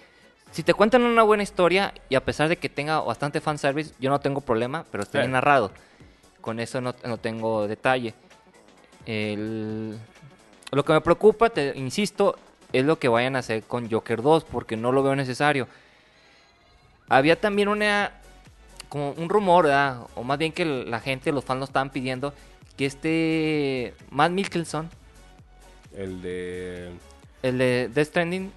[0.51, 4.09] si te cuentan una buena historia y a pesar de que tenga bastante fanservice, yo
[4.09, 5.21] no tengo problema, pero está Sí.
[5.21, 5.71] bien narrado.
[6.41, 8.13] Con eso no, no tengo detalle.
[9.05, 9.97] El-
[10.71, 12.37] lo que me preocupa, te insisto,
[12.73, 15.67] es lo que vayan a hacer con Joker 2, porque no lo veo necesario.
[17.09, 18.11] Había también una
[18.89, 20.01] como un rumor, ¿verdad?
[20.15, 22.33] O más bien que la gente, los fans lo estaban pidiendo,
[22.77, 24.89] que este Matt Mikkelson,
[25.95, 26.91] El de.
[27.43, 28.51] el de Death Stranding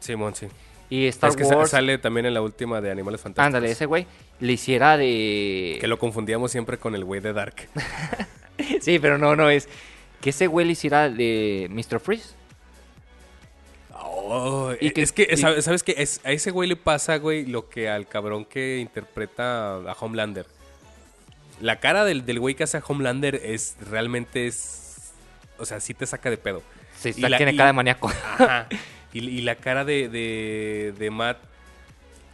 [0.00, 0.46] Simón, sí.
[0.90, 3.46] Y Star es que Wars, sale también en la última de Animales Fantásticos.
[3.46, 4.06] ándale, ese güey,
[4.40, 5.78] le hiciera de...
[5.80, 7.68] Que lo confundíamos siempre con el güey de Dark.
[8.80, 9.68] Sí, pero no, no es.
[10.20, 11.98] Que ese güey le hiciera de Mr.
[11.98, 12.34] Freeze.
[13.92, 15.94] Oh, Y que- es que, y- ¿sabes, qué?
[15.98, 20.46] Es, a ese güey le pasa, güey, lo que al cabrón que interpreta a Homelander.
[21.60, 25.12] La cara del, del güey que hace a Homelander es realmente es.
[25.58, 26.62] O sea, sí te saca de pedo.
[26.98, 28.08] Sí, Y la- tiene y- cara de maníaco.
[28.08, 28.68] Ajá.
[29.14, 31.38] Y, y la cara de, de, de Matt.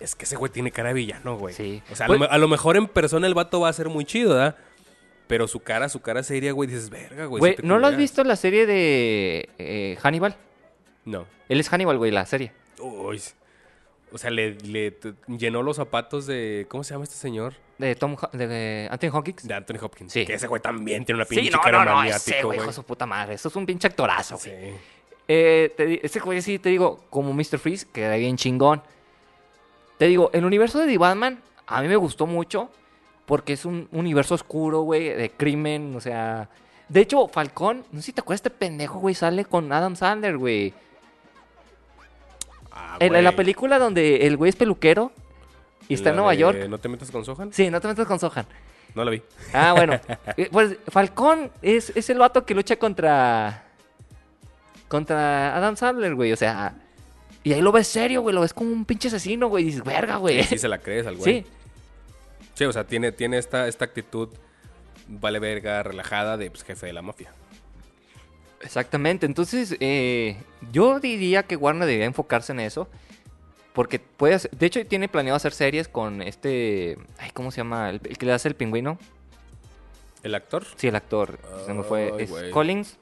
[0.01, 1.55] Es que ese güey tiene cara de villano, güey.
[1.55, 1.82] Sí.
[1.93, 3.89] O sea, a, Pues- lo, a lo mejor en persona el vato va a ser
[3.90, 4.57] muy chido, ¿verdad?
[5.28, 7.39] Pero su cara, su cara seria, güey, dices, verga, güey.
[7.39, 7.98] Güey, sí ¿no lo has culea".
[7.98, 10.36] visto en la serie de eh, Hannibal?
[11.05, 11.27] No.
[11.48, 12.52] Él es Hannibal, güey, la serie.
[12.81, 13.20] Uy.
[14.12, 14.57] O sea, le,
[15.28, 16.66] llenó los zapatos de.
[16.69, 17.55] ¿Cómo se llama este señor?
[17.78, 19.47] De Tom de, de Anthony Hopkins.
[19.47, 20.12] De Anthony Hopkins.
[20.12, 20.27] Sí.
[20.27, 22.73] Que ese güey también tiene una pinche Sí, no, cara no, no, ese güey, hijo
[22.73, 23.35] su puta madre.
[23.35, 24.51] Eso es un pinche actorazo, güey.
[24.73, 24.77] Sí.
[25.32, 27.61] Eh, te ese güey sí, te digo, como Mr.
[27.61, 28.82] Freeze, queda bien chingón.
[29.97, 32.69] Te digo, el universo de The Batman a mí me gustó mucho
[33.27, 36.48] porque es un universo oscuro, güey, de crimen, o sea...
[36.89, 40.36] De hecho, Falcón, no sé si te acuerdas este pendejo, güey, sale con Adam Sandler,
[40.36, 40.74] güey.
[42.73, 45.12] Ah, En, en la película donde el güey es peluquero
[45.86, 46.66] y está en Nueva de York.
[46.69, 47.52] ¿No te metas con Sohan?
[47.52, 48.47] Sí, no te metas con Sohan.
[48.97, 49.23] No la vi.
[49.52, 50.01] Ah, bueno.
[50.36, 53.70] Eh, pues Falcón es, es el vato que lucha contra.
[54.91, 56.33] Contra Adam Sandler, güey.
[56.33, 56.75] O sea.
[57.43, 58.35] Y ahí lo ves serio, güey.
[58.35, 59.62] Lo ves como un pinche asesino, güey.
[59.62, 60.43] Y dices, verga, güey.
[60.45, 61.41] Sí se la crees al güey.
[61.43, 61.47] Sí.
[62.55, 64.29] Sí, o sea, tiene, tiene esta, esta actitud
[65.09, 67.33] vale verga, relajada de pues, jefe de la mafia.
[68.61, 69.25] Exactamente.
[69.25, 70.37] Entonces, eh,
[70.73, 72.89] yo diría que Warner debería enfocarse en eso.
[73.73, 76.99] Porque puede hacer- De hecho, tiene planeado hacer series con este.
[77.19, 77.89] Ay, ¿cómo se llama?
[77.91, 78.99] El, el que le hace el pingüino.
[80.25, 80.67] ¿El actor?
[80.77, 81.39] Sí, el actor.
[81.65, 82.12] Se me fue.
[82.15, 82.51] Ay, ¿Es güey.
[82.51, 82.97] Collins?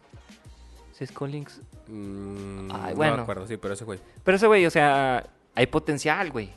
[0.96, 1.60] ¿Sí es Collins?
[1.88, 3.16] Mm, Ay, No bueno.
[3.16, 3.98] me acuerdo, sí, pero ese güey.
[4.24, 5.24] Pero ese güey, o sea,
[5.54, 6.50] hay potencial, güey.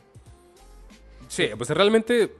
[1.27, 2.33] Sí, pues realmente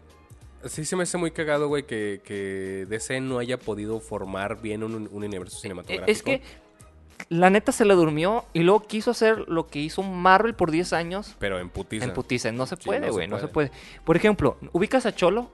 [0.66, 4.84] sí se me hace muy cagado, güey, que, que DC no haya podido formar bien
[4.84, 6.10] un, un universo cinematográfico.
[6.10, 6.42] Eh, Es que
[7.30, 10.92] la neta se le durmió y luego quiso hacer lo que hizo Marvel por 10
[10.94, 12.04] años Pero en putiza.
[12.06, 12.52] en putiza.
[12.52, 13.72] No se puede, no güey, no se puede.
[14.04, 15.50] Por ejemplo, ¿ubicas a Cholo?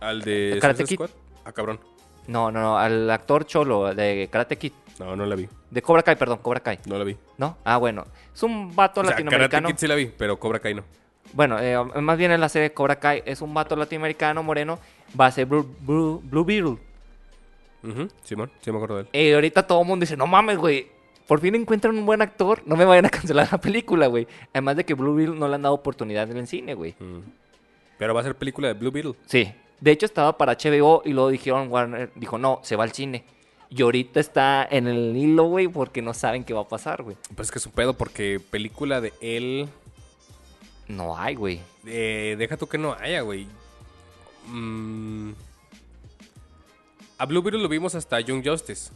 [0.00, 0.94] Al de Karate Kid.
[0.96, 1.10] Squad.
[1.44, 1.80] Ah, cabrón.
[2.26, 4.72] No, no, no, al actor Cholo de Karate Kid.
[5.00, 5.48] No, no la vi.
[5.70, 6.78] De Cobra Kai, perdón, Cobra Kai.
[6.86, 7.16] No la vi.
[7.38, 7.56] ¿No?
[7.64, 8.04] Ah, bueno.
[8.34, 9.50] Es un vato O sea, latinoamericano.
[9.68, 10.84] Karate Kid sí la vi, pero Cobra Kai no.
[11.32, 14.78] Bueno, eh, más bien en la serie Cobra Kai es un vato latinoamericano moreno.
[15.18, 16.76] Va a ser Blue, Blue- Blue Beetle.
[17.82, 19.08] Ujú, Simón, sí me acuerdo de él.
[19.12, 20.88] Y ahorita todo el mundo dice, no mames, güey.
[21.26, 22.62] Por fin encuentran un buen actor.
[22.66, 24.26] No me vayan a cancelar la película, güey.
[24.52, 26.94] Además de que Blue Beetle no le han dado oportunidad en el cine, güey.
[26.98, 27.20] Mm.
[27.96, 29.14] Pero va a ser película de Blue Beetle.
[29.26, 29.50] Sí.
[29.80, 33.24] De hecho, estaba para HBO y luego dijeron, Warner dijo, no, se va al cine.
[33.70, 37.16] Y ahorita está en el hilo, güey, porque no saben qué va a pasar, güey.
[37.34, 39.68] Pues es que es un pedo porque película de él...
[40.88, 41.60] No hay, güey.
[41.86, 43.46] eh, deja tú que no haya, güey.
[44.48, 45.30] Mm.
[47.16, 48.90] A Blue Beetle lo vimos hasta Young Justice.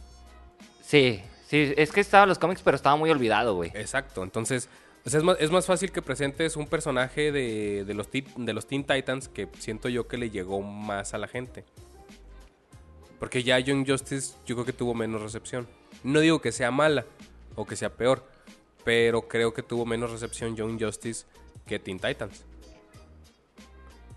[0.81, 3.71] Sí, sí, es que estaba en los cómics, pero estaba muy olvidado, güey.
[3.75, 4.67] Exacto, entonces
[5.09, 8.67] sea, es, más, es más fácil que presentes un personaje de, de los de los
[8.67, 11.63] Teen Titans que siento yo que le llegó más a la gente.
[13.19, 15.67] Porque ya Young Justice yo creo que tuvo menos recepción.
[16.03, 17.05] No digo que sea mala
[17.55, 18.23] o que sea peor,
[18.83, 21.25] pero creo que tuvo menos recepción Young Justice
[21.65, 22.43] que Teen Titans.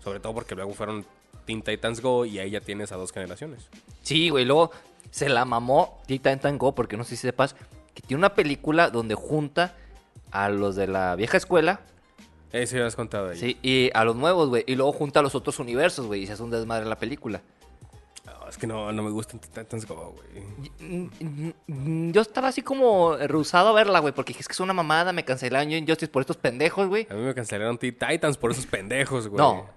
[0.03, 1.05] Sobre todo porque luego fueron
[1.45, 3.67] Teen Titans Go y ahí ya tienes a dos generaciones.
[4.03, 4.71] Sí, güey, luego
[5.11, 7.55] se la mamó Titan Go, porque no sé si sepas
[7.93, 9.75] que tiene una película donde junta
[10.31, 11.81] a los de la vieja escuela
[12.51, 13.37] Eso ya has contado ahí.
[13.37, 14.63] sí, y a los nuevos, güey.
[14.67, 17.41] Y luego junta a los otros universos, güey, y se hace un desmadre la película.
[18.29, 21.09] No, es que no, no me gustan Titans Go, güey.
[22.11, 25.13] Yo estaba así como rehusado a verla, güey, porque dije, es que es una mamada,
[25.13, 27.07] me cancelaron Injustice por estos pendejos, güey.
[27.09, 29.37] A mí me cancelaron Teen Titans por esos pendejos, güey.
[29.37, 29.67] No.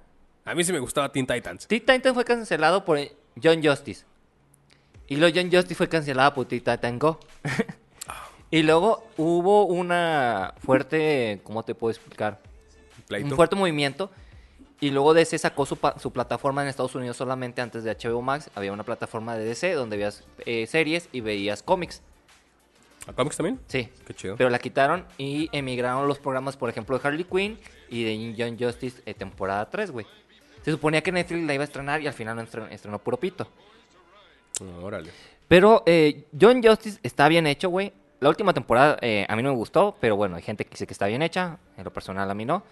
[0.44, 1.66] A mí sí me gustaba Teen Titans.
[1.66, 2.98] Teen Titan fue cancelado por
[3.42, 4.04] John Justice.
[5.06, 7.20] Y luego John Justice fue cancelado por Teen Titan Go.
[8.50, 12.40] y luego hubo una fuerte, ¿cómo te puedo explicar?
[13.06, 13.28] Pleito.
[13.28, 14.10] Un fuerte movimiento.
[14.82, 18.50] Y luego DC sacó su, su plataforma en Estados Unidos solamente antes de HBO Max.
[18.56, 22.02] Había una plataforma de DC donde veías eh, series y veías cómics.
[23.06, 23.60] ¿A cómics también?
[23.68, 23.88] Sí.
[24.04, 24.34] Qué chido.
[24.36, 27.60] Pero la quitaron y emigraron los programas, por ejemplo, de Harley Quinn
[27.90, 30.04] y de John Justice eh, temporada 3, güey.
[30.64, 33.18] Se suponía que Netflix la iba a estrenar y al final no estrenó, estrenó puro
[33.18, 33.46] pito.
[34.60, 35.12] No, órale.
[35.46, 37.92] Pero eh, John Justice está bien hecho, güey.
[38.18, 40.88] La última temporada eh, a mí no me gustó, pero bueno, hay gente que dice
[40.88, 41.60] que está bien hecha.
[41.76, 42.64] En lo personal a mí no.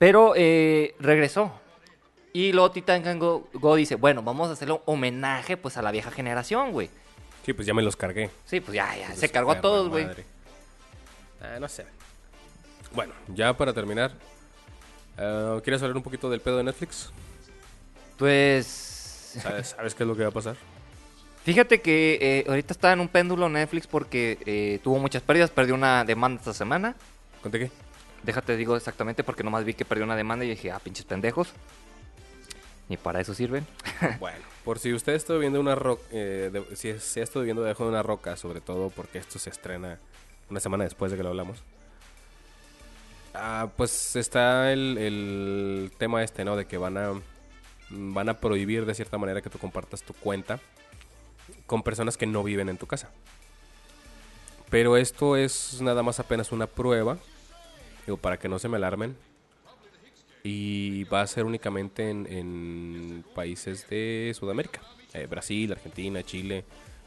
[0.00, 1.52] Pero eh, regresó.
[2.32, 5.90] Y luego Titan Go, Go dice, bueno, vamos a hacerle un homenaje pues a la
[5.90, 6.88] vieja generación, güey.
[7.44, 8.30] Sí, pues ya me los cargué.
[8.46, 10.06] Sí, pues ya, ya, Pues se cargó a todos, güey.
[11.42, 11.84] Ah, no sé.
[12.94, 14.12] Bueno, ya para terminar.
[15.18, 17.12] eh, ¿Quieres hablar un poquito del pedo de Netflix?
[18.16, 19.34] Pues...
[19.42, 20.56] ¿Sabes, ¿Sabes qué es lo que va a pasar?
[21.44, 25.50] Fíjate que eh, ahorita está en un péndulo Netflix porque eh, tuvo muchas pérdidas.
[25.50, 26.96] Perdió una demanda esta semana.
[27.42, 27.89] ¿Conté qué?
[28.22, 31.52] Déjate digo exactamente porque nomás vi que perdió una demanda y dije, ah, pinches pendejos.
[32.88, 33.66] Ni para eso sirven.
[34.18, 36.02] Bueno, por si usted está viendo una roca,
[36.74, 39.98] si se ha estado viendo debajo de una roca, sobre todo porque esto se estrena
[40.48, 41.62] una semana después de que lo hablamos.
[43.34, 46.56] Ah, pues está el, el tema este, ¿no?
[46.56, 47.12] De que van a
[47.90, 50.60] van a prohibir de cierta manera que tú compartas tu cuenta
[51.66, 53.10] con personas que no viven en tu casa.
[54.70, 57.18] Pero esto es nada más apenas una prueba,
[58.10, 59.16] digo, para que no se me alarmen.
[60.42, 64.80] Y va a ser únicamente en, en países de Sudamérica.
[65.12, 66.64] Eh, Brasil, Argentina, Chile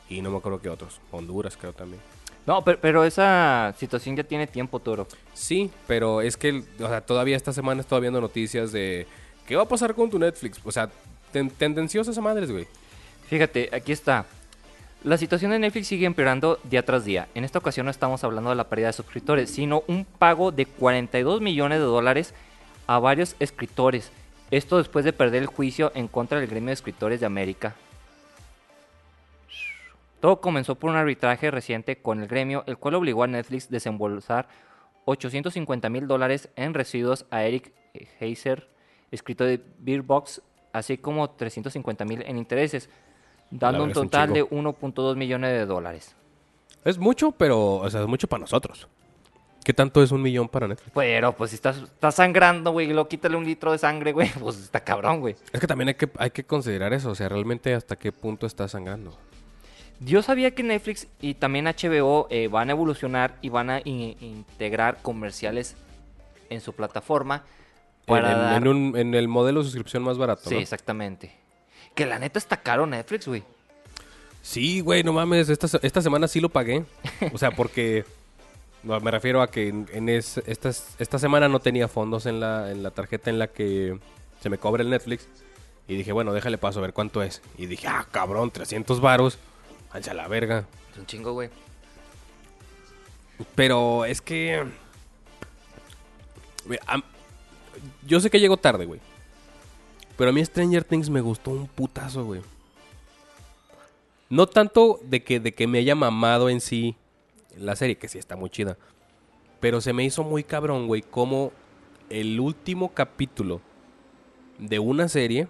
[0.10, 1.00] y no me acuerdo qué otros.
[1.12, 2.02] Honduras creo también.
[2.46, 5.08] No, pero, pero esa situación ya tiene tiempo, Toro.
[5.34, 9.08] Sí, pero es que o sea, todavía esta semana estoy viendo noticias de
[9.48, 10.60] qué va a pasar con tu Netflix.
[10.64, 10.90] O sea,
[11.32, 12.68] ten- tendenciosas a madres, güey.
[13.30, 14.26] Fíjate, aquí está.
[15.04, 17.28] La situación de Netflix sigue empeorando día tras día.
[17.36, 20.66] En esta ocasión no estamos hablando de la pérdida de suscriptores, sino un pago de
[20.66, 22.34] 42 millones de dólares
[22.88, 24.14] a varios escritores.
[24.50, 27.76] Esto después de perder el juicio en contra del gremio de escritores de América.
[30.22, 33.72] Todo comenzó por un arbitraje reciente con el gremio, el cual obligó a Netflix a
[33.72, 34.48] desembolsar
[35.04, 37.74] 850 mil dólares en residuos a Eric
[38.22, 38.70] Heiser,
[39.12, 42.90] escritor de Beerbox, así como 350 mil en intereses,
[43.60, 44.74] dando un es un total de chingo.
[44.74, 46.16] 1.2 millones de dólares.
[46.86, 48.88] Es mucho, pero, o sea, es mucho para nosotros.
[49.64, 50.92] ¿Qué tanto es un millón para Netflix?
[50.94, 54.30] Pero pues si estás, estás sangrando, güey, y luego quítale un litro de sangre, güey,
[54.40, 55.36] pues está cabrón, güey.
[55.54, 58.46] Es que también hay que, hay que considerar eso, o sea, realmente hasta qué punto
[58.46, 59.18] está sangrando.
[60.02, 64.18] Yo sabía que Netflix y también HBO eh, van a evolucionar y van a in-
[64.20, 65.78] integrar comerciales
[66.50, 67.44] en su plataforma
[68.06, 70.60] para en, en- dar- en un- en el modelo de suscripción más barato, Sí, ¿no?
[70.62, 71.32] exactamente.
[71.96, 73.44] Que la neta está caro Netflix, güey.
[74.42, 76.84] Sí, güey, no mames, esta, esta semana sí lo pagué.
[77.32, 78.04] O sea, porque
[78.84, 82.40] no, me refiero a que en, en es- estas- esta semana no tenía fondos en
[82.40, 83.98] la, en la tarjeta en la que
[84.42, 85.28] se me cobra el Netflix.
[85.88, 87.42] Y dije, bueno, déjale paso a ver cuánto es.
[87.58, 89.38] Y dije, ah, cabrón, 300 varos.
[89.92, 90.66] Ancha la verga.
[90.94, 91.50] Es un chingo, güey.
[93.56, 94.64] Pero es que...
[96.66, 96.82] Mira,
[98.08, 99.02] yo sé que llego tarde, güey.
[100.18, 102.42] Pero a mí Stranger Things me gustó un putazo, güey.
[104.30, 106.96] No tanto de que, de que me haya mamado en sí
[107.58, 108.78] la serie, que sí está muy chida.
[109.60, 111.52] Pero se me hizo muy cabrón, güey, como
[112.10, 113.62] el último capítulo
[114.60, 115.48] de una serie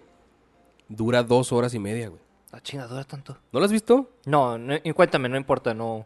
[0.88, 2.22] dura dos horas y media, güey.
[2.52, 3.38] La chingadura tanto.
[3.52, 4.10] ¿No lo has visto?
[4.26, 6.06] No, no, y cuéntame, no importa, no.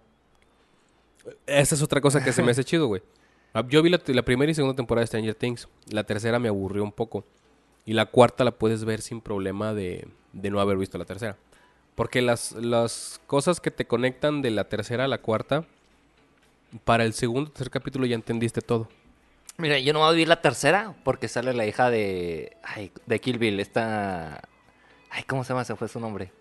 [1.46, 3.02] Esa es otra cosa que se me hace chido, güey.
[3.54, 5.68] Ah, Yo vi la, la primera y segunda temporada de Stranger Things.
[5.90, 7.26] La tercera me aburrió un poco.
[7.88, 11.38] Y la cuarta la puedes ver sin problema de, de no haber visto la tercera.
[11.96, 15.64] Porque las, las cosas que te conectan de la tercera a la cuarta,
[16.84, 18.90] para el segundo o tercer capítulo ya entendiste todo.
[19.58, 22.56] Mira, yo no voy a vivir la tercera porque sale la hija de.
[22.62, 24.48] Ay, de Kill Bill, esta.
[25.10, 25.64] Ay, ¿cómo se llama?
[25.66, 26.32] Se fue su nombre.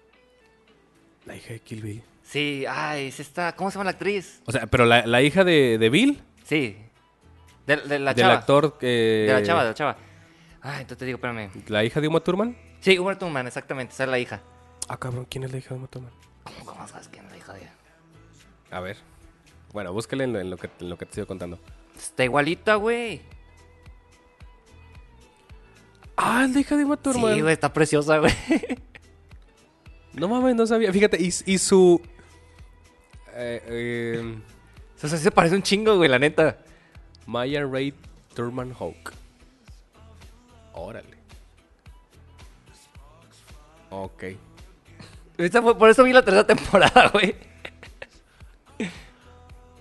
[1.24, 2.02] La hija de Kill Bill.
[2.23, 3.55] Sí, ay, es esta.
[3.55, 4.43] ¿Cómo se llama la actriz?
[4.47, 6.77] O sea, pero la, la hija de, de Bill, Sí.
[7.66, 8.35] De, de la del chava.
[8.35, 8.86] actor que...
[9.27, 9.97] De la chava, de la chava.
[10.68, 11.48] Ay, entonces te digo, espérame.
[11.68, 12.56] La hija de Uma Thurman.
[12.80, 14.40] Sí, Uma Thurman, exactamente, esa es la hija.
[14.88, 16.12] Ah, cabrón, ¿quién es la hija de Uma Thurman?
[16.43, 17.72] ¿Cómo, cómo sabes quién es la hija de ella?
[18.72, 18.97] A ver.
[19.72, 21.60] Bueno, búscale en lo, en lo que, en lo que te estoy contando.
[21.97, 23.22] Está igualita, güey.
[26.16, 27.34] Ah, es la hija de Uma Thurman.
[27.34, 28.32] Sí, güey, está preciosa, güey.
[30.14, 30.90] No mames, no sabía.
[30.90, 32.01] Fíjate, y, y su.
[33.34, 34.38] eh, eh,
[34.97, 36.56] O sea, sí se parece un chingo, güey, la neta.
[37.26, 37.93] Maya Ray
[38.34, 39.12] Thurman Hawk.
[40.76, 41.16] Órale.
[43.90, 44.24] Ok.
[45.36, 47.34] Fue- por eso vi la tercera temporada, güey.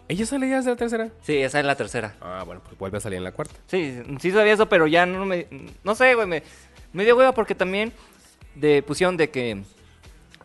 [0.08, 1.10] ¿Ella sale ya desde la tercera?
[1.24, 2.16] Sí, esa es la tercera.
[2.22, 3.56] Ah, bueno, pues vuelve a salir en la cuarta.
[3.66, 5.48] Sí, sí sabía eso, pero ya no me...
[5.84, 6.44] No sé, güey, me,
[6.94, 7.92] me dio hueva porque también
[8.54, 9.64] de, pusieron de que...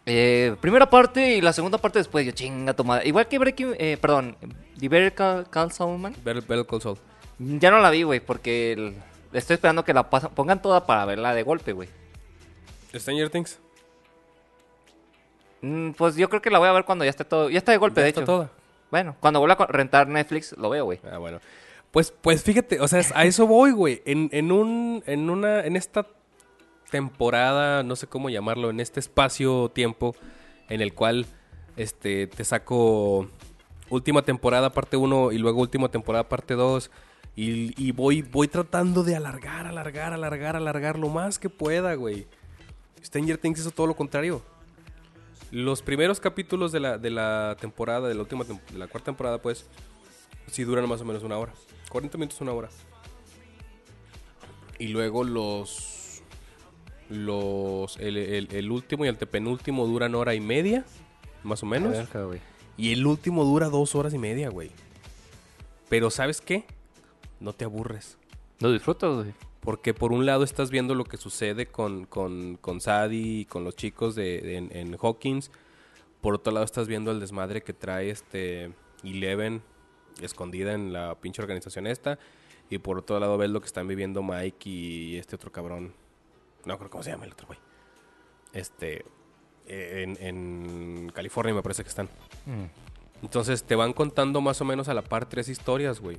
[0.06, 2.24] eh, primera parte y la segunda parte después.
[2.24, 3.06] Yo, chinga tu madre.
[3.06, 3.74] Igual que Breaking...
[3.78, 4.35] eh, perdón,
[4.78, 6.14] The Better Call, Call Saul, man.
[6.24, 6.97] Better, Better Call Saul.
[7.39, 8.94] Ya no la vi, güey, porque el-
[9.32, 11.89] estoy esperando que la pasan- pongan toda para verla de golpe, güey.
[12.94, 13.59] Stranger Things.
[15.62, 17.51] Mm, pues yo creo que la voy a ver cuando ya esté todo...
[17.51, 18.27] Ya está de golpe, Ya de está hecho.
[18.27, 18.51] toda.
[18.90, 20.98] Bueno, cuando vuelva a rentar Netflix, lo veo, güey.
[21.11, 21.39] Ah, bueno.
[21.90, 24.02] Pues, pues fíjate, o sea, a eso voy, güey.
[24.05, 26.07] En, en un, en una, en esta
[26.90, 30.15] temporada, no sé cómo llamarlo, en este espacio-tiempo
[30.69, 31.27] en el cual
[31.77, 33.28] este, te saco
[33.90, 36.90] última temporada parte 1 y luego última temporada parte 2
[37.43, 42.27] y, y voy, voy tratando de alargar, alargar, alargar, alargar lo más que pueda, güey.
[43.03, 44.43] Stranger Things hizo todo lo contrario.
[45.51, 49.41] Los primeros capítulos de la, de la temporada, de la última de la cuarta temporada,
[49.41, 49.67] pues,
[50.51, 51.53] sí duran más o menos una hora.
[51.89, 52.69] 40 minutos, una hora.
[54.79, 56.23] Y luego los.
[57.09, 57.97] Los.
[57.99, 60.85] El, el- el último y el penúltimo duran hora y media,
[61.43, 61.93] más o menos.
[61.93, 62.07] Verga.
[62.77, 64.71] Y el último dura dos horas y media, güey.
[65.89, 66.65] Pero ¿sabes qué?
[67.41, 68.19] No te aburres.
[68.61, 69.35] Lo disfrutas, güey.
[69.61, 73.65] Porque por un lado estás viendo lo que sucede con, con, con Sadie y con
[73.65, 75.51] los chicos de, de- en, en Hawkins.
[76.21, 78.73] Por otro lado estás viendo el desmadre que trae este
[79.03, 79.62] Eleven
[80.23, 82.19] escondida en la pinche organización esta.
[82.71, 85.93] Y por otro lado ves lo que están viviendo Mike y este otro cabrón.
[86.65, 87.59] No creo cómo se llama el otro güey.
[88.53, 89.05] Este.
[89.67, 92.09] eh, En, en California me parece que están.
[93.23, 96.19] Entonces te van contando más o menos a la par tres historias, güey.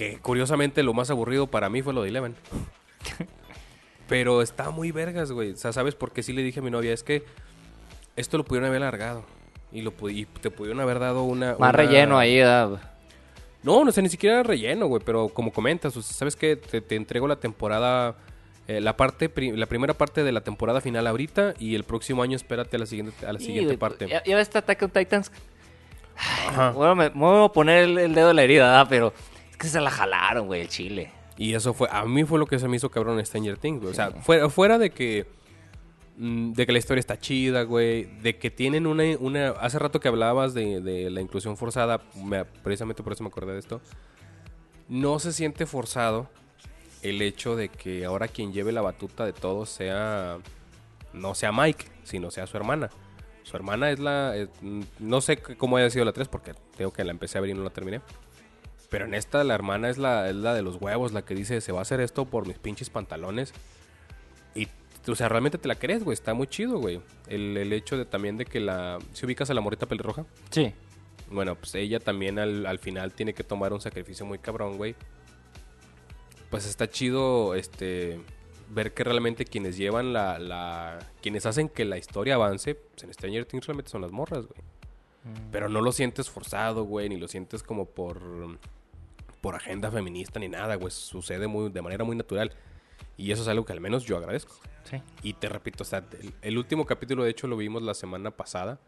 [0.00, 2.34] Que curiosamente lo más aburrido para mí fue lo de Eleven.
[4.08, 5.52] Pero está muy vergas, güey.
[5.52, 6.92] O sea, ¿sabes por qué sí le dije a mi novia?
[6.92, 7.22] Es que
[8.16, 9.24] esto lo pudieron haber alargado.
[9.72, 11.50] Y, lo, y te pudieron haber dado una...
[11.50, 12.40] Más una- relleno ahí.
[13.62, 15.02] No, no sé, ni siquiera era relleno, güey.
[15.04, 16.56] Pero como comentas, o sea, ¿sabes qué?
[16.56, 18.16] Te, te entrego la temporada...
[18.66, 22.22] eh, la parte pri- la primera parte de la temporada final ahorita y el próximo
[22.24, 24.08] año espérate a la siguiente a la siguiente parte.
[24.08, 25.30] Ya, ya ves Attack on Titans.
[26.16, 26.70] Ajá.
[26.72, 28.86] Bueno, me, me voy a poner el, el dedo en la herida, ¿verdad?
[28.90, 29.12] Pero
[29.60, 31.12] que se la jalaron, güey, el chile.
[31.36, 33.80] Y eso fue, a mí fue lo que se me hizo cabrón en Stranger Things,
[33.80, 33.92] güey.
[33.92, 35.26] O sea, fuera, fuera de que,
[36.18, 40.00] mm, de que la historia está chida, güey, de que tienen una, una, hace rato
[40.00, 43.80] que hablabas de, de la inclusión forzada, me- precisamente por eso me acordé de esto,
[44.88, 46.28] no se siente forzado
[47.02, 50.38] el hecho de que ahora quien lleve la batuta de todo sea,
[51.14, 52.90] no sea Mike, sino sea su hermana.
[53.42, 56.92] Su hermana es la, es- mm, no sé cómo haya sido la 3 porque tengo
[56.92, 58.00] que la empecé a ver y no la terminé.
[58.90, 61.60] Pero en esta la hermana es la, es la de los huevos, la que dice,
[61.60, 63.54] se va a hacer esto por mis pinches pantalones.
[64.54, 64.66] Y,
[65.06, 66.12] o sea, realmente te la crees, güey.
[66.12, 67.00] Está muy chido, güey.
[67.28, 68.98] El, el hecho de también de que la...
[69.12, 70.26] ¿Se ubicas a la morita pelirroja?
[70.50, 70.74] Sí.
[71.30, 74.96] Bueno, pues ella también al, al final tiene que tomar un sacrificio muy cabrón, güey.
[76.50, 78.20] Pues está chido, este...
[78.72, 80.98] Ver que realmente quienes llevan la, la...
[81.22, 84.60] Quienes hacen que la historia avance, pues en Stranger Things realmente son las morras, güey.
[85.52, 88.58] Pero no lo sientes forzado, güey, ni lo sientes como por
[89.40, 90.90] por agenda feminista ni nada, güey.
[90.90, 92.52] Sucede muy de manera muy natural.
[93.16, 94.54] Y eso es algo que al menos yo agradezco.
[94.84, 95.00] Sí.
[95.22, 98.30] Y te repito, o sea, el, el último capítulo de hecho lo vimos la semana
[98.30, 98.78] pasada.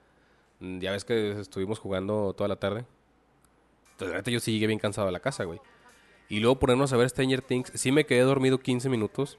[0.60, 2.84] Mm, Ya ves que estuvimos jugando toda la tarde.
[3.92, 5.60] Entonces, neta, yo sí llegué bien cansado a la casa, güey.
[6.28, 7.72] Y luego ponernos a ver Stranger Things.
[7.74, 9.38] Sí me quedé dormido 15 minutos.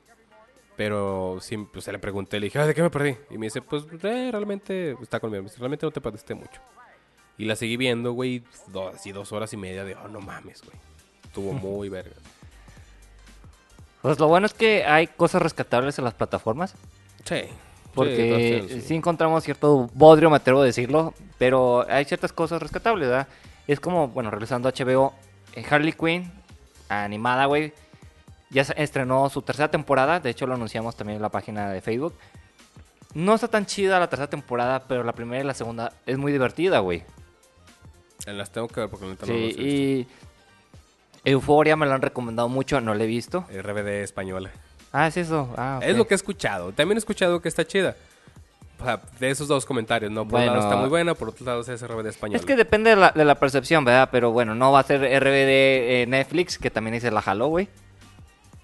[0.76, 3.16] Pero sí, pues, se le pregunté, le dije, "Ay, ¿de qué me perdí?
[3.30, 5.44] Y me dice, pues eh, realmente está conmigo.
[5.44, 6.62] Dice, realmente no te perdiste mucho.
[7.38, 10.64] Y la seguí viendo, güey, dos, así dos horas y media de, oh, no mames,
[10.64, 10.76] güey.
[11.34, 12.16] Estuvo muy verga.
[14.04, 16.76] Pues lo bueno es que hay cosas rescatables en las plataformas.
[17.26, 17.42] Sí.
[17.96, 21.14] Porque sí, sí, encontramos cierto bodrio, me atrevo a decirlo.
[21.40, 23.28] Pero hay ciertas cosas rescatables, ¿verdad?
[23.66, 25.14] Es como, bueno, regresando a HBO,
[25.56, 26.32] eh, Harley Quinn,
[26.90, 27.74] animada, güey.
[28.50, 30.20] Ya estrenó su tercera temporada.
[30.20, 32.14] De hecho, lo anunciamos también en la página de Facebook.
[33.16, 36.32] No está tan chida la tercera temporada, pero la primera y la segunda es muy
[36.32, 37.04] divertida, güey.
[38.26, 40.08] Las tengo que ver porque no Sí, y
[41.26, 43.46] Euforia me lo han recomendado mucho, no la he visto.
[43.50, 44.50] RBD española.
[44.92, 45.54] Ah, es eso.
[45.58, 46.72] Ah, Es lo que he escuchado.
[46.74, 47.96] También he escuchado que está chida.
[48.80, 50.28] O sea, de esos dos comentarios, ¿no?
[50.28, 50.54] Por un Bueno.
[50.56, 52.38] lado está muy buena, por otro lado es RBD española.
[52.40, 54.10] Es que depende de la, de la percepción, ¿verdad?
[54.12, 57.70] Pero bueno, no va a ser RBD eh, Netflix, que también dice la jaló, güey.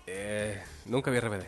[0.08, 1.44] Eh, nunca vi RBD.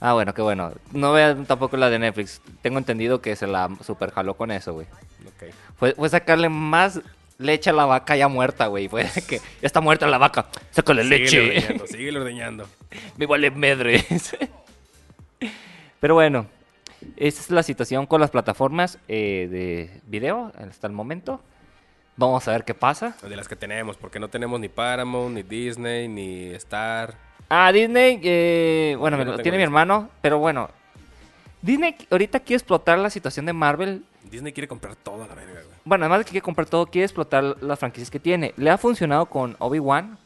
[0.00, 0.72] Ah, bueno, qué bueno.
[0.92, 2.40] No vean tampoco la de Netflix.
[2.62, 4.86] Tengo entendido que se la super jaló con eso, güey.
[5.26, 5.54] Ok.
[5.76, 7.00] Fue, fue sacarle más
[7.40, 8.88] leche a la vaca ya muerta, güey.
[9.28, 10.46] Que ya está muerta la vaca.
[10.70, 11.40] Sácale Síguele leche.
[11.40, 12.66] ordeñando, síguele ordeñando.
[13.16, 14.36] Me vale medres.
[16.00, 16.46] Pero bueno,
[17.16, 21.42] esa es la situación con las plataformas eh, de video hasta el momento.
[22.16, 23.16] Vamos a ver qué pasa.
[23.22, 27.14] De las que tenemos, porque no tenemos ni Paramount, ni Disney, ni Star.
[27.48, 30.70] Ah, Disney, eh, bueno, me lo tiene mi hermano, pero bueno.
[31.62, 34.04] Disney ahorita quiere explotar la situación de Marvel.
[34.30, 35.76] Disney quiere comprar toda la verga, güey.
[35.84, 38.54] Bueno, además de que quiere comprar todo, quiere explotar las franquicias que tiene.
[38.56, 40.18] Le ha funcionado con Obi-Wan.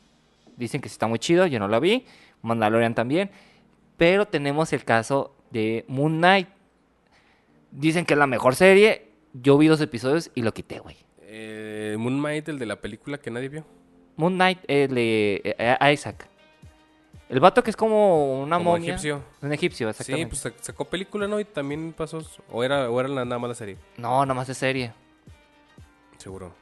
[0.56, 2.06] Dicen que sí está muy chido, yo no la vi.
[2.42, 3.30] Mandalorian también.
[3.96, 6.48] Pero tenemos el caso de Moon Knight.
[7.70, 9.08] Dicen que es la mejor serie.
[9.32, 10.96] Yo vi dos episodios y lo quité, güey.
[11.22, 13.64] Eh, Moon Knight, el de la película que nadie vio.
[14.16, 16.28] Moon Knight, el de eh, Isaac.
[17.28, 18.90] El vato que es como una Como momia.
[18.90, 19.22] egipcio.
[19.40, 20.28] Un egipcio, Sí, exactamente.
[20.28, 21.40] pues sac- sacó película, ¿no?
[21.40, 22.22] Y también pasó.
[22.50, 23.76] O era, o era la- nada más la serie.
[23.96, 24.92] No, nomás es serie.
[26.18, 26.52] Seguro.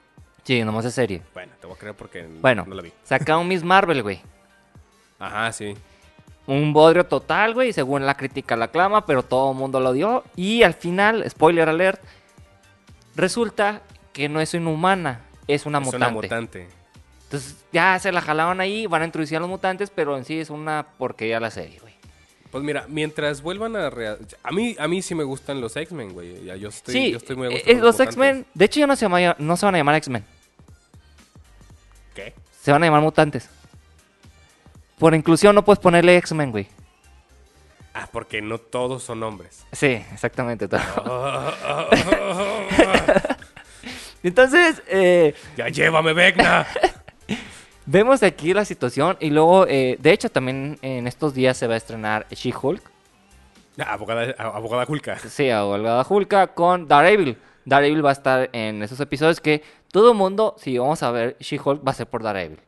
[0.44, 1.22] Sí, nomás es serie.
[1.34, 2.92] Bueno, te voy a creer porque Bueno, no la vi.
[3.04, 4.20] saca un Miss Marvel, güey.
[5.18, 5.76] Ajá, sí.
[6.46, 10.24] Un bodrio total, güey, según la crítica la aclama, pero todo el mundo lo dio.
[10.34, 12.00] Y al final, spoiler alert,
[13.14, 13.82] resulta
[14.12, 16.06] que no es inhumana, es una es mutante.
[16.06, 16.68] una mutante.
[17.32, 20.38] Entonces ya se la jalaban ahí, van a introducir a los mutantes, pero en sí
[20.38, 21.94] es una porquería la serie, güey.
[22.50, 23.88] Pues mira, mientras vuelvan a...
[23.88, 26.44] rea- A mí, a mí sí me gustan los X-Men, güey.
[26.44, 28.06] Ya yo estoy, sí, yo estoy muy a eh, gusto eh, los mutantes.
[28.08, 30.22] X-Men, de hecho ya no se, llama- no se van a llamar X-Men,
[32.14, 32.34] ¿Qué?
[32.60, 33.48] se van a llamar mutantes.
[34.98, 36.68] Por inclusión no puedes ponerle X-Men, güey.
[37.94, 39.64] Ah, porque no todos son hombres.
[39.72, 40.68] Sí, exactamente.
[40.68, 40.80] todo.
[44.22, 46.66] Entonces, eh, ¡Ya llévame, Vecna!
[47.86, 51.74] vemos aquí la situación y luego, eh, de hecho, también en estos días se va
[51.74, 52.82] a estrenar She-Hulk.
[53.86, 55.18] abogada, abogada Hulka.
[55.18, 57.36] Sí, abogada Hulka con Daredevil.
[57.64, 61.86] Daredevil va a estar en esos episodios que todo mundo, si vamos a ver She-Hulk,
[61.86, 62.58] va a ser por Daredevil,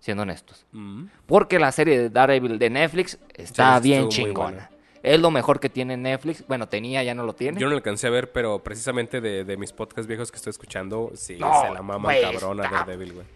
[0.00, 0.66] siendo honestos.
[0.72, 1.06] Mm.
[1.26, 4.68] Porque la serie de Daredevil de Netflix está Sí, bien chingona.
[5.02, 6.44] Es lo mejor que tiene Netflix.
[6.46, 7.58] Bueno, tenía, ya no lo tiene.
[7.58, 10.50] Yo no lo alcancé a ver, pero precisamente de, de mis podcasts viejos que estoy
[10.50, 13.26] escuchando, sí, No, se la maman güey, cabrón a está- Daredevil, güey.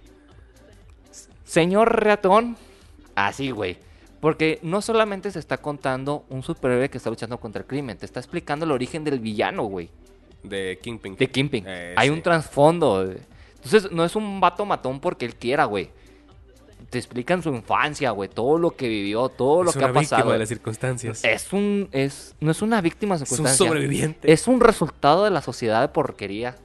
[1.47, 2.57] Señor ratón,
[3.15, 3.79] así, güey.
[4.21, 8.05] Porque no solamente se está contando un superhéroe que está luchando contra el crimen, te
[8.05, 9.89] está explicando el origen del villano, güey.
[10.43, 11.17] De Kingpin.
[11.17, 11.65] De Kingpin.
[11.67, 12.15] Eh, Hay sí.
[12.15, 13.03] un trasfondo.
[13.57, 15.91] Entonces, no es un vato matón porque él quiera, güey.
[16.91, 18.29] Te explican su infancia, güey.
[18.29, 20.33] Todo lo que vivió, todo lo Es que una ha víctima pasado.
[20.33, 21.25] de las circunstancias.
[21.25, 21.89] Es un.
[21.93, 24.33] Es, no es una víctima de Es un sobreviviente.
[24.33, 26.57] Es un resultado de la sociedad de porquería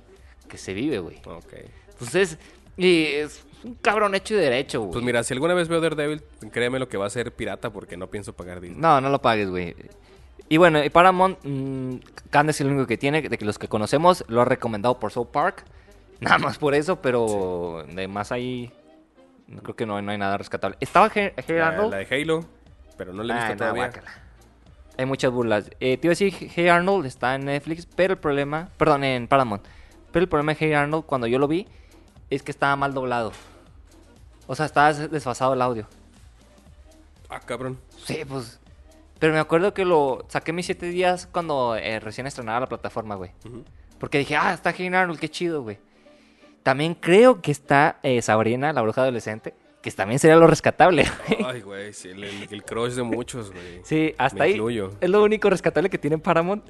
[0.48, 1.18] que se vive, güey.
[1.26, 1.53] Ok.
[1.94, 2.38] Entonces,
[2.78, 4.91] y es un cabrón hecho y derecho, güey.
[4.93, 7.97] Pues mira, si alguna vez veo Daredevil, créeme lo que va a ser pirata porque
[7.97, 8.79] no pienso pagar Disney.
[8.79, 9.75] No, no lo pagues, güey.
[10.49, 11.95] Y bueno, y Paramount, mm,
[12.29, 15.11] Candace es el único que tiene, de que los que conocemos, lo ha recomendado por
[15.11, 15.63] South Park.
[16.19, 18.71] Nada más por eso, pero de más ahí,
[19.47, 20.77] no creo que no, no hay nada rescatable.
[20.79, 21.91] Estaba Hey Hey La, Arnold.
[21.91, 22.45] la de Halo,
[22.97, 23.91] pero no la he visto Ay, todavía.
[24.97, 25.71] Hay muchas burlas.
[25.79, 29.27] Eh, te iba a decir, Hey Arnold está en Netflix, pero el problema, perdón, en
[29.27, 29.63] Paramount.
[30.11, 31.67] Pero el problema de Hey Arnold, cuando yo lo vi,
[32.29, 33.31] es que estaba mal doblado.
[34.52, 35.88] O sea, estaba des- desfasado el audio.
[37.30, 37.80] Ah, cabrón.
[38.06, 38.60] Sí, pues.
[39.18, 43.15] Pero me acuerdo que lo saqué mis siete días cuando eh, recién estrenaba la plataforma,
[43.15, 43.32] güey.
[43.98, 45.78] Porque dije, ah, está Hey Arnold, qué chido, güey.
[46.64, 51.06] También creo que está eh, Sabrina, la bruja adolescente, que también sería lo rescatable.
[51.30, 51.44] güey.
[51.45, 53.80] Ay, güey, sí, el, el, el crush de muchos, güey.
[53.86, 54.91] sí, hasta Me ahí incluyo.
[54.99, 56.65] es lo único rescatable que tiene Paramount.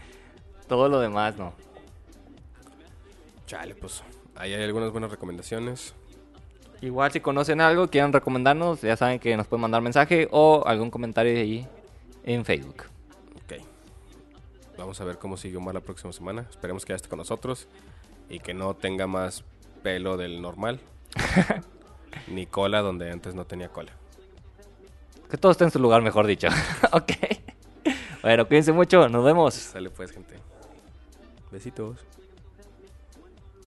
[0.66, 1.52] Todo lo demás, no.
[3.46, 4.02] Chale, pues
[4.34, 5.94] ahí hay algunas buenas recomendaciones.
[6.82, 10.90] Igual si conocen algo, quieran recomendarnos, ya saben que nos pueden mandar mensaje o algún
[10.90, 11.64] comentario ahí
[12.24, 12.86] en Facebook.
[13.36, 13.62] Ok.
[14.76, 16.44] Vamos a ver cómo sigue Omar la próxima semana.
[16.50, 17.68] Esperemos que ya esté con nosotros
[18.28, 19.44] y que no tenga más
[19.84, 20.80] pelo del normal.
[22.26, 23.92] Ni cola donde antes no tenía cola.
[25.30, 26.48] Que todo esté en su lugar, mejor dicho.
[26.92, 27.12] ok.
[28.22, 29.54] Bueno, cuídense mucho, nos vemos.
[29.54, 30.34] Sale pues, gente.
[31.52, 32.04] Besitos.